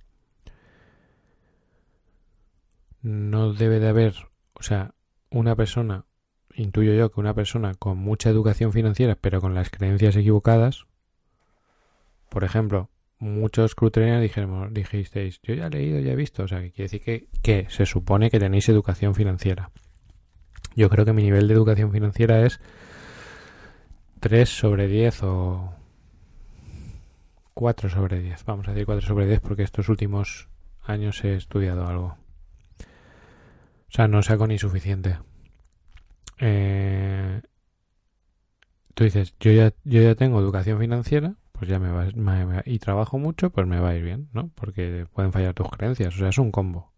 No 3.03 3.53
debe 3.53 3.81
de 3.81 3.89
haber, 3.89 4.15
o 4.55 4.63
sea, 4.63 4.95
una 5.31 5.57
persona, 5.57 6.07
intuyo 6.55 6.95
yo 6.95 7.13
que 7.13 7.21
una 7.21 7.35
persona 7.35 7.75
con 7.75 7.99
mucha 7.99 8.31
educación 8.31 8.73
financiera 8.73 9.15
pero 9.15 9.41
con 9.41 9.55
las 9.55 9.71
creencias 9.71 10.17
equivocadas, 10.17 10.87
por 12.29 12.45
ejemplo, 12.45 12.91
muchos 13.19 13.75
cruterianos 13.75 14.23
dijimos, 14.23 14.73
dijisteis, 14.73 15.41
yo 15.43 15.55
ya 15.55 15.67
he 15.67 15.71
leído, 15.71 16.01
ya 16.01 16.13
he 16.13 16.17
visto, 16.17 16.45
o 16.45 16.49
sea, 16.49 16.61
que 16.61 16.73
quiere 16.73 16.91
decir 16.91 17.03
que, 17.03 17.29
que 17.43 17.67
se 17.69 17.87
supone 17.87 18.31
que 18.31 18.41
tenéis 18.41 18.69
educación 18.69 19.15
financiera. 19.15 19.71
Yo 20.75 20.89
creo 20.89 21.05
que 21.05 21.13
mi 21.13 21.23
nivel 21.23 21.49
de 21.49 21.55
educación 21.55 21.93
financiera 21.93 22.45
es 22.47 22.61
3 24.21 24.49
sobre 24.49 24.87
10 24.87 25.23
o 25.25 25.75
4 27.55 27.91
sobre 27.91 28.21
10. 28.21 28.45
Vamos 28.45 28.69
a 28.69 28.73
decir 28.73 28.87
4 28.87 29.07
sobre 29.07 29.27
10 29.27 29.41
porque 29.41 29.63
estos 29.63 29.89
últimos 29.89 30.49
años 30.83 31.23
he 31.25 31.35
estudiado 31.35 31.87
algo. 31.87 32.17
O 33.91 33.93
sea, 33.93 34.09
no 34.09 34.23
saco 34.23 34.47
ni 34.47 34.59
suficiente. 34.59 35.19
Eh, 36.39 37.43
tú 38.95 39.05
dices, 39.05 39.35
yo 39.41 39.53
ya, 39.53 39.73
yo 39.85 40.01
ya 40.01 40.15
tengo 40.15 40.39
educación 40.41 40.79
financiera, 40.79 41.35
pues 41.53 41.69
ya 41.69 41.79
me 41.79 41.91
va, 41.91 42.63
y 42.65 42.79
trabajo 42.79 43.19
mucho, 43.19 43.51
pues 43.51 43.67
me 43.67 43.81
va 43.81 43.91
a 43.91 43.95
ir 43.97 44.05
bien, 44.05 44.29
¿no? 44.33 44.51
Porque 44.55 45.07
pueden 45.13 45.33
fallar 45.33 45.55
tus 45.55 45.69
creencias. 45.69 46.15
O 46.15 46.19
sea, 46.19 46.29
es 46.29 46.39
un 46.39 46.51
combo. 46.51 46.93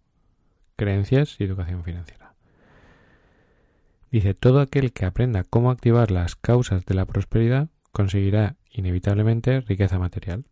Creencias 0.76 1.36
y 1.40 1.44
educación 1.44 1.82
financiera. 1.82 2.21
Dice, 4.12 4.34
todo 4.34 4.60
aquel 4.60 4.92
que 4.92 5.06
aprenda 5.06 5.42
cómo 5.42 5.70
activar 5.70 6.10
las 6.10 6.36
causas 6.36 6.84
de 6.84 6.94
la 6.94 7.06
prosperidad 7.06 7.70
conseguirá 7.92 8.56
inevitablemente 8.70 9.62
riqueza 9.62 9.98
material. 9.98 10.44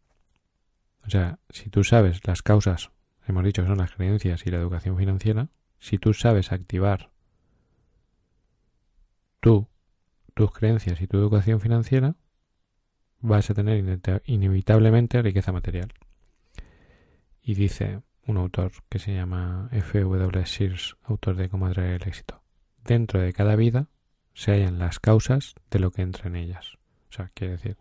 O 1.04 1.11
sea, 1.11 1.38
si 1.50 1.68
tú 1.68 1.84
sabes 1.84 2.26
las 2.26 2.40
causas, 2.40 2.90
hemos 3.26 3.44
dicho, 3.44 3.66
son 3.66 3.76
las 3.76 3.92
creencias 3.92 4.46
y 4.46 4.50
la 4.50 4.56
educación 4.56 4.96
financiera, 4.96 5.50
si 5.78 5.98
tú 5.98 6.14
sabes 6.14 6.52
activar 6.52 7.11
tú, 9.40 9.68
tus 10.32 10.52
creencias 10.52 10.98
y 11.02 11.06
tu 11.06 11.18
educación 11.18 11.61
financiera, 11.61 12.16
vas 13.18 13.50
a 13.50 13.54
tener 13.54 14.00
inevitablemente 14.24 15.20
riqueza 15.20 15.52
material. 15.52 15.92
Y 17.42 17.52
dice 17.52 18.00
un 18.26 18.38
autor 18.38 18.72
que 18.88 18.98
se 18.98 19.12
llama 19.12 19.68
F. 19.70 20.00
W. 20.00 20.46
Sears, 20.46 20.96
autor 21.02 21.36
de 21.36 21.50
Cómo 21.50 21.66
atraer 21.66 22.00
el 22.00 22.08
éxito 22.08 22.39
dentro 22.84 23.20
de 23.20 23.32
cada 23.32 23.56
vida 23.56 23.88
se 24.34 24.52
hallan 24.52 24.78
las 24.78 25.00
causas 25.00 25.54
de 25.70 25.78
lo 25.78 25.90
que 25.90 26.02
entra 26.02 26.28
en 26.28 26.36
ellas. 26.36 26.78
O 27.10 27.12
sea, 27.12 27.30
quiere 27.34 27.54
decir, 27.54 27.76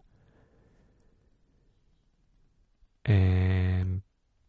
em, 3.03 4.01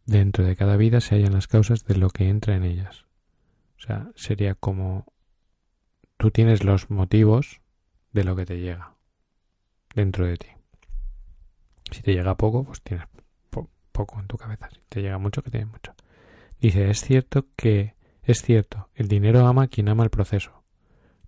dentro 0.07 0.45
de 0.45 0.57
cada 0.57 0.77
vida 0.77 1.01
se 1.01 1.17
hallan 1.17 1.35
las 1.35 1.47
causas 1.47 1.85
de 1.85 1.97
lo 1.97 2.11
que 2.11 2.29
entra 2.29 2.57
en 2.57 2.65
ellas. 2.65 3.07
O 3.77 3.81
sea, 3.81 4.11
sería 4.15 4.55
como 4.55 5.07
tú 6.17 6.31
tienes 6.31 6.65
los 6.65 6.91
motivos 6.91 7.61
de 8.13 8.25
lo 8.25 8.37
que 8.37 8.47
te 8.47 8.61
llega 8.61 8.95
dentro 9.95 10.27
de 10.27 10.37
ti. 10.37 10.49
Si 11.91 12.03
te 12.03 12.13
llega 12.13 12.37
poco, 12.37 12.65
pues 12.65 12.83
tienes 12.83 13.07
poco 13.93 14.21
en 14.21 14.27
tu 14.27 14.37
cabeza. 14.37 14.69
Si 14.71 14.81
te 14.89 15.03
llega 15.03 15.19
mucho, 15.19 15.43
que 15.43 15.51
tienes 15.51 15.71
mucho. 15.71 15.95
Dice, 16.61 16.91
es 16.91 17.01
cierto 17.01 17.47
que 17.57 17.95
es 18.31 18.43
cierto, 18.43 18.89
el 18.95 19.09
dinero 19.09 19.47
ama 19.47 19.65
a 19.65 19.69
quien 19.69 19.89
ama 19.89 20.05
el 20.05 20.11
proceso, 20.11 20.63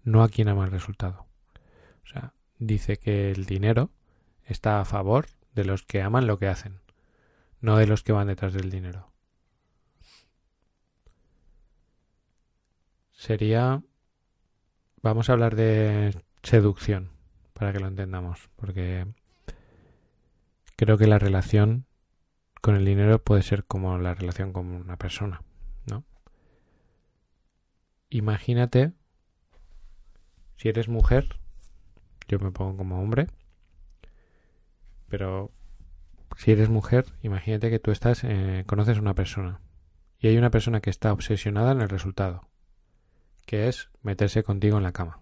no 0.04 0.22
a 0.22 0.28
quien 0.28 0.48
ama 0.48 0.64
el 0.64 0.70
resultado. 0.70 1.26
O 2.04 2.06
sea, 2.06 2.34
dice 2.58 2.96
que 2.98 3.30
el 3.30 3.46
dinero 3.46 3.90
está 4.44 4.80
a 4.80 4.84
favor 4.84 5.26
de 5.54 5.64
los 5.64 5.82
que 5.82 6.02
aman 6.02 6.26
lo 6.26 6.38
que 6.38 6.48
hacen, 6.48 6.80
no 7.60 7.76
de 7.76 7.86
los 7.86 8.02
que 8.02 8.12
van 8.12 8.26
detrás 8.28 8.52
del 8.52 8.70
dinero. 8.70 9.12
Sería... 13.12 13.82
Vamos 15.02 15.28
a 15.28 15.32
hablar 15.32 15.56
de 15.56 16.16
seducción, 16.44 17.10
para 17.54 17.72
que 17.72 17.80
lo 17.80 17.88
entendamos, 17.88 18.50
porque 18.54 19.06
creo 20.76 20.96
que 20.96 21.08
la 21.08 21.18
relación 21.18 21.86
con 22.60 22.76
el 22.76 22.84
dinero 22.84 23.20
puede 23.20 23.42
ser 23.42 23.64
como 23.64 23.98
la 23.98 24.14
relación 24.14 24.52
con 24.52 24.66
una 24.68 24.96
persona. 24.96 25.42
Imagínate 28.12 28.92
si 30.56 30.68
eres 30.68 30.88
mujer, 30.88 31.40
yo 32.28 32.38
me 32.38 32.52
pongo 32.52 32.76
como 32.76 33.00
hombre, 33.00 33.26
pero 35.08 35.50
si 36.36 36.52
eres 36.52 36.68
mujer, 36.68 37.06
imagínate 37.22 37.70
que 37.70 37.78
tú 37.78 37.90
estás, 37.90 38.22
eh, 38.24 38.64
conoces 38.66 38.98
una 38.98 39.14
persona 39.14 39.60
y 40.18 40.28
hay 40.28 40.36
una 40.36 40.50
persona 40.50 40.80
que 40.80 40.90
está 40.90 41.12
obsesionada 41.12 41.72
en 41.72 41.80
el 41.80 41.88
resultado, 41.88 42.48
que 43.44 43.68
es 43.68 43.90
meterse 44.02 44.42
contigo 44.42 44.76
en 44.76 44.84
la 44.84 44.92
cama. 44.92 45.20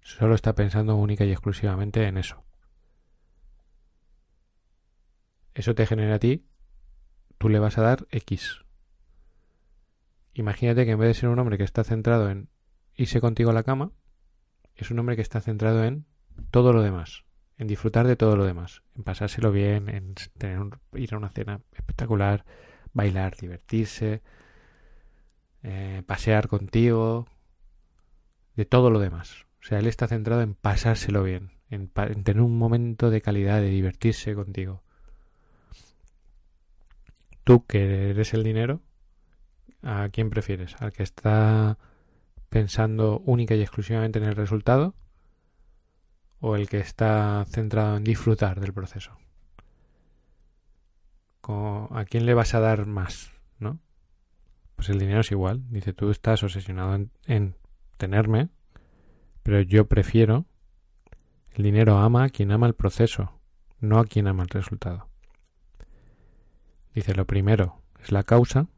solo 0.00 0.34
está 0.34 0.54
pensando 0.54 0.96
única 0.96 1.26
y 1.26 1.32
exclusivamente 1.32 2.06
en 2.06 2.16
eso. 2.16 2.42
Eso 5.54 5.74
te 5.74 5.86
genera 5.86 6.14
a 6.14 6.18
ti, 6.18 6.46
tú 7.36 7.50
le 7.50 7.58
vas 7.58 7.76
a 7.76 7.82
dar 7.82 8.06
X. 8.10 8.64
Imagínate 10.38 10.84
que 10.84 10.92
en 10.92 11.00
vez 11.00 11.08
de 11.08 11.14
ser 11.14 11.28
un 11.30 11.38
hombre 11.40 11.58
que 11.58 11.64
está 11.64 11.82
centrado 11.82 12.30
en 12.30 12.48
irse 12.94 13.20
contigo 13.20 13.50
a 13.50 13.52
la 13.52 13.64
cama, 13.64 13.90
es 14.76 14.92
un 14.92 14.98
hombre 15.00 15.16
que 15.16 15.22
está 15.22 15.40
centrado 15.40 15.82
en 15.82 16.06
todo 16.52 16.72
lo 16.72 16.80
demás, 16.80 17.24
en 17.56 17.66
disfrutar 17.66 18.06
de 18.06 18.14
todo 18.14 18.36
lo 18.36 18.44
demás, 18.44 18.82
en 18.94 19.02
pasárselo 19.02 19.50
bien, 19.50 19.88
en 19.88 20.14
tener 20.38 20.60
ir 20.94 21.12
a 21.12 21.16
una 21.16 21.30
cena 21.30 21.60
espectacular, 21.72 22.44
bailar, 22.92 23.36
divertirse, 23.36 24.22
eh, 25.64 26.04
pasear 26.06 26.46
contigo, 26.46 27.26
de 28.54 28.64
todo 28.64 28.90
lo 28.90 29.00
demás. 29.00 29.44
O 29.60 29.66
sea, 29.66 29.80
él 29.80 29.88
está 29.88 30.06
centrado 30.06 30.42
en 30.42 30.54
pasárselo 30.54 31.24
bien, 31.24 31.50
en, 31.68 31.90
en 31.96 32.22
tener 32.22 32.42
un 32.42 32.56
momento 32.56 33.10
de 33.10 33.22
calidad, 33.22 33.60
de 33.60 33.70
divertirse 33.70 34.36
contigo. 34.36 34.84
Tú 37.42 37.66
que 37.66 38.10
eres 38.10 38.34
el 38.34 38.44
dinero, 38.44 38.82
¿a 39.82 40.08
quién 40.10 40.30
prefieres? 40.30 40.76
¿Al 40.80 40.92
que 40.92 41.02
está 41.02 41.78
pensando 42.48 43.20
única 43.20 43.54
y 43.54 43.62
exclusivamente 43.62 44.18
en 44.18 44.24
el 44.24 44.36
resultado? 44.36 44.94
¿O 46.40 46.56
el 46.56 46.68
que 46.68 46.78
está 46.78 47.44
centrado 47.48 47.96
en 47.96 48.04
disfrutar 48.04 48.60
del 48.60 48.72
proceso? 48.72 49.18
¿A 51.50 52.04
quién 52.04 52.26
le 52.26 52.34
vas 52.34 52.54
a 52.54 52.60
dar 52.60 52.86
más? 52.86 53.32
¿No? 53.58 53.80
Pues 54.76 54.90
el 54.90 54.98
dinero 54.98 55.20
es 55.20 55.30
igual. 55.32 55.62
Dice, 55.70 55.94
tú 55.94 56.10
estás 56.10 56.42
obsesionado 56.42 56.94
en, 56.94 57.10
en 57.26 57.56
tenerme, 57.96 58.50
pero 59.42 59.60
yo 59.62 59.88
prefiero. 59.88 60.44
El 61.52 61.64
dinero 61.64 61.98
ama 61.98 62.24
a 62.24 62.28
quien 62.28 62.52
ama 62.52 62.66
el 62.66 62.74
proceso, 62.74 63.40
no 63.80 63.98
a 63.98 64.04
quien 64.04 64.28
ama 64.28 64.42
el 64.42 64.50
resultado. 64.50 65.08
Dice, 66.94 67.14
lo 67.14 67.26
primero 67.26 67.80
es 68.00 68.12
la 68.12 68.22
causa 68.22 68.68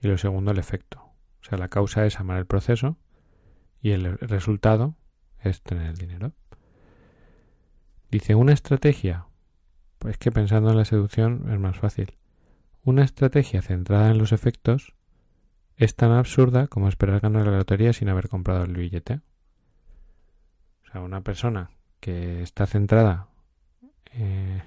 y 0.00 0.08
lo 0.08 0.18
segundo 0.18 0.50
el 0.50 0.58
efecto. 0.58 1.00
O 1.40 1.44
sea, 1.48 1.58
la 1.58 1.68
causa 1.68 2.06
es 2.06 2.18
amar 2.18 2.38
el 2.38 2.46
proceso 2.46 2.96
y 3.80 3.92
el 3.92 4.18
resultado 4.18 4.96
es 5.40 5.62
tener 5.62 5.86
el 5.86 5.96
dinero. 5.96 6.32
Dice, 8.10 8.34
una 8.34 8.52
estrategia. 8.52 9.26
Pues 9.98 10.18
que 10.18 10.30
pensando 10.30 10.70
en 10.70 10.76
la 10.76 10.84
seducción 10.84 11.50
es 11.50 11.58
más 11.58 11.78
fácil. 11.78 12.16
Una 12.82 13.02
estrategia 13.02 13.62
centrada 13.62 14.10
en 14.10 14.18
los 14.18 14.32
efectos 14.32 14.94
es 15.76 15.96
tan 15.96 16.12
absurda 16.12 16.68
como 16.68 16.88
esperar 16.88 17.20
ganar 17.20 17.46
la 17.46 17.56
lotería 17.56 17.92
sin 17.92 18.08
haber 18.08 18.28
comprado 18.28 18.64
el 18.64 18.76
billete. 18.76 19.20
O 20.84 20.92
sea, 20.92 21.00
una 21.00 21.22
persona 21.22 21.70
que 22.00 22.42
está 22.42 22.66
centrada 22.66 23.28
eh, 24.12 24.62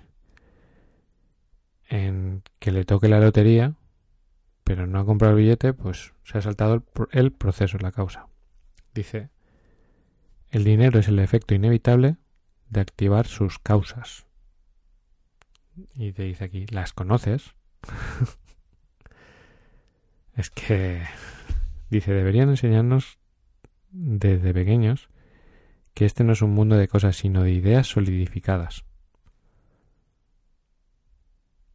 en 1.87 2.43
que 2.59 2.71
le 2.71 2.85
toque 2.85 3.07
la 3.07 3.19
lotería, 3.19 3.73
pero 4.69 4.85
no 4.85 4.99
ha 4.99 5.05
comprado 5.05 5.35
el 5.35 5.41
billete, 5.41 5.73
pues 5.73 6.13
se 6.23 6.37
ha 6.37 6.41
saltado 6.43 6.85
el, 7.11 7.31
proceso, 7.31 7.79
la 7.79 7.91
causa. 7.91 8.27
Dice, 8.93 9.31
el 10.51 10.63
dinero 10.63 10.99
es 10.99 11.07
el 11.07 11.17
efecto 11.17 11.55
inevitable 11.55 12.17
de 12.69 12.79
activar 12.79 13.25
sus 13.25 13.57
causas. 13.57 14.27
Y 15.95 16.11
te 16.11 16.21
dice 16.21 16.43
aquí, 16.43 16.67
¿las 16.67 16.93
conoces? 16.93 17.55
es 20.35 20.51
que, 20.51 21.01
dice, 21.89 22.13
deberían 22.13 22.49
enseñarnos 22.49 23.17
desde 23.89 24.53
pequeños 24.53 25.09
que 25.95 26.05
este 26.05 26.23
no 26.23 26.33
es 26.33 26.43
un 26.43 26.51
mundo 26.51 26.75
de 26.75 26.87
cosas, 26.87 27.15
sino 27.15 27.41
de 27.41 27.53
ideas 27.53 27.87
solidificadas 27.87 28.85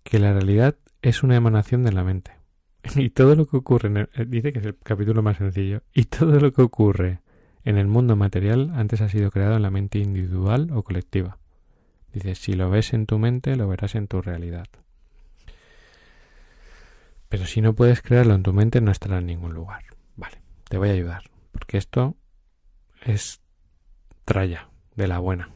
que 0.05 0.21
la 0.21 0.33
realidad 0.33 0.77
es 1.03 1.25
una 1.25 1.35
emanación 1.35 1.83
de 1.83 1.91
la 1.91 2.05
mente. 2.05 2.44
Y 2.97 3.11
todo 3.11 3.35
lo 3.35 3.47
que 3.47 3.57
ocurre, 3.57 3.89
en 3.89 3.97
el, 3.97 4.11
eh, 4.15 4.25
dice 4.27 4.53
que 4.53 4.59
es 4.59 4.67
el 4.67 4.77
capítulo 4.77 5.23
más 5.23 5.39
sencillo, 5.39 5.83
y 5.93 6.05
todo 6.05 6.39
lo 6.39 6.53
que 6.53 6.63
ocurre 6.63 7.21
en 7.65 7.79
el 7.79 7.87
mundo 7.87 8.17
material 8.17 8.73
antes 8.75 9.01
ha 9.01 9.09
sido 9.09 9.31
creado 9.31 9.57
en 9.57 9.63
la 9.63 9.71
mente 9.71 9.99
individual 9.99 10.71
o 10.73 10.83
colectiva. 10.83 11.39
Dice, 12.13 12.35
si 12.35 12.53
lo 12.53 12.71
ves 12.71 12.93
en 12.93 13.07
tu 13.07 13.19
mente, 13.19 13.57
lo 13.57 13.67
verás 13.67 13.95
en 13.95 14.07
tu 14.07 14.21
realidad. 14.23 14.67
Pero 17.29 17.47
si 17.47 17.61
no 17.61 17.75
puedes 17.75 18.03
crearlo 18.03 18.35
en 18.35 18.43
tu 18.43 18.53
mente, 18.53 18.81
no 18.81 18.93
estará 18.93 19.19
en 19.19 19.27
ningún 19.27 19.55
lugar. 19.55 19.83
Vale, 20.15 20.41
te 20.69 20.79
voy 20.79 20.91
a 20.91 20.93
ayudar, 20.93 21.25
porque 21.51 21.79
esto 21.79 22.17
es 23.05 23.41
tralla 24.25 24.69
de 24.95 25.09
la 25.09 25.19
buena. 25.19 25.51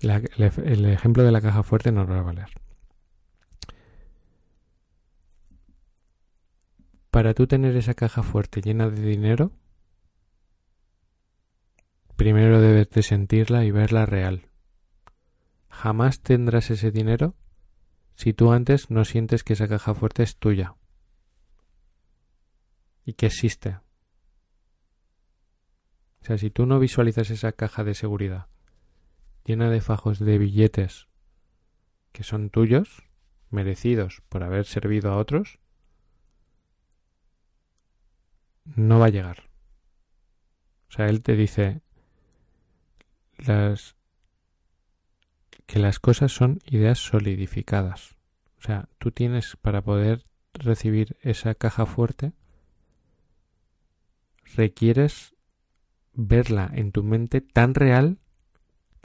El, 0.00 0.84
ejemplo 0.86 1.22
de 1.22 1.32
la 1.32 1.40
caja 1.40 1.62
fuerte 1.62 1.92
nos 1.92 2.08
va 2.08 2.18
a 2.18 2.22
valer. 2.22 2.50
Para 7.10 7.32
tú 7.34 7.46
tener 7.46 7.76
esa 7.76 7.94
caja 7.94 8.22
fuerte 8.22 8.60
llena 8.60 8.90
de 8.90 9.00
dinero, 9.00 9.52
primero 12.16 12.60
debes 12.60 12.90
de 12.90 13.02
sentirla 13.02 13.64
y 13.64 13.70
verla 13.70 14.04
real. 14.04 14.50
Jamás 15.70 16.20
tendrás 16.20 16.70
ese 16.70 16.90
dinero 16.90 17.34
si 18.14 18.32
tú 18.32 18.52
antes 18.52 18.90
no 18.90 19.04
sientes 19.04 19.44
que 19.44 19.54
esa 19.54 19.68
caja 19.68 19.94
fuerte 19.94 20.22
es 20.22 20.36
tuya 20.36 20.74
y 23.04 23.14
que 23.14 23.26
existe. 23.26 23.78
O 26.20 26.24
sea, 26.26 26.38
si 26.38 26.50
tú 26.50 26.66
no 26.66 26.78
visualizas 26.78 27.30
esa 27.30 27.52
caja 27.52 27.84
de 27.84 27.94
seguridad 27.94 28.48
llena 29.46 29.70
de 29.70 29.80
fajos 29.80 30.18
de 30.18 30.38
billetes 30.38 31.08
que 32.12 32.24
son 32.24 32.50
tuyos, 32.50 33.04
merecidos 33.50 34.22
por 34.28 34.42
haber 34.42 34.64
servido 34.64 35.10
a 35.12 35.18
otros, 35.18 35.58
no 38.64 38.98
va 38.98 39.06
a 39.06 39.10
llegar. 39.10 39.50
O 40.88 40.92
sea, 40.92 41.06
él 41.06 41.22
te 41.22 41.36
dice 41.36 41.82
las 43.38 43.96
que 45.66 45.78
las 45.78 45.98
cosas 45.98 46.32
son 46.32 46.60
ideas 46.64 46.98
solidificadas. 46.98 48.16
O 48.58 48.62
sea, 48.62 48.88
tú 48.98 49.10
tienes 49.10 49.56
para 49.56 49.82
poder 49.82 50.24
recibir 50.54 51.18
esa 51.20 51.54
caja 51.54 51.86
fuerte 51.86 52.32
requieres 54.54 55.34
verla 56.12 56.70
en 56.72 56.92
tu 56.92 57.02
mente 57.02 57.40
tan 57.40 57.74
real 57.74 58.18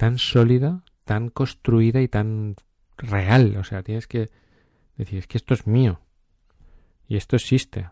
tan 0.01 0.17
sólida, 0.17 0.83
tan 1.05 1.29
construida 1.29 2.01
y 2.01 2.07
tan 2.07 2.55
real. 2.97 3.55
O 3.57 3.63
sea, 3.63 3.83
tienes 3.83 4.07
que 4.07 4.31
decir, 4.97 5.19
es 5.19 5.27
que 5.27 5.37
esto 5.37 5.53
es 5.53 5.67
mío. 5.67 6.01
Y 7.07 7.17
esto 7.17 7.35
existe. 7.35 7.91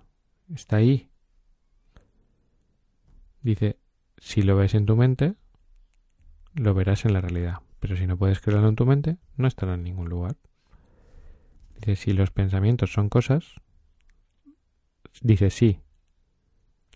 Está 0.52 0.78
ahí. 0.78 1.12
Dice, 3.44 3.78
si 4.18 4.42
lo 4.42 4.56
ves 4.56 4.74
en 4.74 4.88
tu 4.88 4.96
mente, 4.96 5.36
lo 6.56 6.74
verás 6.74 7.06
en 7.06 7.14
la 7.14 7.22
realidad. 7.22 7.60
Pero 7.80 7.96
si 7.96 8.08
no 8.08 8.18
puedes 8.18 8.40
creerlo 8.40 8.70
en 8.70 8.76
tu 8.76 8.88
mente, 8.88 9.18
no 9.38 9.48
estará 9.48 9.76
en 9.76 9.84
ningún 9.84 10.10
lugar. 10.10 10.36
Dice, 11.76 11.96
si 11.96 12.14
los 12.14 12.32
pensamientos 12.32 12.92
son 12.92 13.10
cosas, 13.10 13.54
dice 15.22 15.52
sí. 15.52 15.80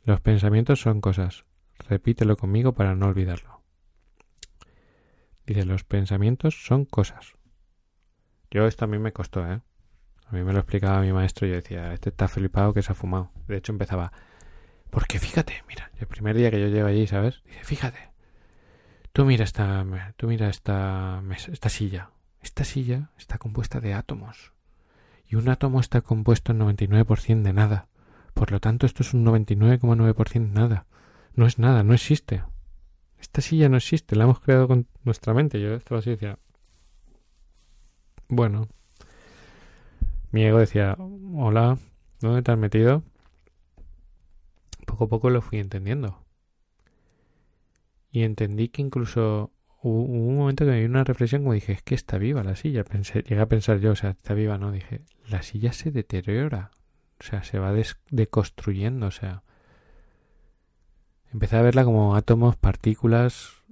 Los 0.06 0.22
pensamientos 0.22 0.82
son 0.82 1.02
cosas. 1.02 1.46
Repítelo 1.88 2.36
conmigo 2.36 2.74
para 2.74 2.96
no 2.96 3.06
olvidarlo. 3.06 3.63
Dice, 5.46 5.66
los 5.66 5.84
pensamientos 5.84 6.66
son 6.66 6.86
cosas. 6.86 7.34
Yo 8.50 8.66
esto 8.66 8.86
a 8.86 8.88
mí 8.88 8.98
me 8.98 9.12
costó, 9.12 9.46
¿eh? 9.46 9.62
A 10.28 10.32
mí 10.32 10.44
me 10.44 10.54
lo 10.54 10.60
explicaba 10.60 11.02
mi 11.02 11.12
maestro 11.12 11.46
y 11.46 11.50
yo 11.50 11.56
decía, 11.56 11.94
este 11.94 12.10
está 12.10 12.28
flipado 12.28 12.74
que 12.74 12.82
se 12.82 12.92
ha 12.92 12.96
fumado. 12.96 13.32
De 13.48 13.58
hecho 13.58 13.72
empezaba, 13.72 14.14
porque 14.90 15.20
fíjate, 15.20 15.64
mira, 15.68 15.92
el 16.00 16.08
primer 16.08 16.38
día 16.38 16.50
que 16.50 16.62
yo 16.62 16.68
llego 16.68 16.88
allí, 16.88 17.08
¿sabes? 17.08 17.44
Dice, 17.46 17.64
fíjate, 17.64 18.12
tú 19.12 19.26
mira 19.26 19.44
esta, 19.44 19.86
tú 20.16 20.28
mira 20.28 20.50
esta, 20.50 21.22
esta 21.52 21.70
silla. 21.70 22.12
Esta 22.42 22.64
silla 22.64 23.10
está 23.18 23.38
compuesta 23.38 23.80
de 23.80 23.94
átomos. 23.94 24.54
Y 25.26 25.36
un 25.36 25.50
átomo 25.50 25.80
está 25.80 26.02
compuesto 26.02 26.52
en 26.52 26.60
99% 26.60 27.42
de 27.42 27.54
nada. 27.54 27.88
Por 28.34 28.52
lo 28.52 28.60
tanto, 28.60 28.86
esto 28.86 29.04
es 29.04 29.14
un 29.14 29.26
99,9% 29.26 30.52
nada. 30.52 30.86
No 31.36 31.48
es 31.48 31.60
nada, 31.60 31.84
no 31.84 31.94
existe 31.94 32.44
esta 33.24 33.42
silla 33.42 33.70
no 33.70 33.78
existe, 33.78 34.16
la 34.16 34.26
hemos 34.26 34.40
creado 34.42 34.68
con 34.68 34.86
nuestra 35.04 35.34
mente. 35.34 35.60
Yo 35.60 35.74
estaba 35.74 36.00
así 36.00 36.12
decía, 36.12 36.38
bueno, 38.28 38.68
mi 40.32 40.44
ego 40.44 40.60
decía, 40.60 40.98
hola, 41.36 41.78
¿dónde 42.20 42.42
te 42.42 42.52
has 42.52 42.58
metido? 42.58 43.02
Poco 44.86 45.06
a 45.06 45.08
poco 45.08 45.30
lo 45.30 45.42
fui 45.42 45.60
entendiendo. 45.60 46.20
Y 48.12 48.24
entendí 48.24 48.68
que 48.68 48.82
incluso 48.82 49.52
hubo, 49.82 50.04
un 50.04 50.38
momento 50.38 50.66
que 50.66 50.72
me 50.72 50.80
dio 50.80 50.90
una 50.90 51.06
reflexión 51.06 51.44
como 51.44 51.54
dije, 51.54 51.72
es 51.72 51.82
que 51.82 51.96
está 51.96 52.18
viva 52.18 52.44
la 52.44 52.58
silla. 52.58 52.84
Pensé, 52.84 53.24
llegué 53.24 53.42
a 53.42 53.48
pensar 53.48 53.80
yo, 53.80 53.92
o 53.92 53.96
sea, 53.96 54.12
está 54.12 54.34
viva, 54.34 54.58
no, 54.58 54.72
dije, 54.72 55.02
la 55.30 55.42
silla 55.44 55.72
se 55.72 55.92
deteriora. 55.92 56.72
O 57.22 57.24
sea, 57.24 57.44
se 57.44 57.58
va 57.58 57.74
deconstruyendo, 58.12 59.08
o 59.08 59.12
sea. 59.12 59.44
Empecé 61.34 61.58
a 61.58 61.64
verla 61.64 61.84
como 61.84 62.16
átomos, 62.16 62.56
partículas, 62.56 63.64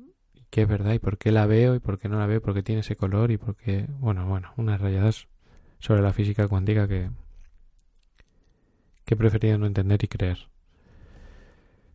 qué 0.50 0.64
es 0.64 0.68
verdad 0.68 0.94
y 0.94 1.00
por 1.00 1.20
qué 1.20 1.32
la 1.32 1.46
veo 1.46 1.76
y 1.76 1.80
por 1.80 2.00
qué 2.00 2.10
no 2.10 2.18
la 2.18 2.26
veo, 2.26 2.42
por 2.42 2.56
qué 2.56 2.64
tiene 2.64 2.82
ese 2.82 2.96
color 2.96 3.30
y 3.30 3.38
por 3.38 3.56
qué, 3.56 3.86
bueno, 4.00 4.28
bueno, 4.28 4.52
unas 4.58 4.82
rayadas 4.82 5.28
sobre 5.80 6.02
la 6.02 6.12
física 6.12 6.48
cuántica 6.48 6.88
que, 6.88 7.12
que 9.06 9.14
he 9.14 9.18
preferido 9.18 9.60
no 9.60 9.68
entender 9.68 10.04
y 10.04 10.08
creer. 10.08 10.50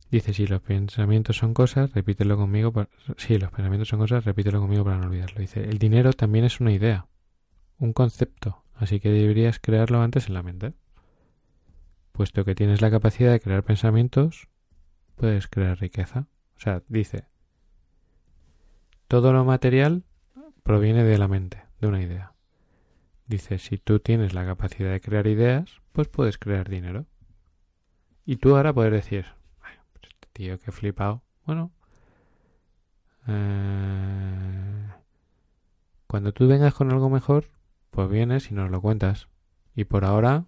Dice, 0.09 0.33
si 0.33 0.47
los 0.47 0.63
pensamientos 0.63 1.37
son 1.37 1.53
cosas, 1.53 1.93
repítelo 1.93 2.37
conmigo. 2.37 2.73
Si 3.17 3.37
los 3.37 3.51
pensamientos 3.51 3.89
son 3.89 3.99
cosas, 3.99 4.25
repítelo 4.25 4.61
conmigo 4.61 4.85
para 4.85 4.99
no 4.99 5.09
olvidarlo. 5.09 5.41
Dice, 5.41 5.65
el 5.65 5.79
dinero 5.79 6.13
también 6.13 6.45
es 6.45 6.61
una 6.61 6.73
idea, 6.73 7.07
un 7.79 7.93
concepto, 7.93 8.63
así 8.77 9.01
que 9.01 9.11
deberías 9.11 9.59
crearlo 9.59 10.01
antes 10.01 10.29
en 10.29 10.35
la 10.35 10.45
mente. 10.45 10.75
Puesto 12.13 12.45
que 12.45 12.55
tienes 12.55 12.81
la 12.81 12.91
capacidad 12.91 13.33
de 13.33 13.41
crear 13.41 13.65
pensamientos, 13.65 14.49
puedes 15.17 15.49
crear 15.49 15.79
riqueza. 15.79 16.27
O 16.57 16.61
sea, 16.61 16.83
dice, 16.89 17.27
todo 19.09 19.33
lo 19.33 19.45
material 19.45 20.05
proviene 20.63 21.05
de 21.05 21.19
la 21.19 21.29
mente, 21.29 21.65
de 21.81 21.87
una 21.89 22.03
idea. 22.03 22.33
Dice, 23.27 23.59
si 23.59 23.79
tú 23.79 23.99
tienes 23.99 24.35
la 24.35 24.47
capacidad 24.47 24.91
de 24.91 25.01
crear 25.01 25.27
ideas, 25.27 25.81
pues 25.93 26.09
puedes 26.09 26.39
crear 26.39 26.69
dinero. 26.69 27.07
Y 28.25 28.37
tú 28.37 28.57
ahora 28.57 28.73
puedes 28.73 28.93
decir, 28.93 29.27
pues 29.61 30.13
este 30.13 30.29
tío 30.33 30.59
que 30.59 30.73
flipado. 30.73 31.23
Bueno, 31.45 31.73
eh, 33.27 34.89
cuando 36.07 36.33
tú 36.33 36.47
vengas 36.47 36.75
con 36.75 36.93
algo 36.93 37.11
mejor, 37.11 37.49
pues 37.91 38.09
vienes 38.09 38.51
y 38.51 38.55
nos 38.55 38.71
lo 38.71 38.81
cuentas. 38.81 39.29
Y 39.75 39.85
por 39.85 40.05
ahora, 40.05 40.45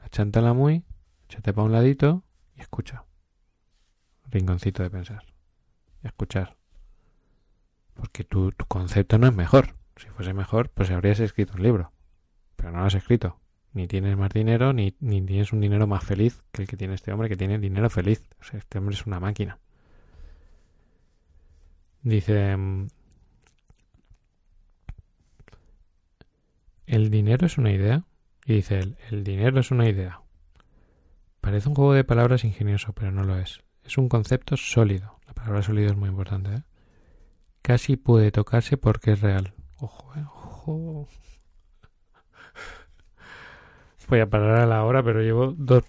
achántala 0.00 0.52
muy, 0.52 0.84
échate 1.28 1.52
para 1.52 1.66
un 1.66 1.72
ladito 1.72 2.22
y 2.56 2.60
escucha. 2.60 3.04
Rinconcito 4.30 4.82
de 4.82 4.90
pensar. 4.90 5.24
Y 6.02 6.06
escuchar. 6.06 6.56
Porque 7.94 8.24
tu, 8.24 8.52
tu 8.52 8.64
concepto 8.66 9.18
no 9.18 9.26
es 9.26 9.34
mejor. 9.34 9.74
Si 9.96 10.08
fuese 10.08 10.32
mejor, 10.32 10.70
pues 10.70 10.90
habrías 10.90 11.20
escrito 11.20 11.54
un 11.54 11.62
libro. 11.62 11.92
Pero 12.56 12.72
no 12.72 12.78
lo 12.78 12.84
has 12.84 12.94
escrito. 12.94 13.38
Ni 13.72 13.86
tienes 13.86 14.16
más 14.16 14.30
dinero, 14.30 14.72
ni, 14.72 14.96
ni 15.00 15.22
tienes 15.22 15.52
un 15.52 15.60
dinero 15.60 15.86
más 15.86 16.02
feliz 16.02 16.42
que 16.52 16.62
el 16.62 16.68
que 16.68 16.76
tiene 16.76 16.94
este 16.94 17.12
hombre, 17.12 17.28
que 17.28 17.36
tiene 17.36 17.58
dinero 17.58 17.90
feliz. 17.90 18.26
O 18.40 18.44
sea, 18.44 18.58
este 18.58 18.78
hombre 18.78 18.94
es 18.94 19.06
una 19.06 19.20
máquina. 19.20 19.58
Dice... 22.02 22.56
Mm, 22.56 22.88
el 26.86 27.10
dinero 27.10 27.46
es 27.46 27.58
una 27.58 27.70
idea. 27.70 28.04
Y 28.46 28.54
dice 28.54 28.78
él, 28.78 28.96
el 29.10 29.22
dinero 29.22 29.60
es 29.60 29.70
una 29.70 29.88
idea. 29.88 30.22
Parece 31.40 31.68
un 31.68 31.74
juego 31.74 31.92
de 31.92 32.04
palabras 32.04 32.44
ingenioso, 32.44 32.92
pero 32.92 33.12
no 33.12 33.22
lo 33.22 33.38
es. 33.38 33.60
Es 33.84 33.98
un 33.98 34.08
concepto 34.08 34.56
sólido. 34.56 35.18
La 35.26 35.34
palabra 35.34 35.62
sólido 35.62 35.90
es 35.90 35.96
muy 35.96 36.08
importante. 36.08 36.54
¿eh? 36.54 36.62
casi 37.62 37.96
puede 37.96 38.32
tocarse 38.32 38.76
porque 38.76 39.12
es 39.12 39.20
real. 39.20 39.54
Ojo, 39.78 40.12
eh, 40.16 40.24
ojo. 40.24 41.08
Voy 44.08 44.20
a 44.20 44.28
parar 44.28 44.60
a 44.60 44.66
la 44.66 44.84
hora, 44.84 45.02
pero 45.02 45.22
llevo 45.22 45.54
dos. 45.56 45.84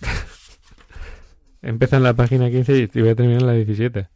Empieza 1.62 1.96
en 1.96 2.04
la 2.04 2.14
página 2.14 2.48
15 2.48 2.90
y 2.94 3.00
voy 3.00 3.08
a 3.10 3.16
terminar 3.16 3.40
en 3.40 3.46
la 3.48 3.54
17. 3.54 4.08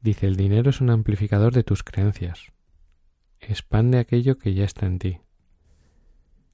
Dice, 0.00 0.26
el 0.26 0.36
dinero 0.36 0.70
es 0.70 0.80
un 0.80 0.90
amplificador 0.90 1.52
de 1.52 1.64
tus 1.64 1.82
creencias. 1.82 2.50
Expande 3.40 3.98
aquello 3.98 4.38
que 4.38 4.54
ya 4.54 4.64
está 4.64 4.86
en 4.86 4.98
ti. 4.98 5.20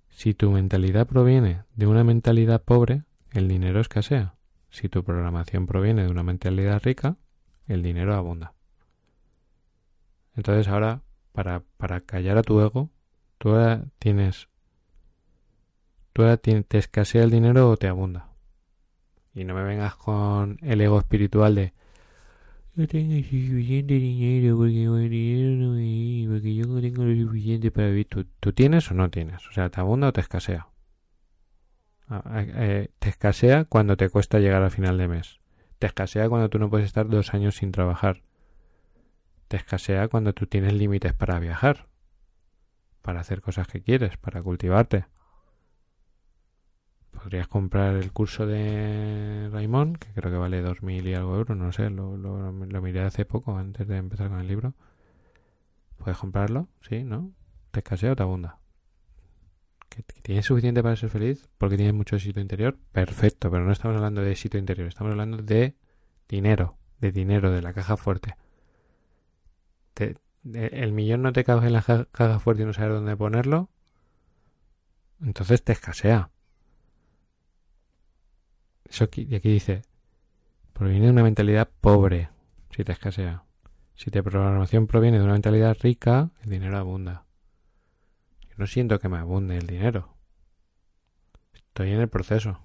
Si 0.09 0.35
tu 0.35 0.51
mentalidad 0.51 1.07
proviene 1.07 1.63
de 1.77 1.87
una 1.87 2.03
mentalidad 2.03 2.65
pobre, 2.65 3.05
el 3.31 3.47
dinero 3.47 3.81
escasea. 3.81 4.35
Si 4.71 4.89
tu 4.89 5.03
programación 5.05 5.67
proviene 5.67 6.05
de 6.05 6.11
una 6.11 6.23
mentalidad 6.23 6.83
rica, 6.83 7.17
el 7.67 7.83
dinero 7.83 8.15
abunda. 8.15 8.55
Entonces 10.37 10.69
ahora, 10.69 11.03
para, 11.33 11.63
para 11.77 12.01
callar 12.01 12.39
a 12.39 12.43
tu 12.43 12.61
ego, 12.61 12.91
tú 13.39 13.51
ahora 13.51 13.85
tienes... 13.99 14.49
Tú 16.13 16.23
ahora 16.23 16.37
te 16.37 16.65
escasea 16.79 17.23
el 17.23 17.31
dinero 17.31 17.71
o 17.71 17.77
te 17.77 17.89
abunda. 17.89 18.29
Y 19.35 19.45
no 19.45 19.55
me 19.55 19.63
vengas 19.63 19.95
con 19.95 20.59
el 20.63 20.81
ego 20.81 20.99
espiritual 20.99 21.55
de... 21.55 21.73
No 22.75 22.87
tengo 22.87 23.15
suficiente 23.17 23.95
dinero 23.95 24.57
porque, 24.57 24.87
porque 24.87 26.55
yo 26.55 26.67
no 26.67 26.81
tengo 26.81 27.05
lo 27.05 27.27
suficiente 27.27 27.71
para 27.71 27.89
vivir. 27.89 28.07
¿Tú, 28.07 28.53
tienes 28.53 28.91
o 28.91 28.95
no 28.95 29.11
tienes? 29.11 29.47
O 29.49 29.53
sea, 29.53 29.69
¿te 29.69 29.81
abunda 29.81 30.09
o 30.09 30.13
te 30.13 30.21
escasea? 30.21 30.69
Eh, 32.11 32.89
te 32.99 33.09
escasea 33.09 33.65
cuando 33.65 33.97
te 33.97 34.09
cuesta 34.09 34.39
llegar 34.39 34.63
al 34.63 34.71
final 34.71 34.99
de 34.99 35.09
mes. 35.09 35.41
Te 35.79 35.87
escasea 35.87 36.29
cuando 36.29 36.49
tú 36.49 36.59
no 36.59 36.71
puedes 36.71 36.87
estar 36.87 37.09
dos 37.09 37.35
años 37.35 37.57
sin 37.57 37.73
trabajar 37.73 38.23
te 39.49 39.57
escasea 39.57 40.09
cuando 40.09 40.35
tú 40.35 40.47
tienes 40.47 40.75
límites 40.75 41.15
para 41.15 41.41
viajar, 41.41 41.89
para 43.03 43.21
hacer 43.21 43.41
cosas 43.41 43.67
que 43.67 43.83
quieres, 43.83 44.19
para 44.19 44.43
cultivarte. 44.43 45.07
Podrías 47.11 47.49
comprar 47.49 47.97
el 47.97 48.13
curso 48.13 48.47
de 48.47 49.49
Raimón, 49.51 49.97
que 49.97 50.13
creo 50.13 50.31
que 50.31 50.39
vale 50.39 50.61
dos 50.61 50.83
mil 50.83 51.09
y 51.09 51.15
algo 51.15 51.35
euros, 51.35 51.57
no 51.57 51.73
sé, 51.73 51.91
lo, 51.91 52.17
lo, 52.17 52.83
miré 52.83 53.01
hace 53.01 53.25
poco, 53.25 53.57
antes 53.57 53.89
de 53.89 53.97
empezar 53.97 54.29
con 54.29 54.39
el 54.39 54.47
libro. 54.47 54.75
Puedes 55.97 56.19
comprarlo, 56.19 56.69
sí, 56.83 57.03
¿no? 57.03 57.33
¿Te 57.73 57.81
escasea 57.81 58.13
o 58.13 58.17
te 58.17 58.23
abunda? 58.23 58.59
¿Que 59.89 60.03
tienes 60.23 60.45
suficiente 60.45 60.83
para 60.83 60.97
ser 60.97 61.11
feliz? 61.11 61.49
Porque 61.59 61.77
tienes 61.77 61.95
mucho 61.95 62.17
éxito 62.17 62.41
interior. 62.41 62.79
Perfecto, 62.93 63.51
pero 63.51 63.65
no 63.65 63.73
estamos 63.73 63.97
hablando 63.97 64.21
de 64.21 64.33
éxito 64.33 64.59
interior, 64.59 64.89
estamos 64.89 65.13
hablando 65.13 65.39
de 65.39 65.75
dinero, 66.29 66.77
de 67.01 67.13
dinero, 67.13 67.51
de 67.51 67.63
la 67.63 67.73
caja 67.73 67.97
fuerte 67.97 68.37
el 70.55 70.93
millón 70.93 71.23
no 71.23 71.33
te 71.33 71.45
cabe 71.45 71.67
en 71.67 71.73
la 71.73 71.83
caja 71.83 72.39
fuerte 72.39 72.63
y 72.63 72.67
no 72.67 72.73
sabes 72.73 72.93
dónde 72.93 73.17
ponerlo, 73.17 73.69
entonces 75.21 75.63
te 75.63 75.73
escasea. 75.73 76.31
Eso 78.85 79.05
aquí, 79.05 79.35
aquí 79.35 79.51
dice, 79.51 79.83
proviene 80.73 81.07
de 81.07 81.13
una 81.13 81.23
mentalidad 81.23 81.69
pobre, 81.81 82.31
si 82.71 82.85
te 82.85 82.93
escasea. 82.93 83.45
Si 83.95 84.11
tu 84.11 84.23
programación 84.23 84.87
proviene 84.87 85.19
de 85.19 85.25
una 85.25 85.33
mentalidad 85.33 85.77
rica, 85.81 86.31
el 86.43 86.51
dinero 86.51 86.79
abunda. 86.79 87.25
No 88.59 88.67
siento 88.67 88.99
que 88.99 89.09
me 89.09 89.19
abunde 89.19 89.57
el 89.57 89.69
dinero. 89.69 90.17
Estoy 91.55 91.93
en 91.93 92.01
el 92.01 92.09
proceso. 92.09 92.59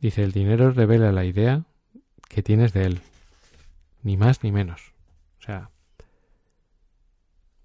Dice, 0.00 0.24
el 0.24 0.32
dinero 0.32 0.72
revela 0.72 1.12
la 1.12 1.26
idea 1.26 1.66
que 2.28 2.42
tienes 2.42 2.72
de 2.72 2.86
él. 2.86 3.02
Ni 4.02 4.16
más 4.16 4.42
ni 4.42 4.50
menos. 4.50 4.94
O 5.40 5.44
sea, 5.44 5.70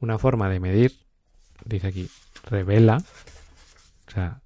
una 0.02 0.18
forma 0.18 0.50
de 0.50 0.60
medir, 0.60 1.00
dice 1.64 1.88
aquí, 1.88 2.10
revela, 2.44 2.98
o 4.08 4.12
sea, 4.12 4.42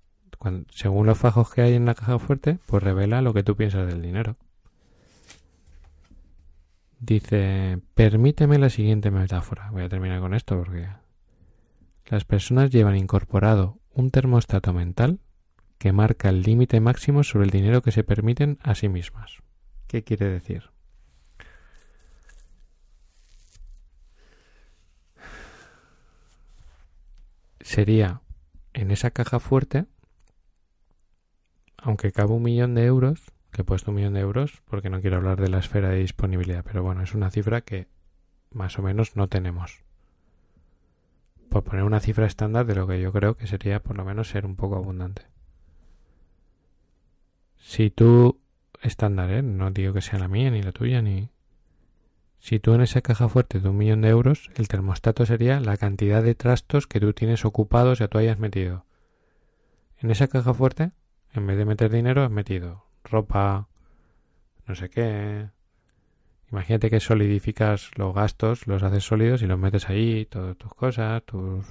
según 0.70 1.08
los 1.08 1.18
fajos 1.18 1.52
que 1.52 1.62
hay 1.62 1.74
en 1.74 1.86
la 1.86 1.96
caja 1.96 2.20
fuerte, 2.20 2.60
pues 2.68 2.84
revela 2.84 3.24
lo 3.24 3.34
que 3.34 3.44
tú 3.44 3.56
piensas 3.56 3.88
del 3.88 4.04
dinero. 4.04 4.38
Dice, 7.00 7.80
permíteme 7.96 8.60
la 8.60 8.70
siguiente 8.70 9.10
metáfora. 9.10 9.72
Voy 9.72 9.82
a 9.82 9.90
terminar 9.90 10.20
con 10.20 10.36
esto 10.36 10.56
porque 10.56 10.88
las 12.12 12.26
personas 12.26 12.70
llevan 12.70 12.98
incorporado 12.98 13.80
un 13.94 14.12
termostato 14.12 14.74
mental 14.74 15.22
que 15.78 15.94
marca 15.94 16.30
el 16.30 16.44
límite 16.44 16.82
máximo 16.82 17.24
sobre 17.24 17.46
el 17.46 17.52
dinero 17.52 17.82
que 17.82 17.92
se 17.92 18.04
permiten 18.04 18.60
a 18.62 18.76
sí 18.76 18.90
mismas. 18.90 19.38
¿Qué 19.88 20.04
quiere 20.04 20.28
decir? 20.28 20.70
sería 27.62 28.22
en 28.74 28.92
esa 28.92 29.12
caja 29.12 29.40
fuerte, 29.40 29.86
aunque 31.78 32.12
cabe 32.12 32.34
un 32.34 32.44
millón 32.44 32.76
de 32.76 32.86
euros, 32.86 33.32
que 33.52 33.62
he 33.62 33.66
puesto 33.66 33.92
un 33.92 33.96
millón 33.96 34.14
de 34.14 34.20
euros 34.20 34.62
porque 34.66 34.90
no 34.90 35.00
quiero 35.00 35.18
hablar 35.18 35.40
de 35.40 35.48
la 35.48 35.60
esfera 35.60 35.90
de 35.90 36.00
disponibilidad, 36.00 36.66
pero 36.66 36.84
bueno, 36.84 37.04
es 37.04 37.14
una 37.14 37.32
cifra 37.32 37.62
que 37.62 37.88
más 38.50 38.78
o 38.78 38.82
menos 38.82 39.16
no 39.16 39.30
tenemos. 39.30 39.86
Por 41.52 41.66
poner 41.66 41.84
una 41.84 42.00
cifra 42.00 42.26
estándar 42.26 42.66
de 42.66 42.76
lo 42.76 42.88
que 42.88 43.02
yo 43.02 43.12
creo 43.12 43.36
que 43.36 43.46
sería 43.46 43.84
por 43.84 43.98
lo 43.98 44.06
menos 44.06 44.30
ser 44.30 44.46
un 44.46 44.56
poco 44.56 44.78
abundante. 44.78 45.24
Si 47.58 47.90
tú 47.92 48.40
estándar, 48.82 49.30
¿eh? 49.30 49.42
no 49.42 49.70
digo 49.70 49.94
que 49.94 50.02
sea 50.02 50.18
la 50.18 50.30
mía 50.30 50.50
ni 50.50 50.64
la 50.64 50.72
tuya 50.72 51.02
ni 51.02 51.30
si 52.40 52.62
tú 52.62 52.74
en 52.74 52.80
esa 52.80 53.02
caja 53.02 53.28
fuerte 53.28 53.60
de 53.60 53.68
un 53.68 53.78
millón 53.78 54.00
de 54.00 54.08
euros, 54.08 54.50
el 54.56 54.70
termostato 54.70 55.26
sería 55.26 55.60
la 55.60 55.76
cantidad 55.76 56.24
de 56.24 56.36
trastos 56.36 56.88
que 56.88 57.02
tú 57.02 57.12
tienes 57.12 57.44
ocupados 57.44 58.00
y 58.00 58.08
tú 58.08 58.18
hayas 58.18 58.40
metido. 58.40 58.86
En 59.98 60.10
esa 60.10 60.30
caja 60.30 60.54
fuerte, 60.54 60.92
en 61.34 61.48
vez 61.48 61.58
de 61.58 61.66
meter 61.66 61.92
dinero, 61.92 62.24
has 62.24 62.32
metido 62.32 62.86
ropa, 63.04 63.68
no 64.66 64.74
sé 64.74 64.90
qué. 64.90 65.50
Imagínate 66.52 66.90
que 66.90 67.00
solidificas 67.00 67.92
los 67.96 68.14
gastos, 68.14 68.68
los 68.68 68.84
haces 68.84 69.06
sólidos 69.06 69.42
y 69.42 69.48
los 69.48 69.58
metes 69.58 69.90
ahí, 69.90 70.26
todas 70.26 70.58
tus 70.58 70.74
cosas, 70.74 71.24
tus, 71.24 71.66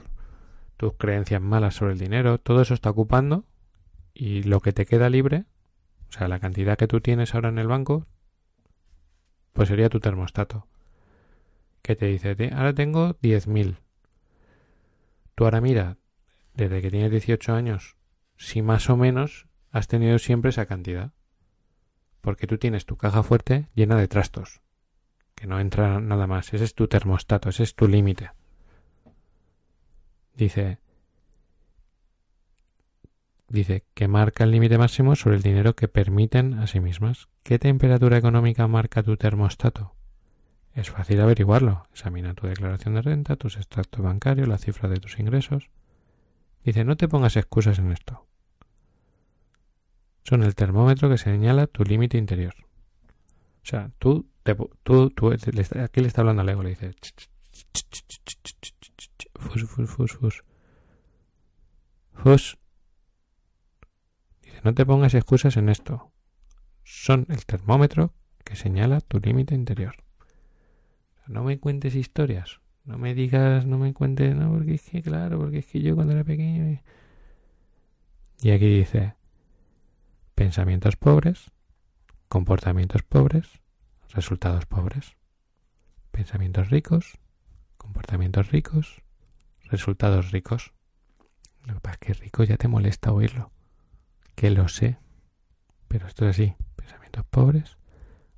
tus 0.79 0.95
creencias 0.95 1.43
malas 1.43 1.75
sobre 1.75 1.93
el 1.93 1.99
dinero, 1.99 2.39
todo 2.39 2.63
eso 2.63 2.73
está 2.73 2.89
ocupando 2.89 3.45
y 4.15 4.43
lo 4.45 4.61
que 4.61 4.73
te 4.73 4.87
queda 4.87 5.11
libre, 5.11 5.45
o 6.09 6.13
sea, 6.13 6.29
la 6.29 6.41
cantidad 6.41 6.79
que 6.79 6.87
tú 6.87 7.01
tienes 7.01 7.35
ahora 7.35 7.51
en 7.51 7.59
el 7.59 7.67
banco, 7.67 8.07
pues 9.53 9.69
sería 9.69 9.91
tu 9.91 10.01
termostato. 10.01 10.67
Que 11.83 11.97
te 11.97 12.07
dice, 12.07 12.35
ahora 12.55 12.75
tengo 12.75 13.15
10.000. 13.21 13.77
Tú 15.35 15.45
ahora 15.45 15.61
mira, 15.61 15.99
desde 16.55 16.81
que 16.81 16.91
tienes 16.91 17.11
18 17.11 17.53
años, 17.53 17.97
si 18.37 18.63
más 18.63 18.89
o 18.89 18.97
menos 18.97 19.47
has 19.71 19.89
tenido 19.89 20.19
siempre 20.19 20.49
esa 20.49 20.67
cantidad. 20.67 21.13
Porque 22.21 22.47
tú 22.47 22.59
tienes 22.59 22.87
tu 22.87 22.97
caja 22.97 23.23
fuerte 23.23 23.69
llena 23.75 23.97
de 23.97 24.09
trastos. 24.09 24.61
Que 25.41 25.47
no 25.47 25.59
entra 25.59 26.01
nada 26.01 26.27
más. 26.27 26.53
Ese 26.53 26.65
es 26.65 26.75
tu 26.75 26.87
termostato, 26.87 27.49
ese 27.49 27.63
es 27.63 27.75
tu 27.75 27.89
límite. 27.89 28.31
Dice, 30.35 30.81
dice 33.49 33.85
que 33.95 34.07
marca 34.07 34.45
el 34.45 34.51
límite 34.51 34.77
máximo 34.77 35.17
sobre 35.17 35.37
el 35.37 35.43
dinero 35.43 35.75
que 35.75 35.89
permiten 35.89 36.59
a 36.59 36.67
sí 36.67 36.79
mismas. 36.79 37.29
¿Qué 37.43 37.59
temperatura 37.59 38.19
económica 38.19 38.67
marca 38.67 39.03
tu 39.03 39.17
termostato? 39.17 39.95
Es 40.75 40.91
fácil 40.91 41.19
averiguarlo. 41.23 41.87
Examina 41.91 42.35
tu 42.35 42.47
declaración 42.47 42.97
de 42.97 43.01
renta, 43.01 43.37
tus 43.37 43.57
extractos 43.57 44.03
bancarios, 44.03 44.47
la 44.47 44.59
cifra 44.59 44.91
de 44.91 45.01
tus 45.01 45.19
ingresos. 45.19 45.71
Dice, 46.65 46.85
no 46.85 46.99
te 46.99 47.09
pongas 47.09 47.37
excusas 47.37 47.79
en 47.79 47.93
esto. 47.93 48.27
Son 50.23 50.43
el 50.43 50.55
termómetro 50.55 51.09
que 51.09 51.17
señala 51.17 51.67
tu 51.67 51.83
límite 51.83 52.19
interior. 52.19 52.55
O 53.63 53.67
sea, 53.67 53.91
tú, 53.99 54.30
tú, 54.83 55.11
tú, 55.11 55.31
aquí 55.33 56.01
le 56.01 56.09
está 56.09 56.21
hablando 56.21 56.43
al 56.43 56.49
ego, 56.49 56.63
le 56.63 56.71
dice, 56.71 56.95
fus, 59.35 59.65
fus, 59.69 59.91
fus, 59.91 60.13
fus. 60.13 60.45
Fus, 62.13 62.59
no 64.63 64.75
te 64.75 64.85
pongas 64.85 65.15
excusas 65.15 65.57
en 65.57 65.69
esto. 65.69 66.13
Son 66.85 67.27
el 67.29 67.47
termómetro 67.47 68.13
que 68.45 68.57
señala 68.57 69.01
tu 69.01 69.19
límite 69.19 69.55
interior. 69.55 69.97
No 71.27 71.45
me 71.45 71.59
cuentes 71.59 71.95
historias. 71.95 72.61
No 72.85 72.99
me 72.99 73.15
digas, 73.15 73.67
no 73.67 73.79
me 73.79 73.95
cuentes, 73.95 74.35
no, 74.35 74.51
porque 74.51 74.75
es 74.75 74.83
que, 74.83 75.03
claro, 75.03 75.39
porque 75.39 75.59
es 75.59 75.67
que 75.67 75.81
yo 75.81 75.95
cuando 75.95 76.13
era 76.13 76.25
pequeño. 76.25 76.81
Y 78.43 78.51
aquí 78.51 78.67
dice: 78.67 79.15
pensamientos 80.35 80.97
pobres, 80.97 81.53
comportamientos 82.29 83.03
pobres, 83.03 83.60
resultados 84.13 84.67
pobres. 84.67 85.17
Pensamientos 86.11 86.71
ricos, 86.71 87.19
comportamientos 87.77 88.51
ricos, 88.51 89.03
resultados 89.65 90.31
ricos. 90.33 90.73
Lo 91.65 91.75
que 91.75 91.81
pasa 91.81 91.99
es 92.01 92.07
que 92.07 92.15
rico 92.15 92.45
ya 92.45 92.57
te 92.57 92.69
molesta 92.69 93.13
oírlo 93.13 93.53
que 94.41 94.49
lo 94.49 94.69
sé, 94.69 94.97
pero 95.87 96.07
esto 96.07 96.27
es 96.27 96.31
así. 96.31 96.55
Pensamientos 96.75 97.27
pobres, 97.27 97.77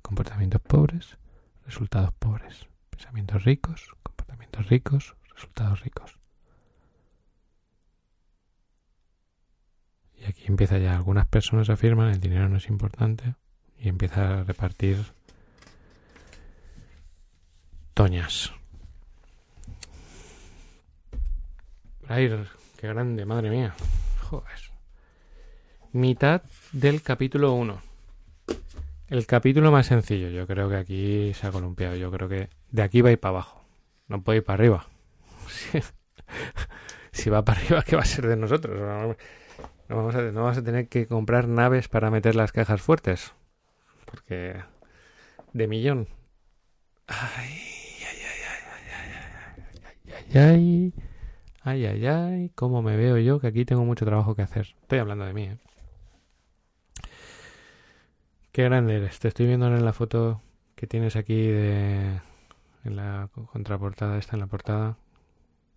comportamientos 0.01 0.59
pobres, 0.59 1.17
resultados 1.65 2.11
pobres. 2.19 2.67
Pensamientos 2.89 3.45
ricos, 3.45 3.87
comportamientos 4.03 4.67
ricos, 4.67 5.15
resultados 5.33 5.79
ricos. 5.79 6.19
Y 10.17 10.25
aquí 10.25 10.43
empieza 10.47 10.77
ya, 10.77 10.93
algunas 10.93 11.25
personas 11.27 11.69
afirman 11.69 12.09
el 12.09 12.19
dinero 12.19 12.49
no 12.49 12.57
es 12.57 12.67
importante 12.67 13.35
y 13.77 13.87
empieza 13.87 14.39
a 14.39 14.43
repartir 14.43 15.13
toñas. 17.93 18.53
Ay, 22.07 22.29
qué 22.77 22.87
grande, 22.87 23.25
madre 23.25 23.49
mía. 23.49 23.73
Joder 24.21 24.73
mitad 25.93 26.41
del 26.71 27.01
capítulo 27.01 27.53
1. 27.53 27.81
El 29.07 29.25
capítulo 29.25 29.71
más 29.71 29.85
sencillo. 29.85 30.29
Yo 30.29 30.45
creo 30.45 30.67
que 30.67 30.75
aquí 30.75 31.33
se 31.33 31.47
ha 31.47 31.51
columpiado. 31.51 31.95
Yo 31.95 32.11
creo 32.11 32.27
que 32.27 32.49
de 32.71 32.81
aquí 32.81 33.01
va 33.01 33.09
a 33.09 33.11
ir 33.13 33.19
para 33.19 33.29
abajo. 33.29 33.63
No 34.07 34.21
puede 34.21 34.39
ir 34.39 34.43
para 34.43 34.55
arriba. 34.55 34.87
si 37.11 37.29
va 37.29 37.45
para 37.45 37.59
arriba, 37.59 37.83
¿qué 37.83 37.95
va 37.95 38.01
a 38.01 38.05
ser 38.05 38.27
de 38.27 38.35
nosotros? 38.35 38.79
No 39.87 39.95
vamos, 39.95 40.15
a, 40.15 40.21
no 40.21 40.43
vamos 40.43 40.57
a 40.57 40.63
tener 40.63 40.87
que 40.87 41.07
comprar 41.07 41.47
naves 41.47 41.87
para 41.87 42.09
meter 42.09 42.35
las 42.35 42.51
cajas 42.51 42.81
fuertes. 42.81 43.33
Porque... 44.05 44.55
De 45.53 45.67
millón. 45.67 46.07
Ay, 47.05 47.82
ay, 50.33 50.39
ay, 50.39 50.93
ay, 51.63 51.85
ay, 51.85 52.05
ay, 52.05 52.51
cómo 52.55 52.81
me 52.81 52.97
veo 52.97 53.17
yo 53.17 53.39
que 53.39 53.47
aquí 53.47 53.65
tengo 53.65 53.85
mucho 53.85 54.05
trabajo 54.05 54.35
que 54.35 54.41
hacer. 54.41 54.75
Estoy 54.81 54.99
hablando 54.99 55.25
de 55.25 55.33
mí, 55.33 55.43
¿eh? 55.43 55.57
Qué 58.51 58.63
grande 58.63 58.97
eres. 58.97 59.19
Te 59.19 59.29
estoy 59.29 59.47
viendo 59.47 59.67
en 59.67 59.83
la 59.83 59.93
foto 59.93 60.41
que 60.75 60.85
tienes 60.85 61.15
aquí 61.15 61.47
de 61.47 62.21
en 62.83 62.95
la 62.95 63.29
contraportada, 63.51 64.17
esta 64.17 64.35
en 64.35 64.41
la 64.41 64.47
portada. 64.47 64.97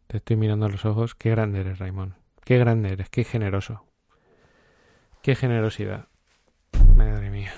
Te 0.09 0.19
estoy 0.19 0.37
mirando 0.37 0.67
a 0.67 0.69
los 0.69 0.85
ojos. 0.85 1.15
Qué 1.15 1.31
grande 1.31 1.61
eres, 1.61 1.79
Raimón. 1.79 2.17
Qué 2.45 2.59
grande 2.59 2.93
eres, 2.93 3.09
qué 3.09 3.25
generoso. 3.25 3.85
Qué 5.23 5.35
generosidad. 5.35 6.09
Madre 6.97 7.31
mía. 7.31 7.53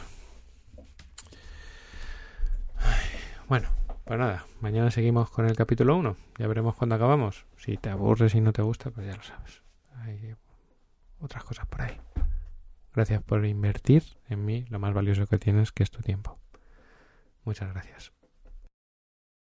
bueno, 3.49 3.69
pues 4.09 4.19
nada, 4.19 4.47
mañana 4.63 4.91
seguimos 4.91 5.29
con 5.29 5.45
el 5.45 5.55
capítulo 5.55 5.95
1. 5.95 6.17
Ya 6.39 6.47
veremos 6.47 6.75
cuándo 6.75 6.95
acabamos. 6.95 7.45
Si 7.59 7.77
te 7.77 7.91
aburres 7.91 8.35
y 8.35 8.41
no 8.41 8.55
te 8.55 8.63
gusta, 8.63 8.91
pues 8.91 9.07
ya 9.07 9.15
lo 9.15 9.23
sabes. 9.23 9.63
Hay 9.97 10.35
otras 11.21 11.45
cosas 11.45 11.67
por 11.67 11.83
ahí. 11.83 12.01
Gracias 12.95 13.23
por 13.23 13.45
invertir 13.45 14.03
en 14.31 14.47
mí 14.47 14.65
lo 14.71 14.79
más 14.79 14.95
valioso 14.95 15.27
que 15.27 15.39
tienes, 15.39 15.73
que 15.73 15.83
es 15.83 15.91
tu 15.91 16.01
tiempo. 16.01 16.39
Muchas 17.45 17.71
gracias. 17.71 18.18